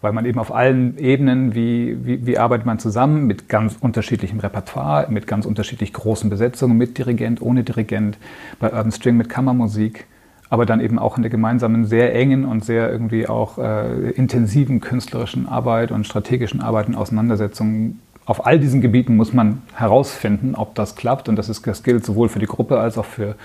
weil 0.00 0.12
man 0.12 0.24
eben 0.26 0.38
auf 0.38 0.54
allen 0.54 0.96
Ebenen, 0.98 1.54
wie, 1.54 2.04
wie, 2.04 2.26
wie, 2.26 2.38
arbeitet 2.38 2.66
man 2.66 2.78
zusammen, 2.78 3.26
mit 3.26 3.48
ganz 3.48 3.76
unterschiedlichem 3.80 4.38
Repertoire, 4.38 5.10
mit 5.10 5.26
ganz 5.26 5.44
unterschiedlich 5.44 5.92
großen 5.92 6.30
Besetzungen, 6.30 6.76
mit 6.76 6.98
Dirigent, 6.98 7.42
ohne 7.42 7.64
Dirigent, 7.64 8.16
bei 8.60 8.72
Urban 8.72 8.92
String 8.92 9.16
mit 9.16 9.28
Kammermusik, 9.28 10.06
aber 10.50 10.66
dann 10.66 10.80
eben 10.80 10.98
auch 10.98 11.16
in 11.16 11.22
der 11.22 11.30
gemeinsamen, 11.30 11.84
sehr 11.84 12.14
engen 12.14 12.44
und 12.44 12.64
sehr 12.64 12.90
irgendwie 12.90 13.26
auch 13.26 13.58
äh, 13.58 14.10
intensiven 14.10 14.80
künstlerischen 14.80 15.48
Arbeit 15.48 15.90
und 15.90 16.06
strategischen 16.06 16.60
Arbeit 16.60 16.88
und 16.88 16.94
Auseinandersetzungen. 16.94 18.00
Auf 18.28 18.44
all 18.44 18.58
diesen 18.58 18.82
Gebieten 18.82 19.16
muss 19.16 19.32
man 19.32 19.62
herausfinden, 19.72 20.54
ob 20.54 20.74
das 20.74 20.96
klappt 20.96 21.30
und 21.30 21.36
das, 21.36 21.48
ist, 21.48 21.66
das 21.66 21.82
gilt 21.82 22.04
sowohl 22.04 22.28
für 22.28 22.38
die 22.38 22.46
Gruppe 22.46 22.78
als 22.78 22.98
auch 22.98 23.06
für 23.06 23.36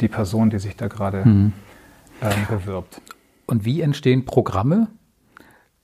die 0.00 0.08
Person, 0.08 0.48
die 0.48 0.58
sich 0.58 0.74
da 0.74 0.88
gerade 0.88 1.28
mhm. 1.28 1.52
äh, 2.22 2.30
bewirbt. 2.48 3.02
Und 3.44 3.66
wie 3.66 3.82
entstehen 3.82 4.24
Programme? 4.24 4.88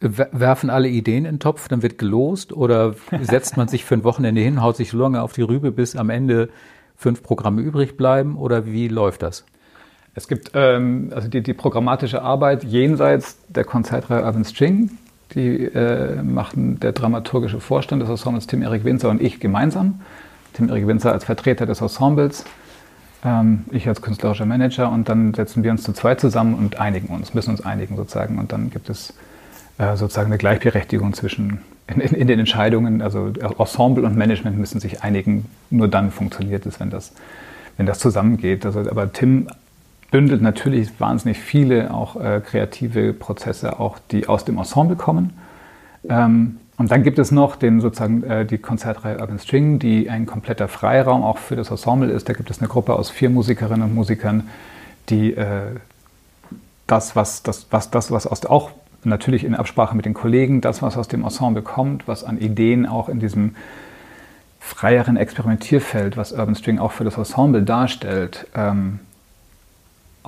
werfen 0.00 0.70
alle 0.70 0.88
Ideen 0.88 1.24
in 1.24 1.34
den 1.34 1.40
Topf, 1.40 1.66
dann 1.68 1.82
wird 1.82 1.98
gelost 1.98 2.52
oder 2.52 2.94
setzt 3.20 3.58
man 3.58 3.68
sich 3.68 3.84
für 3.84 3.96
ein 3.96 4.04
Wochenende 4.04 4.40
hin, 4.40 4.62
haut 4.62 4.76
sich 4.76 4.92
so 4.92 4.98
lange 4.98 5.20
auf 5.20 5.34
die 5.34 5.42
Rübe, 5.42 5.70
bis 5.70 5.94
am 5.94 6.08
Ende 6.08 6.48
fünf 6.96 7.22
Programme 7.22 7.60
übrig 7.60 7.98
bleiben 7.98 8.38
oder 8.38 8.64
wie 8.64 8.88
läuft 8.88 9.22
das? 9.22 9.44
Es 10.14 10.26
gibt 10.26 10.52
ähm, 10.54 11.12
also 11.14 11.28
die, 11.28 11.42
die, 11.42 11.52
programmatische 11.52 12.22
Arbeit 12.22 12.64
jenseits 12.64 13.38
der 13.48 13.64
Konzertreihe 13.64 14.24
Urban 14.24 14.44
String, 14.44 14.92
die 15.38 15.64
äh, 15.64 16.22
machten 16.22 16.80
der 16.80 16.92
dramaturgische 16.92 17.60
Vorstand 17.60 18.02
des 18.02 18.10
Ensembles 18.10 18.46
Tim 18.46 18.62
Erik 18.62 18.84
Winzer 18.84 19.08
und 19.08 19.22
ich 19.22 19.40
gemeinsam. 19.40 20.00
Tim 20.52 20.68
Erik 20.68 20.86
Winzer 20.86 21.12
als 21.12 21.24
Vertreter 21.24 21.64
des 21.64 21.80
Ensembles, 21.80 22.44
ähm, 23.24 23.64
ich 23.70 23.88
als 23.88 24.02
künstlerischer 24.02 24.46
Manager 24.46 24.90
und 24.90 25.08
dann 25.08 25.32
setzen 25.34 25.62
wir 25.62 25.70
uns 25.70 25.82
zu 25.84 25.92
zweit 25.92 26.20
zusammen 26.20 26.54
und 26.54 26.80
einigen 26.80 27.08
uns, 27.08 27.32
müssen 27.34 27.50
uns 27.50 27.64
einigen 27.64 27.96
sozusagen 27.96 28.38
und 28.38 28.52
dann 28.52 28.70
gibt 28.70 28.90
es 28.90 29.14
äh, 29.78 29.96
sozusagen 29.96 30.26
eine 30.26 30.38
Gleichberechtigung 30.38 31.14
zwischen 31.14 31.60
in, 31.86 32.00
in, 32.00 32.14
in, 32.14 32.26
den 32.26 32.38
Entscheidungen. 32.40 33.00
Also 33.00 33.32
Ensemble 33.58 34.04
und 34.04 34.16
Management 34.16 34.58
müssen 34.58 34.80
sich 34.80 35.02
einigen. 35.02 35.46
Nur 35.70 35.88
dann 35.88 36.10
funktioniert 36.10 36.66
es, 36.66 36.80
wenn 36.80 36.90
das, 36.90 37.12
wenn 37.76 37.86
das 37.86 37.98
zusammengeht. 37.98 38.66
Also, 38.66 38.80
aber 38.80 39.12
Tim 39.12 39.48
bündelt 40.10 40.42
natürlich 40.42 41.00
wahnsinnig 41.00 41.38
viele 41.38 41.92
auch 41.92 42.16
äh, 42.16 42.40
kreative 42.44 43.12
Prozesse, 43.12 43.78
auch 43.78 43.98
die 44.10 44.26
aus 44.26 44.44
dem 44.44 44.58
Ensemble 44.58 44.96
kommen. 44.96 45.38
Ähm, 46.08 46.58
und 46.78 46.92
dann 46.92 47.02
gibt 47.02 47.18
es 47.18 47.32
noch 47.32 47.56
den, 47.56 47.80
sozusagen 47.80 48.22
äh, 48.22 48.46
die 48.46 48.58
Konzertreihe 48.58 49.18
Urban 49.18 49.38
String, 49.38 49.78
die 49.78 50.08
ein 50.08 50.26
kompletter 50.26 50.68
Freiraum 50.68 51.24
auch 51.24 51.38
für 51.38 51.56
das 51.56 51.70
Ensemble 51.70 52.10
ist. 52.10 52.28
Da 52.28 52.32
gibt 52.32 52.50
es 52.50 52.60
eine 52.60 52.68
Gruppe 52.68 52.94
aus 52.94 53.10
vier 53.10 53.30
Musikerinnen 53.30 53.82
und 53.82 53.94
Musikern, 53.94 54.48
die 55.08 55.34
äh, 55.34 55.74
das, 56.86 57.16
was, 57.16 57.42
das, 57.42 57.66
was, 57.70 57.90
das, 57.90 58.10
was 58.10 58.26
aus, 58.26 58.46
auch 58.46 58.70
natürlich 59.04 59.44
in 59.44 59.54
Absprache 59.54 59.96
mit 59.96 60.06
den 60.06 60.14
Kollegen 60.14 60.60
das, 60.60 60.80
was 60.80 60.96
aus 60.96 61.08
dem 61.08 61.24
Ensemble 61.24 61.62
kommt, 61.62 62.08
was 62.08 62.24
an 62.24 62.38
Ideen 62.38 62.86
auch 62.86 63.08
in 63.08 63.20
diesem 63.20 63.56
freieren 64.60 65.16
Experimentierfeld, 65.16 66.16
was 66.16 66.32
Urban 66.32 66.54
String 66.54 66.78
auch 66.78 66.92
für 66.92 67.04
das 67.04 67.16
Ensemble 67.16 67.62
darstellt, 67.62 68.46
ähm, 68.54 69.00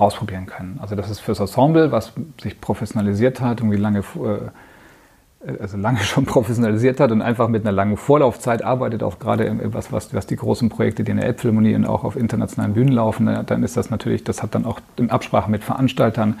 ausprobieren 0.01 0.45
können. 0.45 0.79
Also 0.81 0.95
das 0.95 1.09
ist 1.09 1.19
fürs 1.19 1.39
Ensemble, 1.39 1.91
was 1.91 2.13
sich 2.41 2.59
professionalisiert 2.59 3.41
hat, 3.41 3.59
irgendwie 3.59 3.77
lange, 3.77 3.99
äh, 3.99 5.51
also 5.61 5.77
lange 5.77 5.99
schon 6.03 6.25
professionalisiert 6.25 6.99
hat 6.99 7.11
und 7.11 7.21
einfach 7.21 7.47
mit 7.47 7.63
einer 7.63 7.71
langen 7.71 7.97
Vorlaufzeit 7.97 8.63
arbeitet, 8.63 9.03
auch 9.03 9.19
gerade 9.19 9.59
was, 9.73 9.91
was, 9.91 10.13
was 10.13 10.27
die 10.27 10.35
großen 10.35 10.69
Projekte, 10.69 11.03
die 11.03 11.11
in 11.11 11.17
der 11.17 11.27
Elbphilharmonie 11.27 11.75
und 11.75 11.85
auch 11.85 12.03
auf 12.03 12.15
internationalen 12.15 12.73
Bühnen 12.73 12.91
laufen, 12.91 13.43
dann 13.45 13.63
ist 13.63 13.77
das 13.77 13.89
natürlich, 13.89 14.23
das 14.23 14.43
hat 14.43 14.55
dann 14.55 14.65
auch 14.65 14.79
in 14.97 15.09
Absprache 15.09 15.49
mit 15.49 15.63
Veranstaltern 15.63 16.39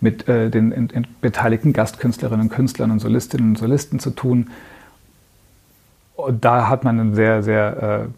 mit 0.00 0.28
äh, 0.28 0.50
den 0.50 1.06
beteiligten 1.20 1.72
Gastkünstlerinnen 1.72 2.48
und 2.48 2.48
Künstlern 2.50 2.90
und 2.90 2.98
Solistinnen 3.00 3.50
und 3.50 3.58
Solisten 3.58 3.98
zu 3.98 4.10
tun. 4.10 4.50
Und 6.16 6.44
da 6.44 6.68
hat 6.68 6.84
man 6.84 6.98
einen 6.98 7.14
sehr, 7.14 7.42
sehr, 7.42 8.08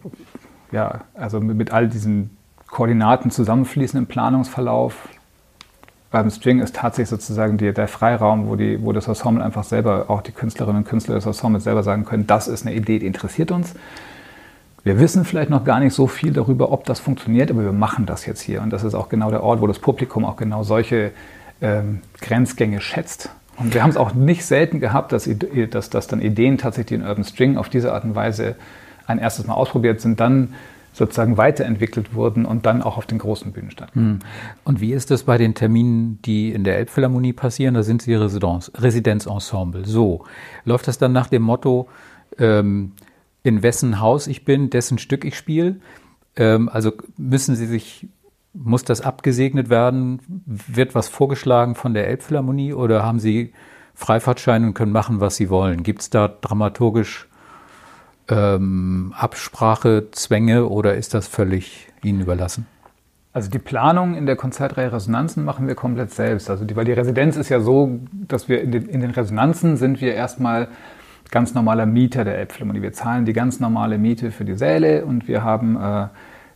äh, 0.72 0.74
ja, 0.74 1.00
also 1.14 1.40
mit, 1.40 1.56
mit, 1.56 1.72
all 1.72 1.88
diesen 1.88 2.36
Koordinaten 2.70 3.30
zusammenfließenden 3.30 4.06
Planungsverlauf. 4.06 5.08
Beim 6.10 6.30
String 6.30 6.60
ist 6.60 6.76
tatsächlich 6.76 7.10
sozusagen 7.10 7.58
die, 7.58 7.72
der 7.72 7.88
Freiraum, 7.88 8.48
wo, 8.48 8.56
die, 8.56 8.82
wo 8.82 8.92
das 8.92 9.08
Ensemble 9.08 9.44
einfach 9.44 9.64
selber, 9.64 10.06
auch 10.08 10.22
die 10.22 10.32
Künstlerinnen 10.32 10.82
und 10.82 10.88
Künstler 10.88 11.16
des 11.16 11.26
Ensembles 11.26 11.64
selber 11.64 11.82
sagen 11.82 12.04
können, 12.04 12.26
das 12.26 12.48
ist 12.48 12.66
eine 12.66 12.74
Idee, 12.74 12.98
die 12.98 13.06
interessiert 13.06 13.50
uns. 13.50 13.74
Wir 14.84 15.00
wissen 15.00 15.24
vielleicht 15.24 15.50
noch 15.50 15.64
gar 15.64 15.80
nicht 15.80 15.92
so 15.92 16.06
viel 16.06 16.32
darüber, 16.32 16.72
ob 16.72 16.84
das 16.84 17.00
funktioniert, 17.00 17.50
aber 17.50 17.62
wir 17.62 17.72
machen 17.72 18.06
das 18.06 18.24
jetzt 18.24 18.40
hier. 18.40 18.62
Und 18.62 18.70
das 18.70 18.84
ist 18.84 18.94
auch 18.94 19.08
genau 19.08 19.30
der 19.30 19.42
Ort, 19.42 19.60
wo 19.60 19.66
das 19.66 19.80
Publikum 19.80 20.24
auch 20.24 20.36
genau 20.36 20.62
solche 20.62 21.10
ähm, 21.60 22.00
Grenzgänge 22.20 22.80
schätzt. 22.80 23.30
Und 23.56 23.74
wir 23.74 23.82
haben 23.82 23.90
es 23.90 23.96
auch 23.96 24.14
nicht 24.14 24.46
selten 24.46 24.80
gehabt, 24.80 25.12
dass, 25.12 25.28
dass, 25.70 25.90
dass 25.90 26.06
dann 26.06 26.22
Ideen 26.22 26.58
tatsächlich 26.58 27.00
in 27.00 27.04
Urban 27.04 27.24
String 27.24 27.56
auf 27.58 27.68
diese 27.68 27.92
Art 27.92 28.04
und 28.04 28.14
Weise 28.14 28.54
ein 29.06 29.18
erstes 29.18 29.46
Mal 29.46 29.54
ausprobiert 29.54 30.00
sind, 30.00 30.20
dann 30.20 30.54
sozusagen 30.98 31.36
weiterentwickelt 31.36 32.14
wurden 32.14 32.44
und 32.44 32.66
dann 32.66 32.82
auch 32.82 32.98
auf 32.98 33.06
den 33.06 33.18
großen 33.18 33.52
Bühnen 33.52 33.70
stattfinden. 33.70 34.08
Hm. 34.08 34.18
Und 34.64 34.80
wie 34.80 34.92
ist 34.92 35.10
das 35.10 35.22
bei 35.22 35.38
den 35.38 35.54
Terminen, 35.54 36.20
die 36.22 36.52
in 36.52 36.64
der 36.64 36.76
Elbphilharmonie 36.76 37.32
passieren? 37.32 37.74
Da 37.74 37.82
sind 37.82 38.02
Sie 38.02 38.14
Residenz, 38.14 38.70
Residenzensemble. 38.76 39.86
So, 39.86 40.24
läuft 40.64 40.88
das 40.88 40.98
dann 40.98 41.12
nach 41.12 41.28
dem 41.28 41.42
Motto, 41.42 41.88
ähm, 42.38 42.92
in 43.44 43.62
wessen 43.62 44.00
Haus 44.00 44.26
ich 44.26 44.44
bin, 44.44 44.68
dessen 44.68 44.98
Stück 44.98 45.24
ich 45.24 45.36
spiele? 45.36 45.76
Ähm, 46.36 46.68
also 46.68 46.92
müssen 47.16 47.54
Sie 47.54 47.66
sich, 47.66 48.08
muss 48.52 48.82
das 48.84 49.00
abgesegnet 49.00 49.70
werden? 49.70 50.20
Wird 50.46 50.94
was 50.94 51.08
vorgeschlagen 51.08 51.76
von 51.76 51.94
der 51.94 52.08
Elbphilharmonie 52.08 52.74
oder 52.74 53.04
haben 53.04 53.20
Sie 53.20 53.52
Freifahrtschein 53.94 54.64
und 54.64 54.74
können 54.74 54.92
machen, 54.92 55.20
was 55.20 55.36
Sie 55.36 55.48
wollen? 55.48 55.84
Gibt 55.84 56.02
es 56.02 56.10
da 56.10 56.28
dramaturgisch 56.28 57.28
ähm, 58.28 59.14
Absprache, 59.16 60.10
Zwänge 60.12 60.68
oder 60.68 60.94
ist 60.94 61.14
das 61.14 61.26
völlig 61.26 61.88
Ihnen 62.02 62.20
überlassen? 62.20 62.66
Also 63.32 63.50
die 63.50 63.58
Planung 63.58 64.14
in 64.14 64.26
der 64.26 64.36
Konzertreihe 64.36 64.92
Resonanzen 64.92 65.44
machen 65.44 65.68
wir 65.68 65.74
komplett 65.74 66.12
selbst. 66.12 66.50
Also 66.50 66.64
die, 66.64 66.74
weil 66.76 66.84
die 66.84 66.92
Residenz 66.92 67.36
ist 67.36 67.48
ja 67.50 67.60
so, 67.60 68.00
dass 68.12 68.48
wir 68.48 68.62
in 68.62 68.72
den, 68.72 68.88
in 68.88 69.00
den 69.00 69.10
Resonanzen 69.10 69.76
sind 69.76 70.00
wir 70.00 70.14
erstmal 70.14 70.68
ganz 71.30 71.54
normaler 71.54 71.86
Mieter 71.86 72.24
der 72.24 72.38
Elbphilharmonie. 72.38 72.82
Wir 72.82 72.92
zahlen 72.92 73.26
die 73.26 73.34
ganz 73.34 73.60
normale 73.60 73.98
Miete 73.98 74.30
für 74.30 74.44
die 74.44 74.54
Säle 74.54 75.04
und 75.04 75.28
wir 75.28 75.44
haben 75.44 75.76
äh, 75.76 76.08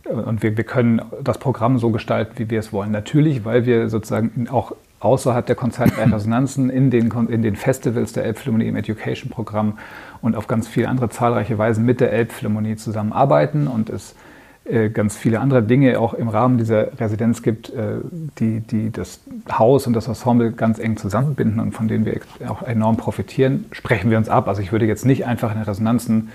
und 0.09 0.43
wir, 0.43 0.57
wir 0.57 0.63
können 0.65 1.01
das 1.21 1.37
Programm 1.37 1.77
so 1.77 1.89
gestalten, 1.89 2.33
wie 2.35 2.49
wir 2.49 2.59
es 2.59 2.73
wollen. 2.73 2.91
Natürlich, 2.91 3.45
weil 3.45 3.65
wir 3.65 3.87
sozusagen 3.89 4.47
auch 4.49 4.73
außerhalb 4.99 5.45
der 5.45 5.55
Konzertreihe 5.55 6.11
Resonanzen 6.11 6.69
in 6.69 6.89
den, 6.89 7.11
in 7.29 7.41
den 7.41 7.55
Festivals 7.55 8.13
der 8.13 8.25
Elbphilharmonie 8.25 8.67
im 8.67 8.75
Education-Programm 8.75 9.77
und 10.23 10.37
auf 10.37 10.47
ganz 10.47 10.67
viele 10.67 10.87
andere 10.87 11.09
zahlreiche 11.09 11.57
Weisen 11.57 11.85
mit 11.85 11.99
der 11.99 12.13
Elbphilharmonie 12.13 12.77
zusammenarbeiten 12.77 13.67
und 13.67 13.89
es 13.89 14.15
äh, 14.63 14.89
ganz 14.89 15.17
viele 15.17 15.41
andere 15.41 15.61
Dinge 15.61 15.99
auch 15.99 16.13
im 16.13 16.29
Rahmen 16.29 16.57
dieser 16.57 16.97
Residenz 16.97 17.43
gibt, 17.43 17.69
äh, 17.69 17.97
die, 18.39 18.61
die 18.61 18.89
das 18.89 19.19
Haus 19.51 19.85
und 19.85 19.91
das 19.91 20.07
Ensemble 20.07 20.53
ganz 20.53 20.79
eng 20.79 20.95
zusammenbinden 20.95 21.59
und 21.59 21.73
von 21.73 21.89
denen 21.89 22.05
wir 22.05 22.21
auch 22.47 22.63
enorm 22.63 22.95
profitieren, 22.95 23.65
sprechen 23.73 24.09
wir 24.09 24.17
uns 24.17 24.29
ab. 24.29 24.47
Also 24.47 24.61
ich 24.61 24.71
würde 24.71 24.85
jetzt 24.85 25.05
nicht 25.05 25.25
einfach 25.25 25.53
in 25.53 25.61
Resonanzen 25.61 26.29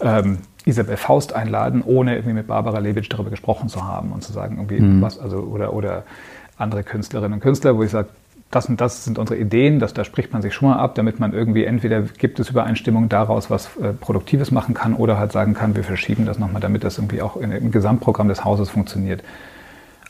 ähm, 0.00 0.38
Isabel 0.64 0.96
Faust 0.96 1.32
einladen, 1.32 1.82
ohne 1.84 2.14
irgendwie 2.14 2.34
mit 2.34 2.46
Barbara 2.46 2.78
Lewitsch 2.78 3.08
darüber 3.10 3.30
gesprochen 3.30 3.68
zu 3.68 3.84
haben 3.84 4.12
und 4.12 4.22
zu 4.22 4.32
sagen, 4.32 4.58
irgendwie 4.58 4.80
mhm. 4.80 5.02
was, 5.02 5.18
also 5.18 5.38
oder, 5.38 5.72
oder 5.72 6.04
andere 6.56 6.84
Künstlerinnen 6.84 7.32
und 7.34 7.40
Künstler, 7.40 7.76
wo 7.76 7.82
ich 7.82 7.90
sage, 7.90 8.10
das 8.50 8.68
und 8.68 8.80
das 8.80 9.04
sind 9.04 9.18
unsere 9.18 9.38
Ideen, 9.38 9.80
das, 9.80 9.94
da 9.94 10.04
spricht 10.04 10.32
man 10.32 10.40
sich 10.40 10.54
schon 10.54 10.68
mal 10.68 10.78
ab, 10.78 10.94
damit 10.94 11.18
man 11.18 11.32
irgendwie 11.32 11.64
entweder 11.64 12.02
gibt 12.02 12.38
es 12.38 12.50
Übereinstimmung 12.50 13.08
daraus, 13.08 13.50
was 13.50 13.76
äh, 13.76 13.92
Produktives 13.92 14.50
machen 14.50 14.74
kann 14.74 14.94
oder 14.94 15.18
halt 15.18 15.32
sagen 15.32 15.54
kann, 15.54 15.74
wir 15.74 15.84
verschieben 15.84 16.24
das 16.24 16.38
nochmal, 16.38 16.60
damit 16.60 16.84
das 16.84 16.98
irgendwie 16.98 17.20
auch 17.20 17.36
in, 17.36 17.50
im 17.50 17.70
Gesamtprogramm 17.72 18.28
des 18.28 18.44
Hauses 18.44 18.70
funktioniert. 18.70 19.24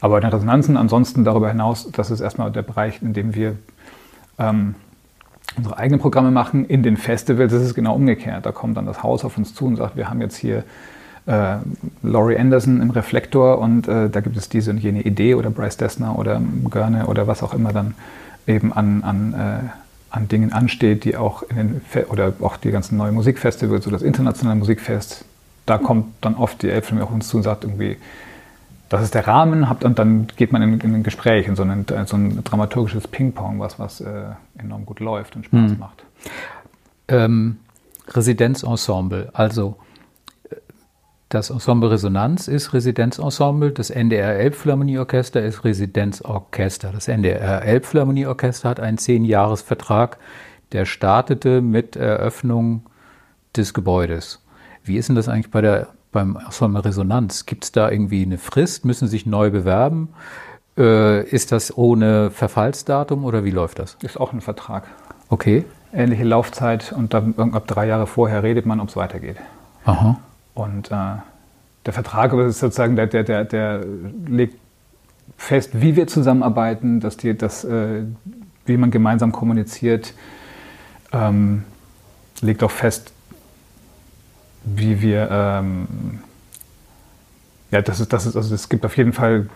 Aber 0.00 0.18
in 0.18 0.24
Resonanzen 0.24 0.76
ansonsten 0.76 1.24
darüber 1.24 1.48
hinaus, 1.48 1.90
das 1.90 2.10
ist 2.10 2.20
erstmal 2.20 2.52
der 2.52 2.62
Bereich, 2.62 3.00
in 3.00 3.14
dem 3.14 3.34
wir 3.34 3.56
ähm, 4.38 4.74
unsere 5.56 5.78
eigenen 5.78 6.00
Programme 6.00 6.30
machen. 6.30 6.66
In 6.66 6.82
den 6.82 6.98
Festivals 6.98 7.52
ist 7.52 7.62
es 7.62 7.74
genau 7.74 7.94
umgekehrt. 7.94 8.44
Da 8.44 8.52
kommt 8.52 8.76
dann 8.76 8.84
das 8.84 9.02
Haus 9.02 9.24
auf 9.24 9.38
uns 9.38 9.54
zu 9.54 9.66
und 9.66 9.76
sagt, 9.76 9.96
wir 9.96 10.10
haben 10.10 10.20
jetzt 10.20 10.36
hier 10.36 10.64
äh, 11.26 11.56
Laurie 12.02 12.36
Anderson 12.36 12.82
im 12.82 12.90
Reflektor 12.90 13.58
und 13.58 13.88
äh, 13.88 14.10
da 14.10 14.20
gibt 14.20 14.36
es 14.36 14.48
diese 14.48 14.70
und 14.72 14.78
jene 14.78 15.02
Idee 15.02 15.34
oder 15.34 15.50
Bryce 15.50 15.78
Dessner 15.78 16.18
oder 16.18 16.40
Görne 16.68 17.06
oder 17.06 17.26
was 17.26 17.42
auch 17.42 17.54
immer 17.54 17.72
dann 17.72 17.94
eben 18.46 18.72
an, 18.72 19.02
an, 19.02 19.34
äh, 19.34 19.70
an 20.10 20.28
Dingen 20.28 20.52
ansteht, 20.52 21.04
die 21.04 21.16
auch 21.16 21.42
in 21.42 21.56
den 21.56 21.80
Fe 21.80 22.06
oder 22.08 22.32
auch 22.40 22.56
die 22.56 22.70
ganzen 22.70 22.96
neuen 22.96 23.14
Musikfestivals 23.14 23.86
oder 23.86 23.96
das 23.96 24.02
internationale 24.02 24.58
Musikfest, 24.58 25.24
da 25.66 25.78
kommt 25.78 26.06
dann 26.20 26.34
oft 26.34 26.62
die 26.62 26.68
Elbphilharmonie 26.68 27.08
auf 27.08 27.14
uns 27.14 27.28
zu 27.28 27.38
und 27.38 27.42
sagt 27.42 27.64
irgendwie, 27.64 27.96
das 28.90 29.02
ist 29.02 29.14
der 29.14 29.26
Rahmen, 29.26 29.68
habt, 29.68 29.84
und 29.84 29.98
dann 29.98 30.28
geht 30.36 30.52
man 30.52 30.62
in, 30.62 30.80
in 30.80 30.94
ein 30.94 31.02
Gespräch, 31.02 31.48
in 31.48 31.56
so 31.56 31.62
ein, 31.62 31.86
so 32.06 32.16
ein 32.16 32.44
dramaturgisches 32.44 33.08
Ping-Pong, 33.08 33.58
was, 33.58 33.78
was 33.78 34.00
äh, 34.00 34.24
enorm 34.58 34.86
gut 34.86 35.00
läuft 35.00 35.36
und 35.36 35.46
Spaß 35.46 35.70
mhm. 35.72 35.78
macht. 35.78 36.04
Ähm, 37.08 37.56
Residenzensemble, 38.08 39.30
also 39.32 39.76
das 41.34 41.50
Ensemble 41.50 41.90
Resonanz 41.90 42.46
ist 42.46 42.72
Residenzensemble, 42.72 43.72
das 43.72 43.90
NDR 43.90 44.36
Elbphilharmonieorchester 44.36 45.42
ist 45.42 45.64
Residenzorchester. 45.64 46.92
Das 46.92 47.08
NDR 47.08 47.62
Elbphilharmonieorchester 47.62 48.68
hat 48.68 48.78
einen 48.78 48.98
Zehn-Jahres-Vertrag, 48.98 50.18
der 50.70 50.84
startete 50.84 51.60
mit 51.60 51.96
Eröffnung 51.96 52.84
des 53.56 53.74
Gebäudes. 53.74 54.44
Wie 54.84 54.96
ist 54.96 55.08
denn 55.08 55.16
das 55.16 55.28
eigentlich 55.28 55.50
bei 55.50 55.60
der, 55.60 55.88
beim 56.12 56.36
Ensemble 56.36 56.84
Resonanz? 56.84 57.46
Gibt 57.46 57.64
es 57.64 57.72
da 57.72 57.90
irgendwie 57.90 58.22
eine 58.22 58.38
Frist? 58.38 58.84
Müssen 58.84 59.08
Sie 59.08 59.12
sich 59.12 59.26
neu 59.26 59.50
bewerben? 59.50 60.10
Äh, 60.78 61.24
ist 61.28 61.50
das 61.50 61.76
ohne 61.76 62.30
Verfallsdatum 62.30 63.24
oder 63.24 63.44
wie 63.44 63.50
läuft 63.50 63.80
das? 63.80 63.96
Ist 64.02 64.20
auch 64.20 64.32
ein 64.32 64.40
Vertrag. 64.40 64.84
Okay. 65.30 65.64
Ähnliche 65.92 66.24
Laufzeit 66.24 66.92
und 66.92 67.12
dann 67.12 67.34
ab 67.54 67.66
drei 67.66 67.88
Jahre 67.88 68.06
vorher 68.06 68.44
redet 68.44 68.66
man, 68.66 68.78
ob 68.78 68.88
es 68.88 68.96
weitergeht. 68.96 69.36
Aha. 69.84 70.18
Und 70.54 70.90
äh, 70.90 71.16
der 71.86 71.92
Vertrag 71.92 72.32
ist 72.32 72.60
sozusagen, 72.60 72.96
der, 72.96 73.06
der, 73.06 73.24
der, 73.24 73.44
der 73.44 73.84
legt 74.26 74.56
fest, 75.36 75.80
wie 75.80 75.96
wir 75.96 76.06
zusammenarbeiten, 76.06 77.00
dass 77.00 77.16
die, 77.16 77.36
dass, 77.36 77.64
äh, 77.64 78.04
wie 78.66 78.76
man 78.76 78.90
gemeinsam 78.90 79.32
kommuniziert, 79.32 80.14
ähm, 81.12 81.64
legt 82.40 82.62
auch 82.62 82.70
fest, 82.70 83.12
wie 84.64 85.00
wir, 85.00 85.28
ähm, 85.30 85.86
ja, 87.70 87.82
das 87.82 88.00
ist, 88.00 88.12
das 88.12 88.26
ist, 88.26 88.36
also 88.36 88.54
es 88.54 88.68
gibt 88.68 88.84
auf 88.86 88.96
jeden 88.96 89.12
Fall 89.12 89.48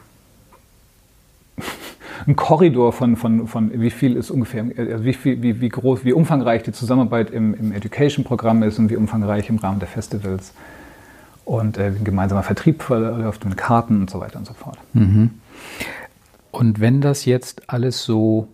einen 2.26 2.36
Korridor 2.36 2.92
von, 2.92 3.16
von, 3.16 3.46
von 3.46 3.80
wie 3.80 3.90
viel 3.90 4.16
ist 4.16 4.30
ungefähr, 4.30 4.66
also 4.76 5.05
wie, 5.05 5.14
viel, 5.14 5.40
wie, 5.42 5.61
wie 5.61 5.68
groß, 5.68 6.05
wie 6.05 6.12
umfangreich 6.12 6.62
die 6.62 6.72
Zusammenarbeit 6.72 7.30
im, 7.30 7.55
im 7.55 7.72
Education-Programm 7.72 8.62
ist 8.64 8.78
und 8.78 8.90
wie 8.90 8.96
umfangreich 8.96 9.49
im 9.49 9.57
Rahmen 9.57 9.78
der 9.78 9.88
Festivals 9.88 10.53
und 11.49 11.78
äh, 11.78 11.86
ein 11.86 12.05
gemeinsamer 12.05 12.42
Vertrieb 12.42 12.82
verläuft 12.82 13.44
mit 13.46 13.57
Karten 13.57 14.03
und 14.03 14.11
so 14.11 14.20
weiter 14.20 14.38
und 14.38 14.46
so 14.46 14.53
fort. 14.53 14.78
Mhm. 14.92 15.30
Und 16.51 16.78
wenn 16.78 17.01
das 17.01 17.24
jetzt 17.24 17.70
alles 17.70 18.05
so 18.05 18.49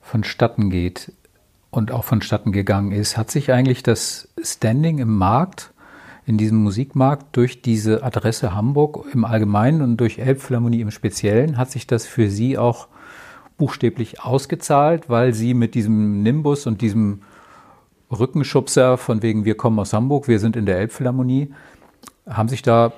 vonstatten 0.00 0.68
geht 0.68 1.12
und 1.70 1.92
auch 1.92 2.02
vonstatten 2.02 2.50
gegangen 2.50 2.90
ist, 2.90 3.16
hat 3.16 3.30
sich 3.30 3.52
eigentlich 3.52 3.84
das 3.84 4.28
Standing 4.42 4.98
im 4.98 5.16
Markt, 5.16 5.72
in 6.26 6.36
diesem 6.36 6.58
Musikmarkt 6.58 7.36
durch 7.36 7.62
diese 7.62 8.02
Adresse 8.02 8.52
Hamburg 8.52 9.06
im 9.12 9.24
Allgemeinen 9.24 9.82
und 9.82 9.98
durch 9.98 10.18
Elbphilharmonie 10.18 10.80
im 10.80 10.90
Speziellen, 10.90 11.56
hat 11.56 11.70
sich 11.70 11.86
das 11.86 12.04
für 12.06 12.30
Sie 12.30 12.58
auch 12.58 12.88
buchstäblich 13.58 14.22
ausgezahlt, 14.22 15.08
weil 15.08 15.34
Sie 15.34 15.54
mit 15.54 15.76
diesem 15.76 16.22
Nimbus 16.24 16.66
und 16.66 16.80
diesem 16.80 17.22
Rückenschubser 18.10 18.96
von 18.98 19.22
wegen 19.22 19.44
wir 19.44 19.56
kommen 19.56 19.78
aus 19.78 19.92
Hamburg, 19.92 20.26
wir 20.26 20.40
sind 20.40 20.56
in 20.56 20.66
der 20.66 20.78
Elbphilharmonie, 20.78 21.52
haben 22.28 22.48
sich 22.48 22.62
da 22.62 22.92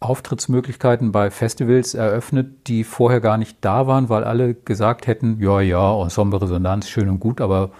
Auftrittsmöglichkeiten 0.00 1.12
bei 1.12 1.30
Festivals 1.30 1.94
eröffnet, 1.94 2.66
die 2.66 2.84
vorher 2.84 3.20
gar 3.20 3.36
nicht 3.36 3.58
da 3.60 3.86
waren, 3.86 4.08
weil 4.08 4.24
alle 4.24 4.54
gesagt 4.54 5.06
hätten, 5.06 5.38
ja, 5.40 5.60
ja, 5.60 6.02
Ensemble 6.02 6.40
Resonanz, 6.40 6.88
schön 6.88 7.08
und 7.10 7.20
gut, 7.20 7.42
aber 7.42 7.70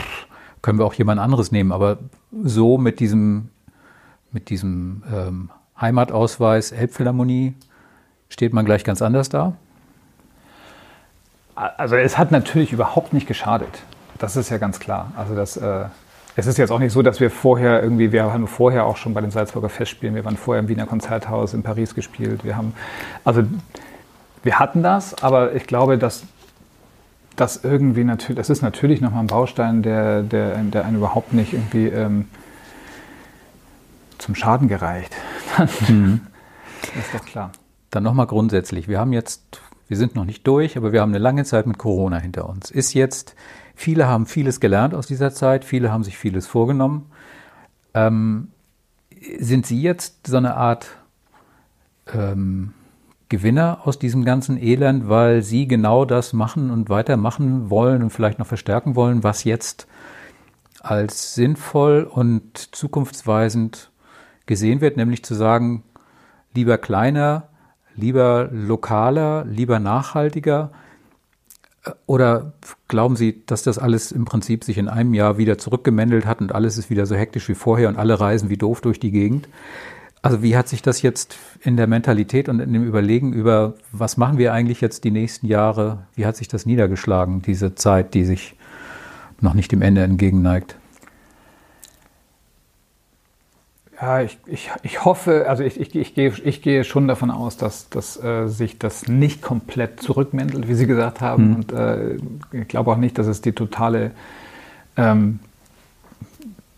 pff, 0.00 0.26
können 0.62 0.78
wir 0.78 0.86
auch 0.86 0.94
jemand 0.94 1.20
anderes 1.20 1.50
nehmen. 1.50 1.72
Aber 1.72 1.98
so 2.44 2.78
mit 2.78 3.00
diesem, 3.00 3.50
mit 4.30 4.50
diesem 4.50 5.02
ähm, 5.12 5.50
Heimatausweis 5.80 6.70
Elbphilharmonie 6.70 7.54
steht 8.28 8.52
man 8.52 8.64
gleich 8.64 8.84
ganz 8.84 9.02
anders 9.02 9.28
da? 9.28 9.54
Also 11.56 11.96
es 11.96 12.18
hat 12.18 12.30
natürlich 12.30 12.72
überhaupt 12.72 13.12
nicht 13.12 13.26
geschadet. 13.26 13.82
Das 14.18 14.36
ist 14.36 14.48
ja 14.50 14.58
ganz 14.58 14.78
klar. 14.78 15.12
Also 15.16 15.34
das 15.34 15.56
äh, 15.56 15.86
es 16.38 16.46
ist 16.46 16.56
jetzt 16.56 16.70
auch 16.70 16.78
nicht 16.78 16.92
so, 16.92 17.02
dass 17.02 17.18
wir 17.18 17.32
vorher 17.32 17.82
irgendwie, 17.82 18.12
wir 18.12 18.32
haben 18.32 18.46
vorher 18.46 18.86
auch 18.86 18.96
schon 18.96 19.12
bei 19.12 19.20
den 19.20 19.32
Salzburger 19.32 19.68
Festspielen, 19.68 20.14
wir 20.14 20.24
waren 20.24 20.36
vorher 20.36 20.62
im 20.62 20.68
Wiener 20.68 20.86
Konzerthaus 20.86 21.52
in 21.52 21.64
Paris 21.64 21.96
gespielt. 21.96 22.44
Wir 22.44 22.56
haben, 22.56 22.74
also 23.24 23.42
wir 24.44 24.60
hatten 24.60 24.84
das, 24.84 25.20
aber 25.20 25.56
ich 25.56 25.66
glaube, 25.66 25.98
dass 25.98 26.22
das 27.34 27.64
irgendwie 27.64 28.04
natürlich, 28.04 28.36
das 28.36 28.50
ist 28.50 28.62
natürlich 28.62 29.00
nochmal 29.00 29.24
ein 29.24 29.26
Baustein, 29.26 29.82
der, 29.82 30.22
der, 30.22 30.54
der 30.58 30.84
einen 30.84 30.98
überhaupt 30.98 31.32
nicht 31.32 31.54
irgendwie 31.54 31.88
ähm, 31.88 32.26
zum 34.18 34.36
Schaden 34.36 34.68
gereicht. 34.68 35.12
mhm. 35.88 36.20
Das 36.82 37.04
ist 37.04 37.14
doch 37.14 37.24
klar. 37.24 37.50
Dann 37.90 38.04
nochmal 38.04 38.28
grundsätzlich. 38.28 38.86
Wir 38.86 39.00
haben 39.00 39.12
jetzt, 39.12 39.60
wir 39.88 39.96
sind 39.96 40.14
noch 40.14 40.24
nicht 40.24 40.46
durch, 40.46 40.76
aber 40.76 40.92
wir 40.92 41.00
haben 41.00 41.10
eine 41.10 41.18
lange 41.18 41.42
Zeit 41.42 41.66
mit 41.66 41.78
Corona 41.78 42.18
hinter 42.18 42.48
uns. 42.48 42.70
Ist 42.70 42.94
jetzt 42.94 43.34
Viele 43.78 44.08
haben 44.08 44.26
vieles 44.26 44.58
gelernt 44.58 44.92
aus 44.92 45.06
dieser 45.06 45.30
Zeit, 45.30 45.64
viele 45.64 45.92
haben 45.92 46.02
sich 46.02 46.18
vieles 46.18 46.48
vorgenommen. 46.48 47.06
Ähm, 47.94 48.48
sind 49.38 49.66
Sie 49.66 49.80
jetzt 49.80 50.26
so 50.26 50.36
eine 50.36 50.56
Art 50.56 50.88
ähm, 52.12 52.74
Gewinner 53.28 53.82
aus 53.84 54.00
diesem 54.00 54.24
ganzen 54.24 54.60
Elend, 54.60 55.08
weil 55.08 55.42
Sie 55.42 55.68
genau 55.68 56.04
das 56.04 56.32
machen 56.32 56.72
und 56.72 56.90
weitermachen 56.90 57.70
wollen 57.70 58.02
und 58.02 58.10
vielleicht 58.10 58.40
noch 58.40 58.48
verstärken 58.48 58.96
wollen, 58.96 59.22
was 59.22 59.44
jetzt 59.44 59.86
als 60.80 61.36
sinnvoll 61.36 62.02
und 62.02 62.74
zukunftsweisend 62.74 63.92
gesehen 64.46 64.80
wird, 64.80 64.96
nämlich 64.96 65.24
zu 65.24 65.36
sagen, 65.36 65.84
lieber 66.52 66.78
kleiner, 66.78 67.46
lieber 67.94 68.48
lokaler, 68.50 69.44
lieber 69.44 69.78
nachhaltiger? 69.78 70.72
Oder 72.06 72.52
glauben 72.88 73.16
Sie, 73.16 73.42
dass 73.46 73.62
das 73.62 73.78
alles 73.78 74.12
im 74.12 74.24
Prinzip 74.24 74.64
sich 74.64 74.78
in 74.78 74.88
einem 74.88 75.14
Jahr 75.14 75.38
wieder 75.38 75.58
zurückgemändelt 75.58 76.26
hat 76.26 76.40
und 76.40 76.52
alles 76.52 76.76
ist 76.76 76.90
wieder 76.90 77.06
so 77.06 77.14
hektisch 77.14 77.48
wie 77.48 77.54
vorher 77.54 77.88
und 77.88 77.96
alle 77.96 78.18
reisen 78.18 78.48
wie 78.48 78.56
doof 78.56 78.80
durch 78.80 79.00
die 79.00 79.10
Gegend? 79.10 79.48
Also 80.20 80.42
wie 80.42 80.56
hat 80.56 80.68
sich 80.68 80.82
das 80.82 81.02
jetzt 81.02 81.38
in 81.60 81.76
der 81.76 81.86
Mentalität 81.86 82.48
und 82.48 82.60
in 82.60 82.72
dem 82.72 82.84
Überlegen 82.84 83.32
über, 83.32 83.74
was 83.92 84.16
machen 84.16 84.38
wir 84.38 84.52
eigentlich 84.52 84.80
jetzt 84.80 85.04
die 85.04 85.12
nächsten 85.12 85.46
Jahre, 85.46 86.06
wie 86.16 86.26
hat 86.26 86.36
sich 86.36 86.48
das 86.48 86.66
niedergeschlagen, 86.66 87.40
diese 87.42 87.76
Zeit, 87.76 88.14
die 88.14 88.24
sich 88.24 88.56
noch 89.40 89.54
nicht 89.54 89.70
dem 89.70 89.80
Ende 89.80 90.02
entgegenneigt? 90.02 90.76
Ja, 94.00 94.20
ich, 94.20 94.38
ich, 94.46 94.70
ich 94.84 95.04
hoffe, 95.04 95.46
also 95.48 95.64
ich, 95.64 95.80
ich, 95.80 95.94
ich, 95.94 96.14
gehe, 96.14 96.32
ich 96.44 96.62
gehe 96.62 96.84
schon 96.84 97.08
davon 97.08 97.32
aus, 97.32 97.56
dass, 97.56 97.88
dass 97.88 98.22
äh, 98.22 98.46
sich 98.46 98.78
das 98.78 99.08
nicht 99.08 99.42
komplett 99.42 100.00
zurückmändelt, 100.00 100.68
wie 100.68 100.74
Sie 100.74 100.86
gesagt 100.86 101.20
haben. 101.20 101.48
Mhm. 101.48 101.54
Und 101.56 101.72
äh, 101.72 102.16
ich 102.52 102.68
glaube 102.68 102.92
auch 102.92 102.96
nicht, 102.96 103.18
dass 103.18 103.26
es 103.26 103.40
die 103.40 103.52
totale, 103.52 104.12
ähm, 104.96 105.40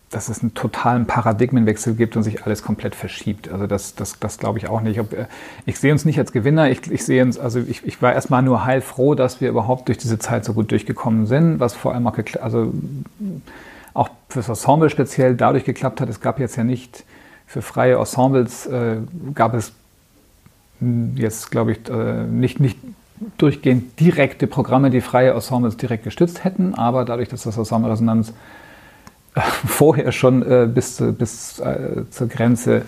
dass 0.09 0.31
es 0.31 0.41
einen 0.41 0.55
totalen 0.55 1.07
Paradigmenwechsel 1.07 1.95
gibt 1.95 2.17
und 2.17 2.23
sich 2.23 2.47
alles 2.47 2.63
komplett 2.63 2.95
verschiebt. 2.95 3.51
Also 3.51 3.67
das, 3.67 3.95
das, 3.95 4.19
das 4.19 4.39
glaube 4.39 4.59
ich 4.59 4.69
auch 4.69 4.81
nicht. 4.81 4.99
Ob, 4.99 5.13
äh, 5.13 5.27
ich 5.67 5.79
sehe 5.79 5.93
uns 5.93 6.07
nicht 6.07 6.19
als 6.19 6.33
Gewinner. 6.33 6.71
Ich, 6.71 6.91
ich 6.91 7.05
sehe 7.05 7.23
uns, 7.23 7.39
also 7.39 7.61
ich, 7.61 7.85
ich 7.85 8.01
war 8.01 8.15
erstmal 8.15 8.43
nur 8.43 8.65
heilfroh, 8.65 9.15
dass 9.15 9.43
wir 9.43 9.51
überhaupt 9.51 9.89
durch 9.89 9.99
diese 9.99 10.19
Zeit 10.19 10.47
so 10.47 10.55
gut 10.55 10.71
durchgekommen 10.71 11.27
sind, 11.27 11.61
was 11.61 11.75
vor 11.75 11.93
allem 11.93 12.07
auch, 12.07 12.17
also 12.41 12.73
auch 13.93 14.09
fürs 14.31 14.49
Ensemble 14.49 14.89
speziell 14.89 15.37
dadurch 15.37 15.65
geklappt 15.65 16.01
hat. 16.01 16.09
Es 16.09 16.23
gab 16.23 16.41
jetzt 16.41 16.57
ja 16.57 16.65
nicht 16.65 17.05
für 17.51 17.63
freie 17.63 17.99
Ensembles 17.99 18.67
äh, 18.67 18.99
gab 19.35 19.55
es 19.55 19.73
hm, 20.79 21.17
jetzt, 21.17 21.51
glaube 21.51 21.73
ich, 21.73 21.79
äh, 21.89 22.23
nicht, 22.23 22.61
nicht 22.61 22.79
durchgehend 23.39 23.99
direkte 23.99 24.47
Programme, 24.47 24.91
die 24.91 25.01
freie 25.01 25.33
Ensembles 25.33 25.77
direkt 25.77 26.05
gestützt 26.05 26.45
hätten, 26.45 26.77
aber 26.77 27.05
dadurch, 27.05 27.29
dass 27.29 27.43
das 27.43 27.57
Ensemble 27.57 27.91
Resonanz 27.91 28.33
äh, 29.35 29.41
vorher 29.67 30.13
schon 30.13 30.43
äh, 30.43 30.69
bis, 30.73 31.03
bis 31.19 31.59
äh, 31.59 32.05
zur 32.11 32.29
Grenze 32.29 32.83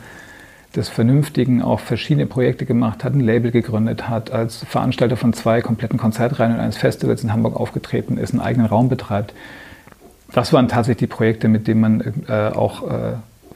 des 0.76 0.88
Vernünftigen 0.88 1.60
auch 1.60 1.80
verschiedene 1.80 2.26
Projekte 2.26 2.64
gemacht 2.64 3.02
hat, 3.02 3.14
ein 3.14 3.20
Label 3.20 3.50
gegründet 3.50 4.08
hat, 4.08 4.30
als 4.30 4.58
Veranstalter 4.58 5.16
von 5.16 5.32
zwei 5.32 5.60
kompletten 5.60 5.98
Konzertreihen 5.98 6.54
und 6.54 6.60
eines 6.60 6.76
Festivals 6.76 7.24
in 7.24 7.32
Hamburg 7.32 7.56
aufgetreten 7.56 8.16
ist, 8.16 8.30
einen 8.30 8.40
eigenen 8.40 8.68
Raum 8.68 8.88
betreibt. 8.88 9.34
Das 10.32 10.52
waren 10.52 10.68
tatsächlich 10.68 11.10
die 11.10 11.14
Projekte, 11.14 11.48
mit 11.48 11.66
denen 11.66 11.80
man 11.80 12.24
äh, 12.28 12.52
auch 12.54 12.84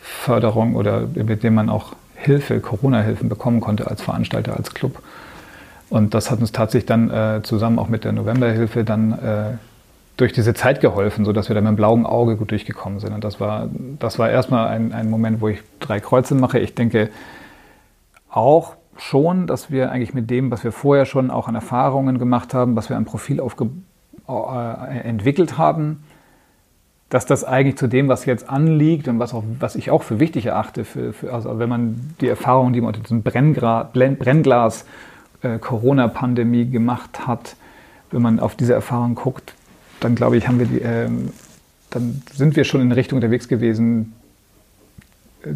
Förderung 0.07 0.77
oder 0.77 1.03
mit 1.15 1.43
dem 1.43 1.55
man 1.55 1.69
auch 1.69 1.95
Hilfe, 2.15 2.61
Corona-Hilfen 2.61 3.29
bekommen 3.29 3.61
konnte 3.61 3.89
als 3.89 4.03
Veranstalter, 4.03 4.57
als 4.57 4.73
Club. 4.73 5.03
Und 5.91 6.15
das 6.15 6.31
hat 6.31 6.41
uns 6.41 6.53
tatsächlich 6.53 6.87
dann 6.87 7.11
äh, 7.11 7.43
zusammen 7.43 7.79
auch 7.79 7.89
mit 7.89 8.05
der 8.05 8.13
Novemberhilfe 8.13 8.85
dann 8.85 9.13
äh, 9.13 9.45
durch 10.17 10.33
diese 10.33 10.55
Zeit 10.55 10.81
geholfen, 10.81 11.25
sodass 11.25 11.49
wir 11.49 11.55
da 11.55 11.61
mit 11.61 11.69
dem 11.69 11.77
blauen 11.77 12.07
Auge 12.07 12.37
gut 12.37 12.51
durchgekommen 12.51 13.01
sind. 13.01 13.13
Und 13.13 13.25
das 13.25 13.39
war, 13.41 13.69
das 13.99 14.19
war 14.19 14.31
erstmal 14.31 14.69
ein, 14.69 14.93
ein 14.93 15.11
Moment, 15.11 15.41
wo 15.41 15.49
ich 15.49 15.63
drei 15.81 16.01
Kreuze 16.01 16.35
mache. 16.35 16.59
Ich 16.59 16.75
denke 16.75 17.11
auch 18.31 18.75
schon, 18.97 19.47
dass 19.47 19.71
wir 19.71 19.91
eigentlich 19.91 20.15
mit 20.15 20.31
dem, 20.31 20.51
was 20.51 20.65
wir 20.65 20.73
vorher 20.73 21.05
schon 21.05 21.31
auch 21.31 21.49
an 21.49 21.55
Erfahrungen 21.55 22.19
gemacht 22.19 22.55
haben, 22.55 22.77
was 22.77 22.89
wir 22.89 22.97
an 22.97 23.05
Profil 23.05 23.41
aufge 23.41 23.69
äh, 24.29 24.99
entwickelt 25.01 25.59
haben, 25.59 26.05
dass 27.09 27.25
das 27.25 27.45
eigentlich 27.45 27.77
zu 27.77 27.87
dem, 27.87 28.09
was 28.09 28.25
jetzt 28.25 28.49
anliegt 28.49 29.07
und 29.09 29.19
was, 29.19 29.33
auch, 29.33 29.45
was 29.61 29.77
ich 29.77 29.91
auch 29.91 30.03
für 30.03 30.19
wichtig 30.19 30.47
erachte, 30.47 30.85
für, 30.85 31.13
für, 31.13 31.33
also 31.33 31.59
wenn 31.59 31.69
man 31.69 32.15
die 32.21 32.29
Erfahrungen, 32.29 32.73
die 32.73 32.81
man 32.81 32.89
unter 32.89 33.01
diesem 33.01 33.23
Brennglas, 33.23 34.85
äh, 35.43 35.59
Corona-Pandemie 35.59 36.69
gemacht 36.69 37.27
hat, 37.27 37.57
wenn 38.11 38.23
man 38.23 38.41
auf 38.41 38.57
diese 38.57 38.75
Erfahrung 38.75 39.15
guckt, 39.15 39.55
dann 40.01 40.15
glaube 40.15 40.37
ich, 40.37 40.49
haben 40.49 40.59
wir 40.59 40.67
die, 40.67 40.81
äh, 40.81 41.09
dann 41.91 42.23
sind 42.33 42.57
wir 42.57 42.65
schon 42.65 42.81
in 42.81 42.93
Richtung 42.93 43.19
unterwegs 43.19 43.47
gewesen, 43.47 44.15
äh, 45.45 45.53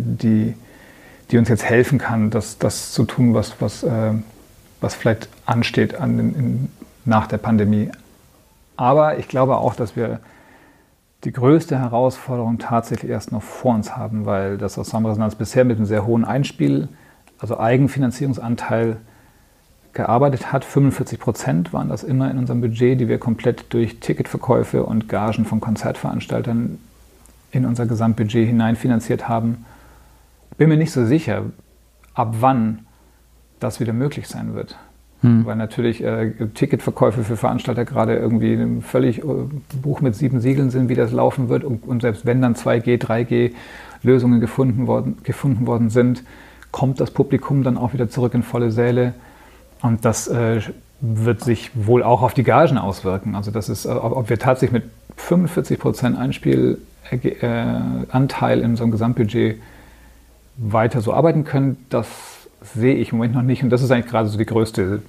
die, 0.00 0.54
die 1.30 1.38
uns 1.38 1.48
jetzt 1.48 1.64
helfen 1.64 1.98
kann, 1.98 2.30
das, 2.30 2.58
das 2.58 2.92
zu 2.92 3.04
tun, 3.04 3.32
was, 3.32 3.54
was, 3.60 3.82
äh, 3.82 4.12
was 4.82 4.94
vielleicht 4.94 5.28
ansteht 5.46 5.94
an, 5.94 6.18
in, 6.18 6.68
nach 7.06 7.26
der 7.26 7.38
Pandemie. 7.38 7.90
Aber 8.76 9.18
ich 9.18 9.28
glaube 9.28 9.56
auch, 9.56 9.74
dass 9.74 9.96
wir 9.96 10.20
die 11.24 11.32
größte 11.32 11.78
Herausforderung 11.78 12.58
tatsächlich 12.58 13.10
erst 13.10 13.32
noch 13.32 13.42
vor 13.42 13.74
uns 13.74 13.96
haben, 13.96 14.26
weil 14.26 14.58
das 14.58 14.76
Ensemble 14.76 15.10
Resonanz 15.10 15.34
bisher 15.36 15.64
mit 15.64 15.76
einem 15.76 15.86
sehr 15.86 16.04
hohen 16.04 16.24
Einspiel, 16.24 16.88
also 17.38 17.58
Eigenfinanzierungsanteil 17.58 18.96
gearbeitet 19.92 20.52
hat. 20.52 20.64
45 20.64 21.20
Prozent 21.20 21.72
waren 21.72 21.88
das 21.88 22.02
immer 22.02 22.30
in 22.30 22.38
unserem 22.38 22.60
Budget, 22.60 22.98
die 23.00 23.08
wir 23.08 23.18
komplett 23.18 23.72
durch 23.72 24.00
Ticketverkäufe 24.00 24.84
und 24.84 25.08
Gagen 25.08 25.44
von 25.44 25.60
Konzertveranstaltern 25.60 26.78
in 27.52 27.66
unser 27.66 27.86
Gesamtbudget 27.86 28.48
hineinfinanziert 28.48 29.28
haben. 29.28 29.64
Bin 30.56 30.70
mir 30.70 30.76
nicht 30.76 30.92
so 30.92 31.04
sicher, 31.04 31.44
ab 32.14 32.36
wann 32.40 32.86
das 33.60 33.78
wieder 33.78 33.92
möglich 33.92 34.26
sein 34.28 34.54
wird. 34.54 34.76
Hm. 35.22 35.46
Weil 35.46 35.56
natürlich 35.56 36.02
äh, 36.02 36.32
Ticketverkäufe 36.54 37.22
für 37.22 37.36
Veranstalter 37.36 37.84
gerade 37.84 38.16
irgendwie 38.16 38.80
völlig 38.82 39.18
äh, 39.18 39.22
Buch 39.80 40.00
mit 40.00 40.16
sieben 40.16 40.40
Siegeln 40.40 40.70
sind, 40.70 40.88
wie 40.88 40.94
das 40.94 41.12
laufen 41.12 41.48
wird. 41.48 41.64
Und, 41.64 41.86
und 41.86 42.02
selbst 42.02 42.26
wenn 42.26 42.42
dann 42.42 42.54
2G, 42.54 43.00
3G 43.00 43.52
Lösungen 44.02 44.40
gefunden 44.40 44.88
worden, 44.88 45.18
gefunden 45.22 45.66
worden 45.66 45.90
sind, 45.90 46.24
kommt 46.72 47.00
das 47.00 47.12
Publikum 47.12 47.62
dann 47.62 47.78
auch 47.78 47.92
wieder 47.92 48.08
zurück 48.08 48.34
in 48.34 48.42
volle 48.42 48.72
Säle. 48.72 49.14
Und 49.80 50.04
das 50.04 50.26
äh, 50.26 50.60
wird 51.00 51.42
sich 51.42 51.70
wohl 51.74 52.02
auch 52.02 52.22
auf 52.22 52.34
die 52.34 52.42
Gagen 52.42 52.78
auswirken. 52.78 53.36
Also 53.36 53.52
das 53.52 53.68
ist, 53.68 53.84
äh, 53.84 53.90
ob 53.90 54.28
wir 54.28 54.40
tatsächlich 54.40 54.82
mit 54.82 54.90
45 55.16 55.78
Prozent 55.78 56.18
Einspielanteil 56.18 58.60
in 58.60 58.70
unserem 58.70 58.90
Gesamtbudget 58.90 59.60
weiter 60.56 61.00
so 61.00 61.12
arbeiten 61.12 61.44
können, 61.44 61.76
das 61.90 62.08
sehe 62.74 62.94
ich 62.94 63.12
im 63.12 63.18
Moment 63.18 63.34
noch 63.34 63.42
nicht. 63.42 63.62
Und 63.62 63.70
das 63.70 63.82
ist 63.82 63.90
eigentlich 63.90 64.10
gerade 64.10 64.28
so 64.28 64.38
die 64.38 64.46
größte 64.46 65.02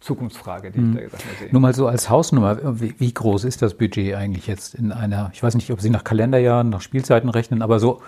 Zukunftsfrage, 0.00 0.70
die 0.70 0.80
ich 0.80 1.10
da 1.10 1.18
sehe. 1.38 1.52
Nur 1.52 1.60
mal 1.60 1.74
so 1.74 1.86
als 1.86 2.10
Hausnummer, 2.10 2.80
wie, 2.80 2.94
wie, 2.98 3.12
groß 3.12 3.44
ist 3.44 3.62
das 3.62 3.74
Budget 3.74 4.14
eigentlich 4.14 4.46
jetzt 4.46 4.74
in 4.74 4.92
einer, 4.92 5.30
ich 5.32 5.42
weiß 5.42 5.54
nicht, 5.54 5.70
ob 5.70 5.80
Sie 5.80 5.90
nach 5.90 6.04
Kalenderjahren, 6.04 6.68
nach 6.68 6.80
Spielzeiten 6.80 7.28
rechnen, 7.28 7.62
aber 7.62 7.78
so 7.78 8.02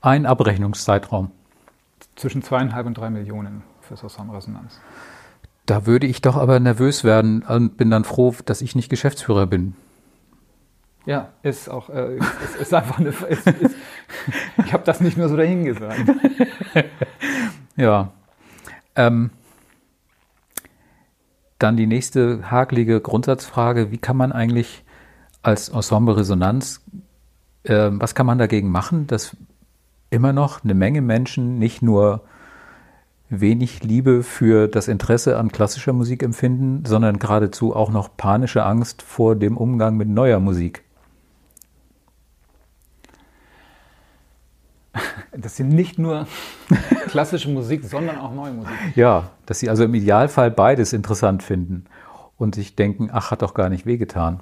ein 0.00 0.26
Abrechnungszeitraum? 0.26 1.30
Zwischen 2.16 2.42
zweieinhalb 2.42 2.86
und 2.86 2.94
drei 2.98 3.10
Millionen 3.10 3.62
für 3.80 3.94
Resonanz. 3.94 4.80
Da 5.66 5.86
würde 5.86 6.06
ich 6.06 6.20
doch 6.20 6.36
aber 6.36 6.60
nervös 6.60 7.04
werden 7.04 7.42
und 7.42 7.76
bin 7.76 7.90
dann 7.90 8.04
froh, 8.04 8.34
dass 8.44 8.60
ich 8.60 8.74
nicht 8.74 8.88
Geschäftsführer 8.88 9.46
bin. 9.46 9.74
Ja, 11.06 11.28
ist 11.42 11.68
auch, 11.68 11.90
äh, 11.90 12.16
ist, 12.16 12.56
ist, 12.60 12.74
einfach 12.74 12.98
eine. 12.98 13.10
Ist, 13.10 13.46
ist, 13.46 13.76
ich 14.64 14.72
habe 14.72 14.84
das 14.84 15.00
nicht 15.00 15.18
nur 15.18 15.28
so 15.28 15.36
dahingesagt. 15.36 16.00
ja, 17.76 18.10
ähm, 18.96 19.30
dann 21.58 21.76
die 21.76 21.86
nächste 21.86 22.50
hakelige 22.50 23.00
Grundsatzfrage, 23.00 23.90
wie 23.90 23.98
kann 23.98 24.16
man 24.16 24.32
eigentlich 24.32 24.84
als 25.42 25.68
Ensemble 25.68 26.16
Resonanz, 26.16 26.82
äh, 27.64 27.90
was 27.92 28.14
kann 28.14 28.26
man 28.26 28.38
dagegen 28.38 28.70
machen, 28.70 29.06
dass 29.06 29.36
immer 30.10 30.32
noch 30.32 30.64
eine 30.64 30.74
Menge 30.74 31.00
Menschen 31.00 31.58
nicht 31.58 31.82
nur 31.82 32.22
wenig 33.28 33.82
Liebe 33.82 34.22
für 34.22 34.68
das 34.68 34.88
Interesse 34.88 35.38
an 35.38 35.50
klassischer 35.50 35.92
Musik 35.92 36.22
empfinden, 36.22 36.84
sondern 36.84 37.18
geradezu 37.18 37.74
auch 37.74 37.90
noch 37.90 38.16
panische 38.16 38.64
Angst 38.64 39.02
vor 39.02 39.34
dem 39.34 39.56
Umgang 39.56 39.96
mit 39.96 40.08
neuer 40.08 40.40
Musik. 40.40 40.84
Dass 45.32 45.56
sie 45.56 45.64
nicht 45.64 45.98
nur 45.98 46.26
klassische 47.08 47.50
Musik, 47.50 47.84
sondern 47.84 48.18
auch 48.18 48.32
neue 48.32 48.52
Musik. 48.52 48.72
Ja, 48.94 49.30
dass 49.46 49.58
sie 49.58 49.68
also 49.68 49.84
im 49.84 49.94
Idealfall 49.94 50.50
beides 50.50 50.92
interessant 50.92 51.42
finden 51.42 51.84
und 52.38 52.54
sich 52.54 52.76
denken, 52.76 53.10
ach, 53.12 53.30
hat 53.30 53.42
doch 53.42 53.54
gar 53.54 53.68
nicht 53.68 53.86
wehgetan. 53.86 54.40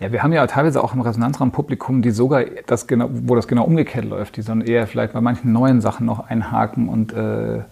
Ja, 0.00 0.12
wir 0.12 0.22
haben 0.22 0.32
ja 0.32 0.46
teilweise 0.46 0.82
auch 0.82 0.94
im 0.94 1.00
Resonanzraum 1.00 1.50
Publikum, 1.50 2.02
die 2.02 2.12
sogar 2.12 2.44
das 2.66 2.86
genau, 2.86 3.08
wo 3.10 3.34
das 3.34 3.48
genau 3.48 3.64
umgekehrt 3.64 4.04
läuft, 4.04 4.36
die 4.36 4.42
sondern 4.42 4.68
eher 4.68 4.86
vielleicht 4.86 5.12
bei 5.12 5.20
manchen 5.20 5.52
neuen 5.52 5.80
Sachen 5.80 6.06
noch 6.06 6.28
einhaken 6.28 6.88
und, 6.88 7.12
äh, 7.12 7.62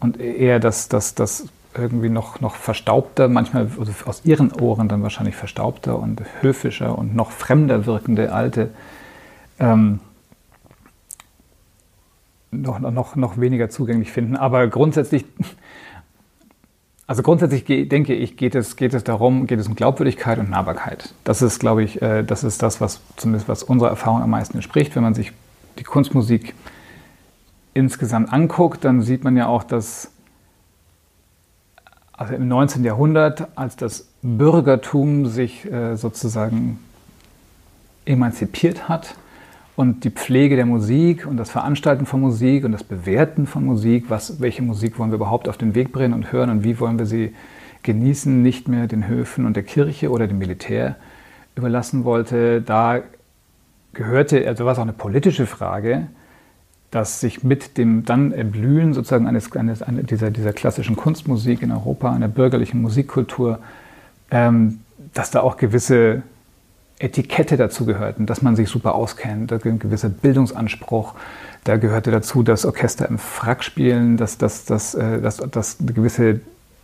und 0.00 0.18
eher 0.18 0.58
das, 0.58 0.88
das, 0.88 1.14
das 1.14 1.46
irgendwie 1.76 2.08
noch, 2.08 2.40
noch 2.40 2.56
verstaubter, 2.56 3.28
manchmal 3.28 3.68
also 3.78 3.92
aus 4.06 4.24
ihren 4.24 4.52
Ohren 4.52 4.88
dann 4.88 5.02
wahrscheinlich 5.02 5.36
verstaubter 5.36 5.98
und 5.98 6.22
höfischer 6.40 6.98
und 6.98 7.14
noch 7.14 7.30
fremder 7.30 7.86
wirkende 7.86 8.32
alte 8.32 8.70
ähm, 9.58 10.00
noch, 12.52 12.78
noch, 12.78 13.16
noch 13.16 13.40
weniger 13.40 13.70
zugänglich 13.70 14.12
finden. 14.12 14.36
Aber 14.36 14.68
grundsätzlich, 14.68 15.24
also 17.06 17.22
grundsätzlich 17.22 17.64
denke 17.88 18.14
ich, 18.14 18.36
geht 18.36 18.54
es, 18.54 18.76
geht 18.76 18.94
es 18.94 19.02
darum, 19.02 19.46
geht 19.46 19.58
es 19.58 19.66
um 19.66 19.74
Glaubwürdigkeit 19.74 20.38
und 20.38 20.50
Nahbarkeit. 20.50 21.14
Das 21.24 21.42
ist, 21.42 21.58
glaube 21.58 21.82
ich, 21.82 22.00
äh, 22.00 22.22
das 22.22 22.44
ist 22.44 22.62
das, 22.62 22.80
was 22.80 23.00
zumindest 23.16 23.48
was 23.48 23.62
unserer 23.62 23.88
Erfahrung 23.88 24.22
am 24.22 24.30
meisten 24.30 24.58
entspricht, 24.58 24.94
wenn 24.94 25.02
man 25.02 25.14
sich 25.14 25.32
die 25.78 25.84
Kunstmusik 25.84 26.54
insgesamt 27.74 28.30
anguckt, 28.32 28.84
dann 28.84 29.00
sieht 29.00 29.24
man 29.24 29.36
ja 29.36 29.46
auch, 29.46 29.64
dass 29.64 30.10
also 32.12 32.34
im 32.34 32.46
19. 32.46 32.84
Jahrhundert, 32.84 33.48
als 33.56 33.74
das 33.76 34.08
Bürgertum 34.20 35.26
sich 35.26 35.64
äh, 35.64 35.96
sozusagen 35.96 36.78
emanzipiert 38.04 38.88
hat 38.90 39.16
und 39.74 40.04
die 40.04 40.10
Pflege 40.10 40.56
der 40.56 40.66
Musik 40.66 41.26
und 41.26 41.36
das 41.36 41.50
Veranstalten 41.50 42.06
von 42.06 42.20
Musik 42.20 42.64
und 42.64 42.72
das 42.72 42.84
Bewerten 42.84 43.46
von 43.46 43.64
Musik, 43.64 44.06
was, 44.08 44.40
welche 44.40 44.62
Musik 44.62 44.98
wollen 44.98 45.10
wir 45.10 45.16
überhaupt 45.16 45.48
auf 45.48 45.56
den 45.56 45.74
Weg 45.74 45.92
bringen 45.92 46.12
und 46.12 46.32
hören 46.32 46.50
und 46.50 46.64
wie 46.64 46.78
wollen 46.78 46.98
wir 46.98 47.06
sie 47.06 47.34
genießen, 47.82 48.42
nicht 48.42 48.68
mehr 48.68 48.86
den 48.86 49.08
Höfen 49.08 49.46
und 49.46 49.56
der 49.56 49.62
Kirche 49.62 50.10
oder 50.10 50.28
dem 50.28 50.38
Militär 50.38 50.96
überlassen 51.56 52.04
wollte, 52.04 52.60
da 52.60 53.00
gehörte, 53.92 54.46
also 54.46 54.64
war 54.64 54.72
es 54.72 54.78
auch 54.78 54.82
eine 54.82 54.92
politische 54.92 55.46
Frage, 55.46 56.06
dass 56.90 57.20
sich 57.20 57.42
mit 57.42 57.78
dem 57.78 58.04
dann 58.04 58.32
Erblühen 58.32 58.92
sozusagen 58.92 59.26
eines, 59.26 59.50
eines 59.56 59.82
dieser, 60.06 60.30
dieser 60.30 60.52
klassischen 60.52 60.94
Kunstmusik 60.94 61.62
in 61.62 61.72
Europa, 61.72 62.12
einer 62.12 62.28
bürgerlichen 62.28 62.82
Musikkultur, 62.82 63.58
ähm, 64.30 64.80
dass 65.14 65.30
da 65.30 65.40
auch 65.40 65.56
gewisse 65.56 66.22
Etikette 66.98 67.56
dazu 67.56 67.84
gehörten, 67.84 68.26
dass 68.26 68.42
man 68.42 68.56
sich 68.56 68.68
super 68.68 68.94
auskennt, 68.94 69.50
da 69.50 69.58
ein 69.64 69.78
gewisser 69.78 70.08
Bildungsanspruch. 70.08 71.14
Da 71.64 71.76
gehörte 71.76 72.10
dazu, 72.10 72.42
dass 72.42 72.64
Orchester 72.64 73.08
im 73.08 73.18
Frack 73.18 73.64
spielen, 73.64 74.16
dass, 74.16 74.38
dass, 74.38 74.64
dass, 74.64 74.94
äh, 74.94 75.20
dass, 75.20 75.38
dass 75.38 75.80
eine 75.80 75.92
gewisse 75.92 76.40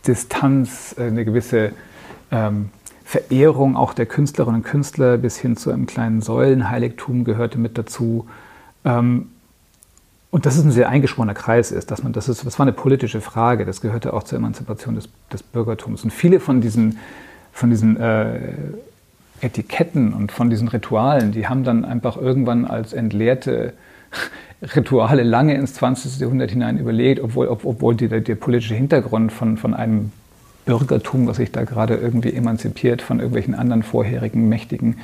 Distanz, 0.07 0.95
äh, 0.97 1.03
eine 1.03 1.25
gewisse 1.25 1.71
ähm, 2.31 2.69
Verehrung 3.03 3.75
auch 3.75 3.93
der 3.93 4.05
Künstlerinnen 4.05 4.61
und 4.61 4.67
Künstler 4.67 5.17
bis 5.17 5.37
hin 5.37 5.57
zu 5.57 5.71
einem 5.71 5.85
kleinen 5.85 6.21
Säulenheiligtum 6.21 7.23
gehörte 7.23 7.57
mit 7.57 7.77
dazu. 7.77 8.27
Ähm, 8.85 9.29
und 10.31 10.45
dass 10.45 10.57
es 10.57 10.63
ein 10.63 10.71
sehr 10.71 10.89
eingeschworener 10.89 11.33
Kreis 11.33 11.71
ist, 11.71 11.89
dass 11.89 12.03
man, 12.03 12.13
das 12.13 12.29
ist, 12.29 12.45
das 12.45 12.59
war 12.59 12.65
eine 12.65 12.73
politische 12.73 13.19
Frage, 13.19 13.65
das 13.65 13.81
gehörte 13.81 14.13
auch 14.13 14.23
zur 14.23 14.37
Emanzipation 14.37 14.95
des, 14.95 15.09
des 15.33 15.41
Bürgertums. 15.41 16.03
Und 16.03 16.11
viele 16.11 16.39
von 16.39 16.61
diesen, 16.61 16.99
von 17.51 17.71
diesen 17.71 17.97
äh, 17.97 18.53
Etiketten 19.41 20.13
und 20.13 20.31
von 20.31 20.49
diesen 20.49 20.67
Ritualen, 20.67 21.31
die 21.31 21.47
haben 21.47 21.63
dann 21.63 21.85
einfach 21.85 22.17
irgendwann 22.17 22.65
als 22.65 22.93
entleerte 22.93 23.73
Rituale 24.75 25.23
lange 25.23 25.55
ins 25.55 25.73
20. 25.75 26.19
Jahrhundert 26.19 26.51
hinein 26.51 26.77
überlegt, 26.77 27.21
obwohl, 27.21 27.47
ob, 27.47 27.65
obwohl 27.65 27.95
die, 27.95 28.09
der, 28.09 28.21
der, 28.21 28.35
politische 28.35 28.75
Hintergrund 28.75 29.31
von, 29.31 29.57
von 29.57 29.73
einem 29.73 30.11
Bürgertum, 30.65 31.27
was 31.27 31.37
sich 31.37 31.51
da 31.51 31.63
gerade 31.63 31.95
irgendwie 31.95 32.33
emanzipiert 32.33 33.01
von 33.01 33.19
irgendwelchen 33.19 33.55
anderen 33.55 33.83
vorherigen 33.83 34.49
Mächtigen, 34.49 34.97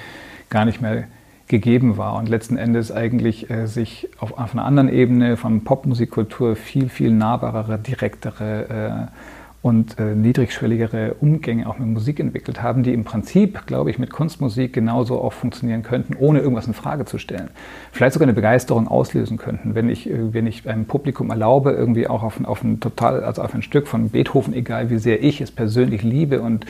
gar 0.49 0.65
nicht 0.65 0.81
mehr 0.81 1.05
gegeben 1.47 1.97
war 1.97 2.15
und 2.15 2.27
letzten 2.27 2.57
Endes 2.57 2.91
eigentlich 2.91 3.49
äh, 3.49 3.67
sich 3.67 4.09
auf, 4.17 4.37
auf, 4.37 4.53
einer 4.53 4.65
anderen 4.65 4.89
Ebene 4.89 5.37
von 5.37 5.63
Popmusikkultur 5.63 6.55
viel, 6.55 6.89
viel 6.89 7.11
nahbarere, 7.11 7.77
direktere 7.77 9.09
äh, 9.11 9.44
und 9.65 9.97
äh, 9.97 10.13
niedrigschwelligere 10.13 11.15
Umgänge 11.15 11.67
auch 11.67 11.79
mit 11.79 11.87
Musik 11.87 12.19
entwickelt 12.19 12.61
haben, 12.61 12.83
die 12.83 12.93
im 12.93 13.03
Prinzip, 13.03 13.65
glaube 13.65 13.89
ich, 13.89 13.97
mit 13.97 14.11
Kunstmusik 14.11 14.73
genauso 14.73 15.19
auch 15.19 15.33
funktionieren 15.33 15.81
könnten, 15.81 16.15
ohne 16.19 16.37
irgendwas 16.37 16.67
in 16.67 16.75
Frage 16.75 17.05
zu 17.05 17.17
stellen. 17.17 17.49
Vielleicht 17.91 18.13
sogar 18.13 18.27
eine 18.27 18.35
Begeisterung 18.35 18.87
auslösen 18.87 19.37
könnten, 19.37 19.73
wenn 19.73 19.89
ich, 19.89 20.07
äh, 20.07 20.31
wenn 20.35 20.45
ich 20.45 20.69
einem 20.69 20.85
Publikum 20.85 21.31
erlaube, 21.31 21.71
irgendwie 21.71 22.05
auch 22.05 22.21
auf 22.21 22.39
ein, 22.39 22.45
auf 22.45 22.63
ein 22.63 22.79
total, 22.79 23.23
also 23.23 23.41
auf 23.41 23.55
ein 23.55 23.63
Stück 23.63 23.87
von 23.87 24.09
Beethoven, 24.09 24.53
egal 24.53 24.91
wie 24.91 24.99
sehr 24.99 25.23
ich 25.23 25.41
es 25.41 25.49
persönlich 25.49 26.03
liebe 26.03 26.41
und 26.41 26.67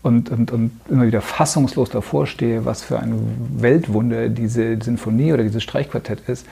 und, 0.00 0.30
und, 0.30 0.50
und 0.50 0.72
immer 0.88 1.06
wieder 1.06 1.20
fassungslos 1.20 1.90
davor 1.90 2.26
stehe, 2.26 2.64
was 2.64 2.82
für 2.82 2.98
ein 2.98 3.14
Weltwunder 3.58 4.30
diese 4.30 4.82
Sinfonie 4.82 5.32
oder 5.32 5.44
dieses 5.44 5.62
Streichquartett 5.62 6.28
ist, 6.28 6.44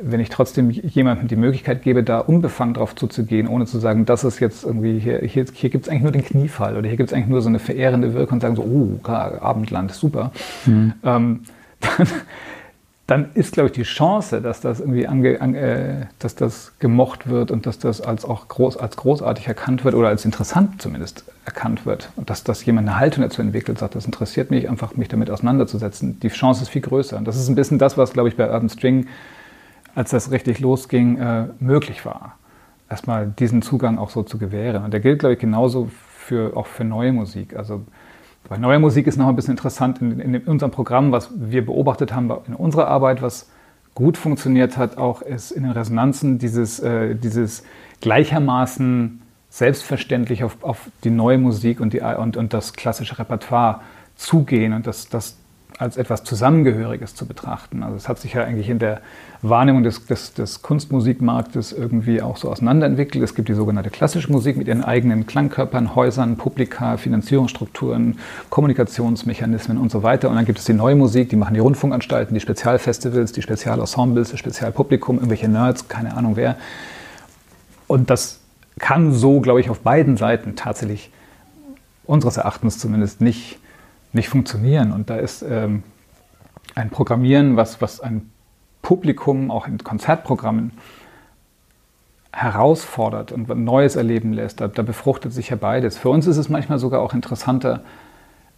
wenn 0.00 0.20
ich 0.20 0.28
trotzdem 0.28 0.70
jemandem 0.70 1.28
die 1.28 1.36
Möglichkeit 1.36 1.82
gebe, 1.82 2.02
da 2.02 2.18
unbefangen 2.18 2.74
drauf 2.74 2.94
zuzugehen, 2.94 3.48
ohne 3.48 3.66
zu 3.66 3.78
sagen, 3.78 4.04
das 4.04 4.24
ist 4.24 4.40
jetzt 4.40 4.64
irgendwie, 4.64 4.98
hier, 4.98 5.20
hier, 5.20 5.46
hier 5.52 5.70
gibt 5.70 5.86
es 5.86 5.88
eigentlich 5.90 6.02
nur 6.02 6.12
den 6.12 6.24
Kniefall 6.24 6.76
oder 6.76 6.88
hier 6.88 6.96
gibt 6.96 7.10
es 7.10 7.14
eigentlich 7.14 7.28
nur 7.28 7.42
so 7.42 7.48
eine 7.48 7.58
verehrende 7.58 8.14
Wirkung 8.14 8.36
und 8.36 8.40
sagen 8.40 8.56
so, 8.56 8.62
oh, 8.62 9.08
Abendland, 9.08 9.92
super, 9.92 10.32
mhm. 10.66 10.92
ähm, 11.02 11.40
dann, 11.80 12.08
dann, 13.06 13.28
ist, 13.34 13.52
glaube 13.52 13.68
ich, 13.68 13.72
die 13.72 13.84
Chance, 13.84 14.40
dass 14.40 14.60
das 14.60 14.80
irgendwie 14.80 15.06
ange, 15.06 15.40
an, 15.40 15.54
äh, 15.54 16.06
dass 16.18 16.34
das 16.34 16.72
gemocht 16.78 17.28
wird 17.28 17.50
und 17.50 17.66
dass 17.66 17.78
das 17.78 18.00
als 18.00 18.24
auch 18.24 18.48
groß, 18.48 18.76
als 18.76 18.96
großartig 18.96 19.46
erkannt 19.46 19.84
wird 19.84 19.94
oder 19.94 20.08
als 20.08 20.24
interessant 20.24 20.82
zumindest 20.82 21.24
erkannt 21.44 21.86
wird 21.86 22.10
und 22.16 22.28
dass, 22.30 22.42
dass 22.42 22.64
jemand 22.64 22.88
eine 22.88 22.98
Haltung 22.98 23.22
dazu 23.22 23.40
entwickelt, 23.40 23.78
sagt, 23.78 23.94
das 23.94 24.06
interessiert 24.06 24.50
mich, 24.50 24.68
einfach 24.68 24.96
mich 24.96 25.08
damit 25.08 25.30
auseinanderzusetzen. 25.30 26.18
Die 26.20 26.28
Chance 26.28 26.62
ist 26.62 26.70
viel 26.70 26.82
größer. 26.82 27.16
Und 27.16 27.26
das 27.26 27.36
ist 27.36 27.48
ein 27.48 27.54
bisschen 27.54 27.78
das, 27.78 27.96
was, 27.96 28.12
glaube 28.12 28.28
ich, 28.28 28.36
bei 28.36 28.50
Urban 28.50 28.68
String 28.68 29.06
als 29.96 30.10
das 30.10 30.30
richtig 30.30 30.60
losging, 30.60 31.18
äh, 31.18 31.46
möglich 31.58 32.04
war. 32.04 32.36
Erstmal 32.88 33.26
diesen 33.26 33.62
Zugang 33.62 33.98
auch 33.98 34.10
so 34.10 34.22
zu 34.22 34.38
gewähren. 34.38 34.84
Und 34.84 34.92
der 34.92 35.00
gilt, 35.00 35.20
glaube 35.20 35.32
ich, 35.32 35.40
genauso 35.40 35.90
für, 36.18 36.56
auch 36.56 36.66
für 36.66 36.84
neue 36.84 37.12
Musik. 37.12 37.56
Also 37.56 37.82
bei 38.48 38.58
neuer 38.58 38.78
Musik 38.78 39.06
ist 39.06 39.16
noch 39.16 39.26
ein 39.26 39.34
bisschen 39.34 39.52
interessant 39.52 40.00
in, 40.00 40.20
in 40.20 40.42
unserem 40.42 40.70
Programm, 40.70 41.12
was 41.12 41.30
wir 41.34 41.64
beobachtet 41.64 42.14
haben 42.14 42.30
in 42.46 42.54
unserer 42.54 42.88
Arbeit, 42.88 43.22
was 43.22 43.48
gut 43.94 44.18
funktioniert 44.18 44.76
hat, 44.76 44.98
auch 44.98 45.22
ist 45.22 45.50
in 45.50 45.62
den 45.62 45.72
Resonanzen 45.72 46.38
dieses, 46.38 46.78
äh, 46.78 47.14
dieses 47.14 47.64
gleichermaßen 48.02 49.22
selbstverständlich 49.48 50.44
auf, 50.44 50.62
auf 50.62 50.90
die 51.02 51.10
neue 51.10 51.38
Musik 51.38 51.80
und, 51.80 51.94
die, 51.94 52.02
und, 52.02 52.36
und 52.36 52.52
das 52.52 52.74
klassische 52.74 53.18
Repertoire 53.18 53.80
zugehen 54.14 54.74
und 54.74 54.86
das, 54.86 55.08
das 55.08 55.38
als 55.78 55.96
etwas 55.96 56.24
Zusammengehöriges 56.24 57.14
zu 57.14 57.26
betrachten. 57.26 57.82
Also 57.82 57.96
es 57.96 58.08
hat 58.08 58.18
sich 58.18 58.34
ja 58.34 58.44
eigentlich 58.44 58.68
in 58.68 58.78
der 58.78 59.00
Wahrnehmung 59.42 59.82
des, 59.82 60.06
des, 60.06 60.34
des, 60.34 60.62
Kunstmusikmarktes 60.62 61.72
irgendwie 61.72 62.22
auch 62.22 62.36
so 62.36 62.50
auseinanderentwickelt. 62.50 63.22
Es 63.22 63.34
gibt 63.34 63.48
die 63.48 63.54
sogenannte 63.54 63.90
klassische 63.90 64.30
Musik 64.30 64.56
mit 64.56 64.68
ihren 64.68 64.82
eigenen 64.82 65.26
Klangkörpern, 65.26 65.94
Häusern, 65.94 66.36
Publika, 66.36 66.96
Finanzierungsstrukturen, 66.96 68.18
Kommunikationsmechanismen 68.50 69.78
und 69.78 69.90
so 69.90 70.02
weiter. 70.02 70.28
Und 70.30 70.36
dann 70.36 70.44
gibt 70.44 70.58
es 70.58 70.64
die 70.64 70.72
neue 70.72 70.96
Musik, 70.96 71.30
die 71.30 71.36
machen 71.36 71.54
die 71.54 71.60
Rundfunkanstalten, 71.60 72.34
die 72.34 72.40
Spezialfestivals, 72.40 73.32
die 73.32 73.42
Spezialensembles, 73.42 74.30
das 74.30 74.38
Spezialpublikum, 74.38 75.16
irgendwelche 75.16 75.48
Nerds, 75.48 75.88
keine 75.88 76.16
Ahnung 76.16 76.36
wer. 76.36 76.56
Und 77.86 78.10
das 78.10 78.40
kann 78.78 79.12
so, 79.12 79.40
glaube 79.40 79.60
ich, 79.60 79.70
auf 79.70 79.80
beiden 79.80 80.16
Seiten 80.16 80.56
tatsächlich 80.56 81.10
unseres 82.04 82.36
Erachtens 82.36 82.78
zumindest 82.78 83.20
nicht 83.20 83.58
nicht 84.16 84.28
funktionieren. 84.28 84.92
Und 84.92 85.08
da 85.08 85.16
ist 85.16 85.42
ähm, 85.42 85.84
ein 86.74 86.90
Programmieren, 86.90 87.56
was, 87.56 87.80
was 87.80 88.00
ein 88.00 88.32
Publikum 88.86 89.50
auch 89.50 89.66
in 89.66 89.78
Konzertprogrammen 89.78 90.70
herausfordert 92.32 93.32
und 93.32 93.48
Neues 93.48 93.96
erleben 93.96 94.32
lässt, 94.32 94.60
da, 94.60 94.68
da, 94.68 94.82
befruchtet 94.82 95.32
sich 95.32 95.48
ja 95.48 95.56
beides. 95.56 95.98
Für 95.98 96.08
uns 96.08 96.28
ist 96.28 96.36
es 96.36 96.48
manchmal 96.48 96.78
sogar 96.78 97.00
auch 97.00 97.12
interessanter, 97.12 97.80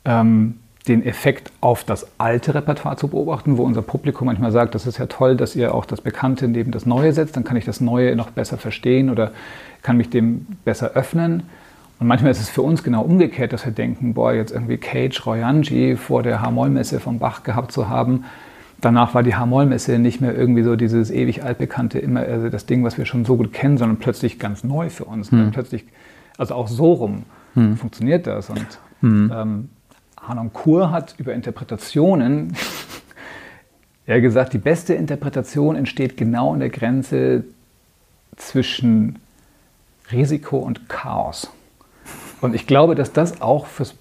ähm, 0.04 0.58
den 0.86 1.02
Effekt 1.02 1.50
auf 1.62 1.82
das 1.82 2.08
alte 2.18 2.54
Repertoire 2.54 2.96
zu 2.96 3.08
beobachten, 3.08 3.56
wo 3.56 3.62
unser 3.62 3.80
Publikum 3.80 4.26
manchmal 4.26 4.52
sagt, 4.52 4.74
das 4.74 4.86
ist 4.86 4.98
ja 4.98 5.06
toll, 5.06 5.34
dass 5.34 5.56
ihr 5.56 5.74
auch 5.74 5.86
das 5.86 6.02
Bekannte 6.02 6.46
neben 6.46 6.72
das 6.72 6.84
Neue 6.84 7.14
setzt, 7.14 7.34
dann 7.34 7.44
kann 7.44 7.56
ich 7.56 7.64
das 7.64 7.80
Neue 7.80 8.14
noch 8.14 8.28
besser 8.30 8.58
verstehen 8.58 9.08
oder 9.08 9.32
kann 9.80 9.96
mich 9.96 10.10
dem 10.10 10.46
besser 10.62 10.90
öffnen. 10.90 11.44
Und 12.00 12.06
manchmal 12.06 12.32
ist 12.32 12.40
es 12.40 12.50
für 12.50 12.60
uns 12.60 12.82
genau 12.82 13.00
umgekehrt, 13.00 13.54
dass 13.54 13.64
wir 13.64 13.72
denken, 13.72 14.12
boah, 14.12 14.34
jetzt 14.34 14.52
irgendwie 14.52 14.76
Cage 14.76 15.24
Royanji 15.24 15.96
vor 15.96 16.22
der 16.22 16.42
H-Moll-Messe 16.42 17.00
vom 17.00 17.18
Bach 17.18 17.44
gehabt 17.44 17.72
zu 17.72 17.88
haben. 17.88 18.24
Danach 18.80 19.14
war 19.14 19.22
die 19.22 19.34
H-Moll-Messe 19.34 19.98
nicht 19.98 20.20
mehr 20.20 20.36
irgendwie 20.36 20.62
so 20.62 20.76
dieses 20.76 21.10
ewig 21.10 21.42
altbekannte, 21.42 21.98
immer 21.98 22.20
also 22.20 22.48
das 22.48 22.66
Ding, 22.66 22.84
was 22.84 22.96
wir 22.96 23.06
schon 23.06 23.24
so 23.24 23.36
gut 23.36 23.52
kennen, 23.52 23.76
sondern 23.76 23.98
plötzlich 23.98 24.38
ganz 24.38 24.62
neu 24.62 24.88
für 24.88 25.04
uns. 25.04 25.32
Hm. 25.32 25.50
Plötzlich, 25.50 25.84
also 26.36 26.54
auch 26.54 26.68
so 26.68 26.92
rum 26.92 27.24
hm. 27.54 27.76
funktioniert 27.76 28.26
das. 28.28 28.50
Und 28.50 28.66
hm. 29.00 29.32
ähm, 29.34 29.68
Hanon 30.22 30.52
Kur 30.52 30.92
hat 30.92 31.16
über 31.18 31.34
Interpretationen 31.34 32.54
ja 34.06 34.20
gesagt, 34.20 34.52
die 34.52 34.58
beste 34.58 34.94
Interpretation 34.94 35.74
entsteht 35.74 36.16
genau 36.16 36.54
in 36.54 36.60
der 36.60 36.70
Grenze 36.70 37.44
zwischen 38.36 39.18
Risiko 40.12 40.58
und 40.58 40.88
Chaos. 40.88 41.50
Und 42.40 42.54
ich 42.54 42.66
glaube, 42.66 42.94
dass 42.94 43.12
das 43.12 43.40
auch 43.42 43.66
fürs 43.66 43.96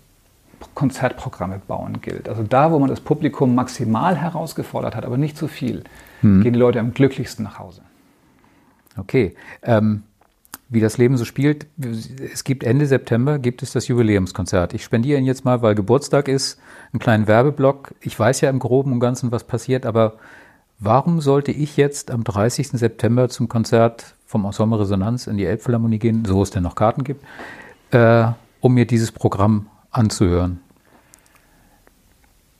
Konzertprogramme 0.77 1.59
bauen 1.67 2.01
gilt. 2.01 2.29
Also 2.29 2.43
da, 2.43 2.71
wo 2.71 2.77
man 2.77 2.89
das 2.89 3.01
Publikum 3.01 3.55
maximal 3.55 4.15
herausgefordert 4.15 4.95
hat, 4.95 5.05
aber 5.05 5.17
nicht 5.17 5.35
zu 5.35 5.47
viel, 5.47 5.83
hm. 6.21 6.43
gehen 6.43 6.53
die 6.53 6.59
Leute 6.59 6.79
am 6.79 6.93
glücklichsten 6.93 7.43
nach 7.43 7.57
Hause. 7.57 7.81
Okay. 8.95 9.35
Ähm, 9.63 10.03
wie 10.69 10.79
das 10.79 10.97
Leben 10.97 11.17
so 11.17 11.25
spielt, 11.25 11.65
es 12.31 12.43
gibt 12.43 12.63
Ende 12.63 12.85
September 12.85 13.39
gibt 13.39 13.63
es 13.63 13.71
das 13.71 13.87
Jubiläumskonzert. 13.87 14.73
Ich 14.73 14.83
spendiere 14.83 15.17
ihn 15.17 15.25
jetzt 15.25 15.45
mal, 15.45 15.61
weil 15.61 15.75
Geburtstag 15.75 16.27
ist, 16.27 16.59
einen 16.93 16.99
kleinen 16.99 17.25
Werbeblock. 17.27 17.95
Ich 18.01 18.19
weiß 18.19 18.41
ja 18.41 18.49
im 18.49 18.59
Groben 18.59 18.91
und 18.91 18.99
Ganzen, 18.99 19.31
was 19.31 19.45
passiert, 19.45 19.85
aber 19.85 20.17
warum 20.77 21.21
sollte 21.21 21.51
ich 21.51 21.77
jetzt 21.77 22.11
am 22.11 22.23
30. 22.23 22.69
September 22.71 23.29
zum 23.29 23.47
Konzert 23.47 24.13
vom 24.25 24.45
Ensemble 24.45 24.79
Resonanz 24.81 25.25
in 25.25 25.37
die 25.37 25.45
Elbphilharmonie 25.45 25.99
gehen, 25.99 26.25
so 26.25 26.43
es 26.43 26.51
denn 26.51 26.63
noch 26.63 26.75
Karten 26.75 27.03
gibt? 27.03 27.23
äh, 27.91 28.25
um 28.59 28.73
mir 28.73 28.85
dieses 28.85 29.11
Programm 29.11 29.67
anzuhören? 29.91 30.59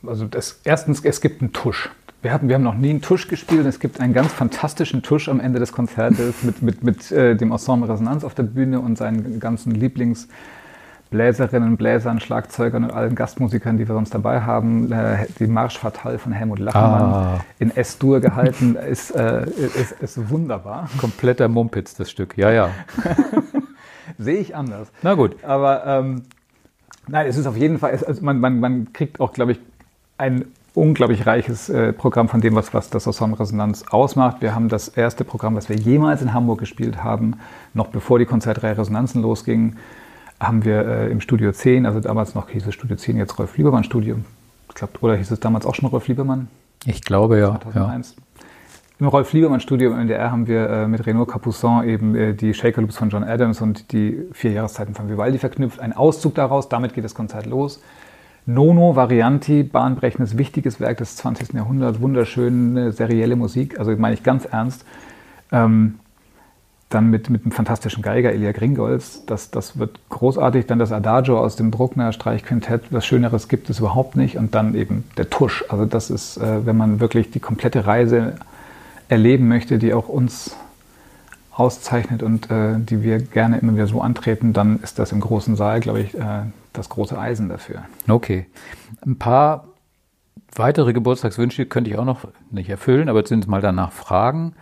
Also 0.06 0.26
das, 0.26 0.62
erstens, 0.64 1.04
es 1.04 1.22
gibt 1.22 1.41
einen 1.41 1.54
Tusch. 1.54 1.89
Wir 2.22 2.34
haben, 2.34 2.48
wir 2.48 2.56
haben 2.56 2.64
noch 2.64 2.76
nie 2.76 2.89
einen 2.89 3.02
Tusch 3.02 3.28
gespielt 3.28 3.62
und 3.62 3.68
es 3.68 3.80
gibt 3.80 4.00
einen 4.00 4.14
ganz 4.14 4.34
fantastischen 4.34 5.04
Tusch 5.04 5.30
am 5.30 5.39
Ende 5.39 5.60
des 5.60 5.72
Konzertes 5.72 6.36
mit, 6.43 6.62
mit, 6.62 6.84
mit 6.84 7.12
äh, 7.12 7.36
dem 7.36 7.52
Ensemble 7.52 7.89
Resonanz 7.89 8.24
auf 8.24 8.36
der 8.36 8.43
Bühne 8.43 8.80
und 8.80 8.98
seinen 8.98 9.39
ganzen 9.39 9.74
Lieblings- 9.74 10.28
Bläserinnen, 11.10 11.78
Bläsern, 11.78 12.20
Schlagzeugern 12.20 12.84
und 12.84 12.91
allen 12.91 13.16
Gastmusikern, 13.16 13.78
die 13.78 13.88
wir 13.88 13.95
sonst 13.95 14.14
dabei 14.14 14.41
haben. 14.41 14.91
Äh, 14.91 15.28
die 15.39 15.48
Marsch 15.48 15.78
Fatal 15.78 16.18
von 16.18 16.32
Helmut 16.32 16.60
Lachenmann 16.60 17.02
ah. 17.02 17.39
in 17.60 17.76
S-Dur 17.76 18.20
gehalten, 18.20 18.76
ist, 18.89 19.12
äh, 19.12 19.45
ist, 19.50 19.93
ist, 20.02 20.30
wunderbar. 20.30 20.89
Kompletter 20.98 21.48
Mumpitz, 21.48 21.95
das 21.95 22.12
Stück, 22.12 22.38
ja, 22.38 22.52
ja. 22.52 22.70
Sehe 24.18 24.39
ich 24.39 24.56
anders. 24.56 24.91
Na 25.02 25.14
gut. 25.14 25.43
Aber 25.43 25.86
ähm, 25.86 26.24
nein, 27.08 27.28
es 27.28 27.38
ist 27.38 27.45
auf 27.45 27.56
jeden 27.56 27.80
Fall, 27.80 27.91
also 27.91 28.22
man, 28.24 28.39
man, 28.39 28.60
man 28.60 28.93
kriegt 28.93 29.20
auch, 29.20 29.32
glaube 29.32 29.54
ich, 29.54 29.60
ein 30.18 30.45
unglaublich 30.74 31.26
reiches 31.26 31.70
äh, 31.70 31.91
Programm 31.91 32.30
von 32.30 32.41
dem, 32.41 32.55
was, 32.55 32.74
was 32.74 32.89
das 32.89 33.07
Ensemble 33.07 33.39
Resonanz 33.39 33.84
ausmacht. 33.89 34.41
Wir 34.41 34.53
haben 34.53 34.70
das 34.70 34.89
erste 34.89 35.24
Programm, 35.24 35.55
was 35.55 35.70
wir 35.70 35.76
jemals 35.76 36.22
in 36.22 36.34
Hamburg 36.34 36.59
gespielt 36.59 37.03
haben, 37.03 37.39
noch 37.74 37.88
bevor 37.88 38.20
die 38.20 38.26
Konzertreihe 38.26 38.78
Resonanzen 38.78 39.22
losging 39.22 39.76
haben 40.39 40.63
wir 40.65 40.86
äh, 40.86 41.11
im 41.11 41.22
Studio 41.22 41.51
10, 41.51 41.86
also 41.86 41.99
damals 41.99 42.36
noch 42.36 42.49
hieß 42.49 42.68
es 42.68 42.74
Studio 42.74 42.95
10, 42.95 43.18
jetzt 43.18 43.38
Rolf 43.39 43.57
Liebermann 43.57 43.84
Studio. 43.84 44.18
Ich 44.70 44.76
glaube, 44.76 44.93
oder 45.01 45.15
hieß 45.15 45.32
es 45.32 45.39
damals 45.39 45.65
auch 45.65 45.74
schon 45.74 45.89
Rolf 45.89 46.07
Liebermann? 46.07 46.47
Ich 46.86 47.01
glaube 47.01 47.39
ja. 47.39 47.59
2001. 47.59 48.15
Ja. 48.15 48.24
Im 48.99 49.07
Rolf 49.07 49.34
Liebermann 49.34 49.59
Studio 49.59 49.91
im 49.91 49.99
NDR 49.99 50.32
haben 50.32 50.47
wir 50.47 50.70
äh, 50.70 50.88
mit 50.88 51.05
Renaud 51.05 51.30
Capuçon 51.30 51.86
eben 51.86 52.15
äh, 52.15 52.34
die 52.34 52.53
Shaker 52.53 52.82
Loops 52.82 52.97
von 52.97 53.09
John 53.09 53.24
Adams 53.24 53.61
und 53.61 53.91
die 53.91 54.24
vier 54.32 54.51
Jahreszeiten 54.51 54.95
von 54.95 55.09
Vivaldi 55.09 55.39
verknüpft. 55.39 55.80
Ein 55.80 55.93
Auszug 55.93 56.36
daraus, 56.36 56.70
damit 56.70 56.93
geht 56.93 57.03
das 57.03 57.13
Konzert 57.13 57.45
los. 57.45 57.82
Nono 58.48 58.95
Varianti, 58.95 59.64
bahnbrechendes, 59.64 60.38
wichtiges 60.38 60.80
Werk 60.80 60.98
des 60.98 61.18
20. 61.18 61.54
Jahrhunderts, 61.54 62.00
wunderschöne, 62.00 62.93
serielle 62.93 63.36
Musik, 63.36 63.78
also 63.78 63.91
meine 63.98 64.14
ich 64.14 64.24
ganz 64.24 64.45
ernst. 64.45 64.86
Ähm, 65.52 66.00
dann 66.89 67.10
mit, 67.10 67.30
mit 67.30 67.43
einem 67.43 67.52
fantastischen 67.52 68.02
Geiger, 68.02 68.32
Elia 68.32 68.54
Gringolz. 68.54 69.26
Das, 69.26 69.52
das 69.52 69.78
wird 69.78 70.00
großartig. 70.08 70.68
Dann 70.68 70.80
das 70.80 70.93
Adagio 70.93 71.38
aus 71.38 71.58
dem 71.58 71.70
Bruckner 71.70 72.14
Streichquintett. 72.14 72.84
Was 72.91 73.06
Schöneres 73.06 73.50
gibt 73.50 73.70
es 73.70 73.80
überhaupt 73.80 74.16
nicht. 74.16 74.38
Und 74.38 74.56
dann 74.56 74.74
eben 74.74 75.04
der 75.18 75.30
Tusch. 75.30 75.66
Also 75.68 75.84
das 75.84 76.10
ist, 76.10 76.38
äh, 76.38 76.66
wenn 76.66 76.78
man 76.78 77.02
wirklich 77.02 77.30
die 77.30 77.41
komplette 77.41 77.86
Reise 77.86 78.36
erleben 79.10 79.50
möchte, 79.50 79.80
die 79.80 79.93
auch 79.93 80.08
uns 80.08 80.56
auszeichnet 81.52 82.24
und 82.24 82.50
äh, 82.50 82.76
die 82.78 83.04
wir 83.04 83.20
gerne 83.20 83.58
immer 83.58 83.74
wieder 83.74 83.88
so 83.88 84.02
antreten, 84.02 84.54
dann 84.54 84.80
ist 84.82 84.98
das 84.98 85.12
im 85.12 85.20
großen 85.20 85.58
Saal, 85.58 85.82
glaube 85.82 86.02
ich, 86.02 86.14
äh, 86.14 86.43
das 86.78 86.90
große 86.90 87.18
Eisen 87.18 87.50
dafür. 87.50 87.86
Okay. 88.08 88.48
Ein 89.06 89.18
paar 89.18 89.68
weitere 90.56 90.94
Geburtstagswünsche 90.94 91.66
könnte 91.66 91.90
ich 91.90 91.98
auch 91.98 92.06
noch 92.06 92.28
nicht 92.52 92.70
erfüllen, 92.70 93.10
aber 93.10 93.26
zumindest 93.26 93.50
mal 93.50 93.62
danach 93.62 93.92
fragen. 93.92 94.54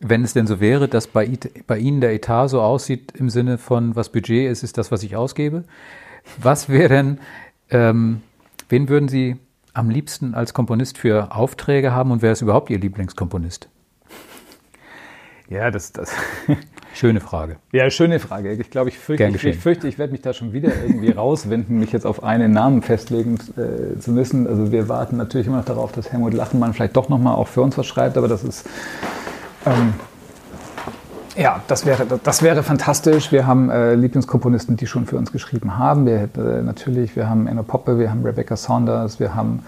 Wenn 0.00 0.24
es 0.24 0.32
denn 0.32 0.46
so 0.46 0.60
wäre, 0.60 0.88
dass 0.88 1.06
bei, 1.06 1.30
bei 1.66 1.78
Ihnen 1.78 2.00
der 2.00 2.14
Etat 2.14 2.48
so 2.48 2.62
aussieht 2.62 3.12
im 3.12 3.28
Sinne 3.28 3.58
von, 3.58 3.96
was 3.96 4.10
Budget 4.10 4.50
ist, 4.50 4.62
ist 4.62 4.78
das, 4.78 4.90
was 4.90 5.02
ich 5.02 5.16
ausgebe. 5.16 5.64
Was 6.38 6.68
wäre 6.68 6.88
denn, 6.88 7.18
ähm, 7.70 8.22
wen 8.68 8.88
würden 8.88 9.08
Sie 9.08 9.36
am 9.74 9.90
liebsten 9.90 10.34
als 10.34 10.54
Komponist 10.54 10.98
für 10.98 11.34
Aufträge 11.34 11.92
haben 11.92 12.10
und 12.10 12.22
wer 12.22 12.32
ist 12.32 12.42
überhaupt 12.42 12.70
Ihr 12.70 12.78
Lieblingskomponist? 12.78 13.68
Ja, 15.48 15.70
das, 15.70 15.92
das. 15.92 16.14
Schöne 16.94 17.20
Frage. 17.20 17.56
Ja, 17.72 17.88
schöne 17.90 18.18
Frage. 18.18 18.52
Ich 18.52 18.70
glaube, 18.70 18.88
ich 18.88 18.98
fürchte, 18.98 19.24
ich, 19.26 19.44
ich, 19.44 19.58
fürchte, 19.58 19.88
ich 19.88 19.98
werde 19.98 20.12
mich 20.12 20.22
da 20.22 20.32
schon 20.32 20.52
wieder 20.52 20.70
irgendwie 20.82 21.10
rauswinden, 21.16 21.78
mich 21.78 21.92
jetzt 21.92 22.04
auf 22.04 22.22
einen 22.22 22.52
Namen 22.52 22.82
festlegen 22.82 23.38
äh, 23.56 23.98
zu 23.98 24.10
müssen. 24.12 24.46
Also 24.46 24.72
wir 24.72 24.88
warten 24.88 25.16
natürlich 25.16 25.46
immer 25.46 25.58
noch 25.58 25.64
darauf, 25.64 25.92
dass 25.92 26.12
Helmut 26.12 26.34
Lachenmann 26.34 26.74
vielleicht 26.74 26.96
doch 26.96 27.08
nochmal 27.08 27.36
auch 27.36 27.48
für 27.48 27.62
uns 27.62 27.78
was 27.78 27.86
schreibt, 27.86 28.16
aber 28.16 28.28
das 28.28 28.44
ist 28.44 28.66
ähm, 29.66 29.94
ja, 31.36 31.62
das 31.68 31.86
wäre, 31.86 32.06
das 32.22 32.42
wäre 32.42 32.62
fantastisch. 32.62 33.30
Wir 33.30 33.46
haben 33.46 33.70
äh, 33.70 33.94
Lieblingskomponisten, 33.94 34.76
die 34.76 34.86
schon 34.86 35.06
für 35.06 35.16
uns 35.16 35.32
geschrieben 35.32 35.78
haben. 35.78 36.04
Wir, 36.06 36.28
äh, 36.36 36.62
natürlich, 36.62 37.14
wir 37.16 37.28
haben 37.28 37.46
Enno 37.46 37.62
Poppe, 37.62 37.98
wir 37.98 38.10
haben 38.10 38.24
Rebecca 38.24 38.56
Saunders, 38.56 39.20
wir 39.20 39.34
haben 39.34 39.62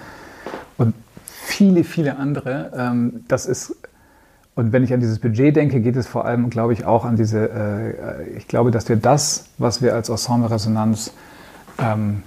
und 0.76 0.94
viele, 1.24 1.84
viele 1.84 2.16
andere. 2.16 2.72
Ähm, 2.76 3.24
das 3.28 3.46
ist, 3.46 3.76
und 4.55 4.72
wenn 4.72 4.84
ich 4.84 4.92
an 4.92 5.00
dieses 5.00 5.18
Budget 5.18 5.57
denke, 5.57 5.80
geht 5.80 5.96
es 5.96 6.07
vor 6.07 6.24
allem, 6.24 6.50
glaube 6.50 6.72
ich, 6.72 6.84
auch 6.84 7.05
an 7.05 7.16
diese, 7.16 7.48
äh, 7.48 8.36
ich 8.36 8.48
glaube, 8.48 8.70
dass 8.70 8.88
wir 8.88 8.96
das, 8.96 9.46
was 9.59 9.80
wir 9.80 9.94
als 9.94 10.09
Ensemble 10.09 10.50
Resonanz 10.50 11.12
ähm, 11.78 12.22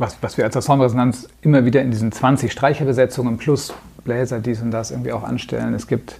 was, 0.00 0.16
was 0.22 0.36
wir 0.38 0.44
als 0.44 0.56
Ensemble 0.56 0.86
Resonanz 0.86 1.28
immer 1.42 1.64
wieder 1.64 1.82
in 1.82 1.90
diesen 1.90 2.10
20 2.10 2.50
Streicherbesetzungen 2.50 3.36
plus 3.36 3.74
Bläser 4.02 4.40
dies 4.40 4.62
und 4.62 4.70
das 4.70 4.90
irgendwie 4.90 5.12
auch 5.12 5.22
anstellen. 5.22 5.74
Es 5.74 5.86
gibt 5.86 6.18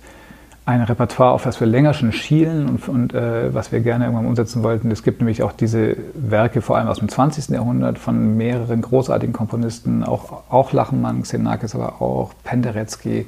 ein 0.67 0.83
Repertoire, 0.83 1.33
auf 1.33 1.43
das 1.43 1.59
wir 1.59 1.67
länger 1.67 1.95
schon 1.95 2.13
schielen 2.13 2.69
und, 2.69 2.89
und 2.89 3.15
äh, 3.15 3.53
was 3.55 3.73
wir 3.73 3.81
gerne 3.81 4.05
irgendwann 4.05 4.27
umsetzen 4.27 4.63
wollten. 4.63 4.91
Es 4.91 5.03
gibt 5.03 5.21
nämlich 5.21 5.43
auch 5.43 5.53
diese 5.53 5.97
Werke, 6.15 6.61
vor 6.61 6.77
allem 6.77 6.89
aus 6.89 6.99
dem 6.99 7.09
20. 7.09 7.49
Jahrhundert, 7.49 7.99
von 7.99 8.37
mehreren 8.37 8.83
großartigen 8.83 9.33
Komponisten, 9.33 10.05
auch, 10.05 10.43
auch 10.51 10.73
Lachenmann, 10.73 11.23
Xenakis, 11.23 11.75
aber 11.75 12.03
auch 12.03 12.33
Penderecki, 12.45 13.21
äh, 13.21 13.25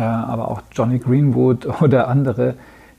aber 0.00 0.48
auch 0.48 0.62
Johnny 0.72 0.98
Greenwood 0.98 1.66
oder 1.82 2.08
andere, 2.08 2.54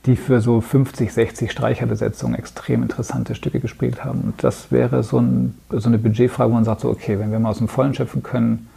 die 0.06 0.16
für 0.16 0.40
so 0.40 0.60
50, 0.60 1.12
60 1.12 1.50
Streicherbesetzungen 1.50 2.38
extrem 2.38 2.82
interessante 2.82 3.34
Stücke 3.34 3.60
gespielt 3.60 4.04
haben. 4.04 4.20
Und 4.20 4.44
das 4.44 4.70
wäre 4.70 5.02
so, 5.02 5.18
ein, 5.18 5.54
so 5.70 5.88
eine 5.88 5.98
Budgetfrage, 5.98 6.50
wo 6.50 6.54
man 6.54 6.64
sagt, 6.64 6.82
so, 6.82 6.90
okay, 6.90 7.18
wenn 7.18 7.32
wir 7.32 7.38
mal 7.38 7.50
aus 7.50 7.58
dem 7.58 7.68
Vollen 7.68 7.94
schöpfen 7.94 8.22
können, 8.22 8.68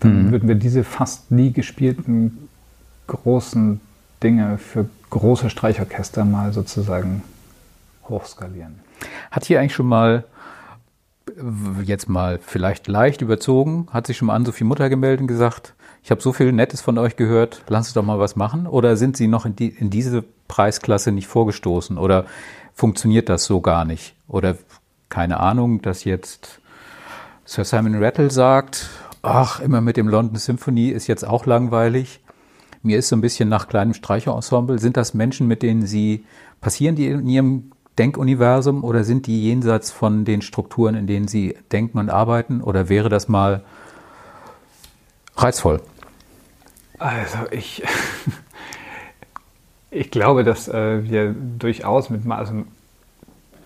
dann 0.00 0.26
mhm. 0.26 0.30
würden 0.32 0.48
wir 0.48 0.54
diese 0.54 0.84
fast 0.84 1.30
nie 1.30 1.52
gespielten 1.52 2.48
großen 3.06 3.80
Dinge 4.22 4.58
für 4.58 4.86
große 5.10 5.48
Streichorchester 5.48 6.24
mal 6.24 6.52
sozusagen 6.52 7.22
hochskalieren. 8.08 8.80
Hat 9.30 9.44
hier 9.44 9.60
eigentlich 9.60 9.74
schon 9.74 9.86
mal, 9.86 10.24
jetzt 11.84 12.08
mal 12.08 12.38
vielleicht 12.42 12.88
leicht 12.88 13.22
überzogen, 13.22 13.88
hat 13.90 14.06
sich 14.06 14.16
schon 14.16 14.26
mal 14.26 14.34
Ann-Sophie 14.34 14.64
Mutter 14.64 14.88
gemeldet 14.88 15.22
und 15.22 15.26
gesagt, 15.26 15.74
ich 16.08 16.10
habe 16.10 16.22
so 16.22 16.32
viel 16.32 16.52
Nettes 16.52 16.80
von 16.80 16.96
euch 16.96 17.16
gehört, 17.16 17.64
lass 17.68 17.88
uns 17.88 17.92
doch 17.92 18.02
mal 18.02 18.18
was 18.18 18.34
machen? 18.34 18.66
Oder 18.66 18.96
sind 18.96 19.18
Sie 19.18 19.28
noch 19.28 19.44
in, 19.44 19.54
die, 19.54 19.68
in 19.68 19.90
diese 19.90 20.24
Preisklasse 20.48 21.12
nicht 21.12 21.26
vorgestoßen? 21.26 21.98
Oder 21.98 22.24
funktioniert 22.72 23.28
das 23.28 23.44
so 23.44 23.60
gar 23.60 23.84
nicht? 23.84 24.14
Oder 24.26 24.56
keine 25.10 25.38
Ahnung, 25.38 25.82
dass 25.82 26.04
jetzt 26.04 26.62
Sir 27.44 27.66
Simon 27.66 28.02
Rattle 28.02 28.30
sagt, 28.30 28.88
ach, 29.20 29.60
immer 29.60 29.82
mit 29.82 29.98
dem 29.98 30.08
London 30.08 30.36
Symphony 30.36 30.88
ist 30.88 31.08
jetzt 31.08 31.28
auch 31.28 31.44
langweilig. 31.44 32.20
Mir 32.82 32.98
ist 32.98 33.10
so 33.10 33.16
ein 33.16 33.20
bisschen 33.20 33.50
nach 33.50 33.68
kleinem 33.68 33.92
Streicherensemble. 33.92 34.78
Sind 34.78 34.96
das 34.96 35.12
Menschen, 35.12 35.46
mit 35.46 35.62
denen 35.62 35.84
Sie, 35.84 36.24
passieren 36.62 36.96
die 36.96 37.08
in 37.08 37.28
Ihrem 37.28 37.72
Denkuniversum 37.98 38.82
oder 38.82 39.04
sind 39.04 39.26
die 39.26 39.42
jenseits 39.42 39.90
von 39.90 40.24
den 40.24 40.40
Strukturen, 40.40 40.94
in 40.94 41.06
denen 41.06 41.28
Sie 41.28 41.54
denken 41.70 41.98
und 41.98 42.08
arbeiten? 42.08 42.62
Oder 42.62 42.88
wäre 42.88 43.10
das 43.10 43.28
mal 43.28 43.62
reizvoll? 45.36 45.82
Also 46.98 47.38
ich, 47.50 47.82
ich 49.90 50.10
glaube, 50.10 50.44
dass 50.44 50.68
äh, 50.68 51.08
wir 51.08 51.34
durchaus 51.58 52.10
mit 52.10 52.26
also 52.30 52.64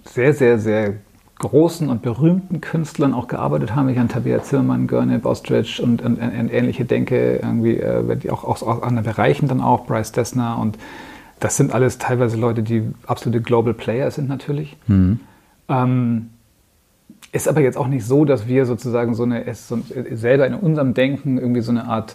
sehr, 0.04 0.34
sehr, 0.34 0.58
sehr 0.58 0.94
großen 1.38 1.88
und 1.88 2.02
berühmten 2.02 2.60
Künstlern 2.60 3.14
auch 3.14 3.26
gearbeitet 3.26 3.74
haben. 3.74 3.88
Ich 3.88 3.98
an 3.98 4.08
Tabea 4.08 4.42
Zimmermann, 4.42 4.86
Görne, 4.86 5.18
Bostridge 5.18 5.80
und, 5.82 6.00
und, 6.02 6.20
und, 6.20 6.52
ähnliche 6.52 6.84
denke, 6.84 7.36
irgendwie 7.36 7.78
äh, 7.78 8.30
auch 8.30 8.44
aus, 8.44 8.62
aus 8.62 8.82
anderen 8.82 9.04
Bereichen 9.04 9.48
dann 9.48 9.60
auch, 9.60 9.86
Bryce 9.86 10.12
Dessner 10.12 10.58
und 10.58 10.78
das 11.40 11.56
sind 11.56 11.72
alles 11.72 11.98
teilweise 11.98 12.36
Leute, 12.36 12.62
die 12.62 12.84
absolute 13.06 13.40
Global 13.40 13.74
Player 13.74 14.10
sind 14.12 14.28
natürlich. 14.28 14.76
Mhm. 14.86 15.18
Ähm, 15.68 16.30
ist 17.32 17.48
aber 17.48 17.60
jetzt 17.60 17.76
auch 17.76 17.88
nicht 17.88 18.04
so, 18.04 18.24
dass 18.24 18.46
wir 18.46 18.64
sozusagen 18.64 19.14
so 19.14 19.24
eine, 19.24 19.52
so, 19.54 19.78
selber 20.12 20.46
in 20.46 20.54
unserem 20.54 20.94
Denken 20.94 21.38
irgendwie 21.38 21.62
so 21.62 21.72
eine 21.72 21.86
Art 21.86 22.14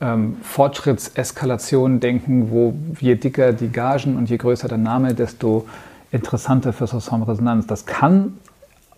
ähm, 0.00 0.36
Fortschrittseskalation 0.42 2.00
denken, 2.00 2.50
wo 2.50 2.74
je 3.00 3.14
dicker 3.14 3.52
die 3.52 3.70
Gagen 3.70 4.16
und 4.16 4.28
je 4.28 4.36
größer 4.36 4.68
der 4.68 4.78
Name, 4.78 5.14
desto 5.14 5.66
interessanter 6.12 6.72
für 6.72 6.84
Resonanz. 6.84 7.66
Das 7.66 7.86
kann 7.86 8.38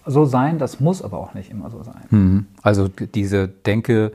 so 0.07 0.25
sein, 0.25 0.59
das 0.59 0.81
muss 0.81 1.03
aber 1.03 1.19
auch 1.19 1.35
nicht 1.35 1.51
immer 1.51 1.71
so 1.71 1.83
sein. 1.83 2.03
Mhm. 2.11 2.47
Also 2.63 2.89
diese 2.89 3.49
Denke, 3.49 4.13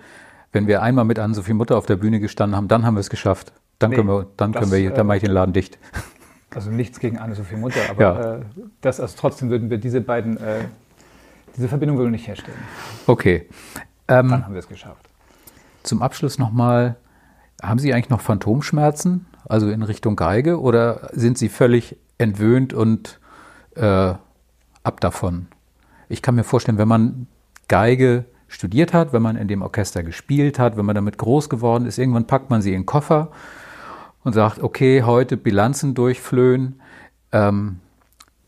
wenn 0.52 0.68
wir 0.68 0.82
einmal 0.82 1.06
mit 1.06 1.20
Ann-Sophie 1.20 1.54
Mutter 1.54 1.78
auf 1.78 1.86
der 1.86 1.96
Bühne 1.96 2.20
gestanden 2.20 2.56
haben, 2.56 2.68
dann 2.68 2.86
haben 2.86 2.96
wir 2.96 3.02
es 3.02 3.10
geschafft. 3.10 3.54
Dann 3.80 3.92
nee, 3.92 3.98
können 3.98 4.08
wir, 4.08 4.28
dann 4.38 4.52
das, 4.52 4.62
können 4.62 4.72
wir, 4.72 4.92
dann 4.92 5.08
mache 5.08 5.18
ich 5.18 5.24
den 5.24 5.32
Laden 5.32 5.54
dicht. 5.54 5.78
Also 6.56 6.70
nichts 6.70 7.00
gegen 7.00 7.18
Anne-Sophie 7.18 7.56
Mutter, 7.56 7.80
aber 7.90 8.00
ja. 8.00 8.36
äh, 8.36 8.42
das, 8.82 9.00
also 9.00 9.16
trotzdem 9.20 9.50
würden 9.50 9.72
wir 9.72 9.80
diese 9.80 10.02
beiden, 10.02 10.38
äh, 10.38 10.66
diese 11.58 11.68
Verbindung 11.68 11.98
würden 11.98 12.10
wir 12.10 12.12
nicht 12.12 12.28
herstellen. 12.28 12.60
Okay. 13.08 13.50
Ähm, 14.08 14.30
dann 14.30 14.46
haben 14.46 14.54
wir 14.54 14.60
es 14.60 14.68
geschafft. 14.68 15.10
Zum 15.84 16.02
Abschluss 16.02 16.40
nochmal, 16.40 16.98
haben 17.62 17.80
Sie 17.80 17.94
eigentlich 17.94 18.10
noch 18.10 18.22
Phantomschmerzen, 18.22 19.26
also 19.48 19.70
in 19.70 19.84
Richtung 19.84 20.16
Geige, 20.16 20.60
oder 20.60 21.10
sind 21.14 21.38
Sie 21.38 21.50
völlig 21.50 21.98
entwöhnt 22.18 22.74
und 22.74 23.20
äh, 23.76 24.14
ab 24.84 25.00
davon? 25.00 25.48
ich 26.14 26.22
kann 26.22 26.36
mir 26.36 26.44
vorstellen, 26.44 26.78
wenn 26.78 26.88
man 26.88 27.28
Geige 27.68 28.26
studiert 28.48 28.94
hat, 28.94 29.14
wenn 29.14 29.22
man 29.22 29.36
in 29.36 29.48
dem 29.48 29.64
Orchester 29.64 30.04
gespielt 30.04 30.60
hat, 30.60 30.78
wenn 30.78 30.86
man 30.86 30.96
damit 30.96 31.18
groß 31.18 31.50
geworden 31.50 31.88
ist. 31.88 31.98
Irgendwann 31.98 32.28
packt 32.28 32.52
man 32.52 32.62
sie 32.62 32.74
in 32.74 32.82
den 32.82 32.86
Koffer 32.86 33.32
und 34.24 34.34
sagt, 34.34 34.62
okay, 34.62 35.04
heute 35.04 35.38
Bilanzen 35.38 35.96
durchflöhen. 35.96 36.80
Ähm, 37.32 37.80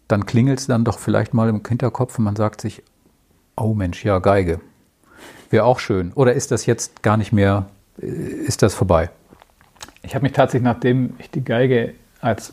dann 0.08 0.28
klingelt 0.28 0.60
es 0.60 0.68
dann 0.68 0.86
doch 0.86 1.00
vielleicht 1.00 1.34
mal 1.34 1.50
im 1.50 1.64
Hinterkopf 1.68 2.20
und 2.20 2.26
man 2.26 2.36
sagt 2.36 2.62
sich, 2.62 2.84
oh 3.58 3.74
Mensch, 3.74 4.06
ja, 4.06 4.20
Geige. 4.20 4.62
Wäre 5.56 5.64
auch 5.64 5.80
schön. 5.80 6.12
Oder 6.16 6.34
ist 6.34 6.52
das 6.52 6.66
jetzt 6.66 7.02
gar 7.02 7.16
nicht 7.16 7.32
mehr, 7.32 7.68
äh, 8.02 8.08
ist 8.08 8.62
das 8.62 8.76
vorbei? 8.76 9.10
Ich 10.04 10.14
habe 10.14 10.24
mich 10.24 10.34
tatsächlich, 10.34 10.66
nachdem 10.66 11.14
ich 11.18 11.32
die 11.32 11.46
Geige 11.46 11.94
als 12.20 12.52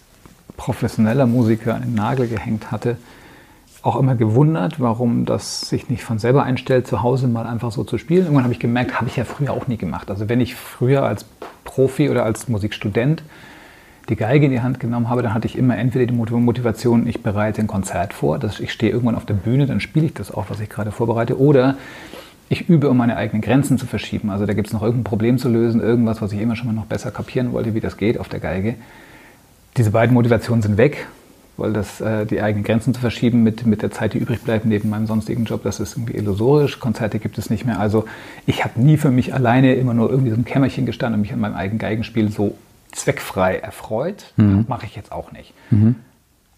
professioneller 0.56 1.26
Musiker 1.26 1.74
an 1.74 1.82
den 1.82 1.94
Nagel 1.94 2.28
gehängt 2.28 2.70
hatte, 2.70 2.96
auch 3.82 3.96
immer 3.96 4.14
gewundert, 4.14 4.78
warum 4.78 5.24
das 5.24 5.62
sich 5.62 5.90
nicht 5.90 6.04
von 6.04 6.20
selber 6.20 6.44
einstellt, 6.44 6.86
zu 6.86 7.02
Hause 7.02 7.26
mal 7.26 7.44
einfach 7.44 7.72
so 7.72 7.82
zu 7.82 7.98
spielen. 7.98 8.22
Irgendwann 8.22 8.44
habe 8.44 8.54
ich 8.54 8.60
gemerkt, 8.60 9.00
habe 9.00 9.08
ich 9.08 9.16
ja 9.16 9.24
früher 9.24 9.52
auch 9.52 9.66
nie 9.66 9.78
gemacht. 9.78 10.08
Also 10.08 10.28
wenn 10.28 10.40
ich 10.40 10.54
früher 10.54 11.02
als 11.02 11.24
Profi 11.64 12.08
oder 12.08 12.24
als 12.24 12.46
Musikstudent 12.46 13.24
die 14.10 14.14
Geige 14.14 14.46
in 14.46 14.52
die 14.52 14.60
Hand 14.60 14.78
genommen 14.78 15.10
habe, 15.10 15.22
dann 15.22 15.34
hatte 15.34 15.48
ich 15.48 15.58
immer 15.58 15.76
entweder 15.76 16.06
die 16.06 16.14
Motivation, 16.14 17.08
ich 17.08 17.24
bereite 17.24 17.62
ein 17.62 17.66
Konzert 17.66 18.14
vor, 18.14 18.38
dass 18.38 18.60
ich 18.60 18.70
stehe 18.72 18.92
irgendwann 18.92 19.16
auf 19.16 19.26
der 19.26 19.34
Bühne, 19.34 19.66
dann 19.66 19.80
spiele 19.80 20.06
ich 20.06 20.14
das 20.14 20.30
auch, 20.30 20.44
was 20.50 20.60
ich 20.60 20.68
gerade 20.68 20.92
vorbereite, 20.92 21.40
oder 21.40 21.74
ich 22.52 22.68
übe, 22.68 22.90
um 22.90 22.98
meine 22.98 23.16
eigenen 23.16 23.40
Grenzen 23.40 23.78
zu 23.78 23.86
verschieben. 23.86 24.30
Also 24.30 24.44
da 24.44 24.52
gibt 24.52 24.66
es 24.66 24.74
noch 24.74 24.82
irgendein 24.82 25.04
Problem 25.04 25.38
zu 25.38 25.48
lösen, 25.48 25.80
irgendwas, 25.80 26.20
was 26.20 26.32
ich 26.32 26.40
immer 26.40 26.54
schon 26.54 26.66
mal 26.66 26.74
noch 26.74 26.84
besser 26.84 27.10
kapieren 27.10 27.52
wollte, 27.52 27.74
wie 27.74 27.80
das 27.80 27.96
geht 27.96 28.18
auf 28.18 28.28
der 28.28 28.40
Geige. 28.40 28.74
Diese 29.78 29.90
beiden 29.90 30.12
Motivationen 30.12 30.60
sind 30.60 30.76
weg, 30.76 31.06
weil 31.56 31.72
das, 31.72 32.02
äh, 32.02 32.26
die 32.26 32.42
eigenen 32.42 32.62
Grenzen 32.62 32.92
zu 32.92 33.00
verschieben 33.00 33.42
mit, 33.42 33.64
mit 33.64 33.80
der 33.80 33.90
Zeit, 33.90 34.12
die 34.12 34.18
übrig 34.18 34.42
bleibt 34.42 34.66
neben 34.66 34.90
meinem 34.90 35.06
sonstigen 35.06 35.46
Job, 35.46 35.62
das 35.62 35.80
ist 35.80 35.96
irgendwie 35.96 36.14
illusorisch. 36.14 36.78
Konzerte 36.78 37.18
gibt 37.18 37.38
es 37.38 37.48
nicht 37.48 37.64
mehr. 37.64 37.80
Also 37.80 38.04
ich 38.44 38.64
habe 38.64 38.78
nie 38.78 38.98
für 38.98 39.10
mich 39.10 39.32
alleine 39.32 39.74
immer 39.74 39.94
nur 39.94 40.10
irgendwie 40.10 40.30
so 40.30 40.36
ein 40.36 40.44
Kämmerchen 40.44 40.84
gestanden 40.84 41.14
und 41.14 41.22
mich 41.22 41.32
an 41.32 41.40
meinem 41.40 41.56
eigenen 41.56 41.78
Geigenspiel 41.78 42.30
so 42.30 42.58
zweckfrei 42.92 43.56
erfreut. 43.56 44.34
Mhm. 44.36 44.66
Mache 44.68 44.84
ich 44.84 44.94
jetzt 44.94 45.10
auch 45.10 45.32
nicht. 45.32 45.54
Mhm. 45.70 45.96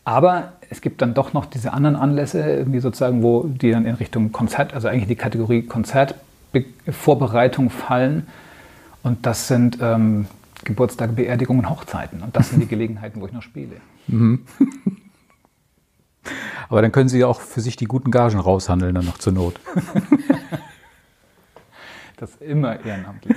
Aber 0.05 0.55
es 0.69 0.81
gibt 0.81 1.01
dann 1.03 1.15
doch 1.15 1.33
noch 1.33 1.47
diese 1.47 1.73
anderen 1.73 1.97
Anlässe, 1.97 2.41
irgendwie 2.41 2.81
sozusagen, 2.81 3.23
wo 3.23 3.45
die 3.45 3.71
dann 3.71 3.87
in 3.87 3.95
Richtung 3.95 4.33
Konzert, 4.33 4.75
also 4.75 4.89
eigentlich 4.89 5.09
die 5.09 5.17
Kategorie 5.17 5.63
Konzertvorbereitung 5.63 7.71
fallen. 7.71 8.27
Und 9.03 9.25
das 9.25 9.49
sind 9.49 9.79
ähm, 9.81 10.27
Geburtstage, 10.65 11.13
Beerdigungen, 11.13 11.71
Hochzeiten. 11.71 12.23
Und 12.23 12.37
das 12.37 12.51
sind 12.51 12.61
die 12.61 12.67
Gelegenheiten, 12.69 13.21
wo 13.21 13.27
ich 13.27 13.33
noch 13.33 13.43
spiele. 13.43 13.77
Mhm. 14.07 14.45
Aber 16.69 16.83
dann 16.83 16.93
können 16.93 17.09
Sie 17.09 17.19
ja 17.19 17.27
auch 17.27 17.41
für 17.41 17.61
sich 17.61 17.77
die 17.77 17.85
guten 17.85 18.11
Gagen 18.11 18.39
raushandeln, 18.39 18.95
dann 18.95 19.05
noch 19.05 19.19
zur 19.19 19.35
Not. 19.35 19.61
das 22.17 22.37
immer 22.37 22.83
ehrenamtlich. 22.85 23.37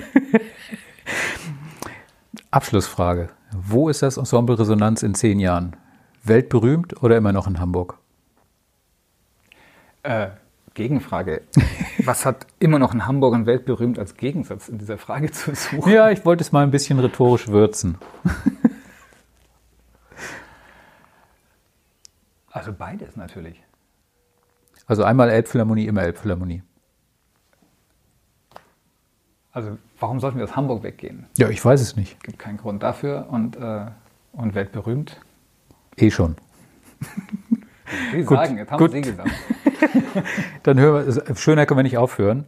Abschlussfrage. 2.50 3.28
Wo 3.52 3.90
ist 3.90 4.02
das 4.02 4.16
Ensemble 4.16 4.58
Resonanz 4.58 5.02
in 5.02 5.14
zehn 5.14 5.40
Jahren? 5.40 5.76
Weltberühmt 6.28 7.02
oder 7.02 7.16
immer 7.16 7.32
noch 7.32 7.46
in 7.46 7.58
Hamburg? 7.58 7.98
Äh, 10.02 10.28
Gegenfrage. 10.74 11.42
Was 12.04 12.24
hat 12.24 12.46
immer 12.60 12.78
noch 12.78 12.94
in 12.94 13.06
Hamburg 13.06 13.34
und 13.34 13.46
weltberühmt 13.46 13.98
als 13.98 14.14
Gegensatz 14.14 14.68
in 14.68 14.78
dieser 14.78 14.96
Frage 14.96 15.30
zu 15.32 15.54
suchen? 15.54 15.90
Ja, 15.90 16.10
ich 16.10 16.24
wollte 16.24 16.42
es 16.42 16.52
mal 16.52 16.62
ein 16.62 16.70
bisschen 16.70 16.98
rhetorisch 17.00 17.48
würzen. 17.48 17.98
Also 22.50 22.72
beides 22.72 23.14
natürlich. 23.16 23.62
Also 24.86 25.04
einmal 25.04 25.30
Elbphilharmonie, 25.30 25.86
immer 25.86 26.02
Elbphilharmonie. 26.02 26.62
Also 29.52 29.78
warum 30.00 30.18
sollten 30.18 30.38
wir 30.38 30.44
aus 30.44 30.56
Hamburg 30.56 30.82
weggehen? 30.82 31.26
Ja, 31.36 31.48
ich 31.50 31.64
weiß 31.64 31.80
es 31.80 31.96
nicht. 31.96 32.16
Es 32.16 32.22
Gibt 32.22 32.38
keinen 32.38 32.56
Grund 32.56 32.82
dafür 32.82 33.26
und, 33.30 33.56
äh, 33.56 33.86
und 34.32 34.54
weltberühmt. 34.54 35.20
Eh 35.98 36.10
schon. 36.10 36.36
Sie 38.12 38.22
sagen, 38.22 38.58
jetzt 38.58 38.70
haben 38.70 38.78
gut. 38.78 38.92
Sie 38.92 39.00
gesagt. 39.00 39.30
Dann 40.62 40.78
hören 40.78 41.06
wir, 41.06 41.36
schöner 41.36 41.66
können 41.66 41.78
wir 41.78 41.82
nicht 41.82 41.98
aufhören. 41.98 42.46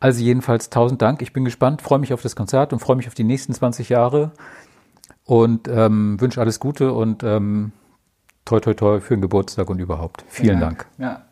Also 0.00 0.22
jedenfalls 0.22 0.68
tausend 0.68 1.00
Dank. 1.00 1.22
Ich 1.22 1.32
bin 1.32 1.44
gespannt, 1.44 1.80
freue 1.80 1.98
mich 1.98 2.12
auf 2.12 2.22
das 2.22 2.34
Konzert 2.34 2.72
und 2.72 2.80
freue 2.80 2.96
mich 2.96 3.06
auf 3.06 3.14
die 3.14 3.24
nächsten 3.24 3.54
20 3.54 3.88
Jahre 3.88 4.32
und 5.24 5.68
ähm, 5.68 6.20
wünsche 6.20 6.40
alles 6.40 6.58
Gute 6.58 6.92
und 6.92 7.22
ähm, 7.22 7.72
toi 8.44 8.60
toi 8.60 8.74
toi 8.74 9.00
für 9.00 9.14
den 9.14 9.22
Geburtstag 9.22 9.70
und 9.70 9.78
überhaupt. 9.78 10.24
Vielen, 10.28 10.48
Vielen 10.48 10.60
Dank. 10.60 10.86
Dank. 10.98 11.12
Ja. 11.12 11.31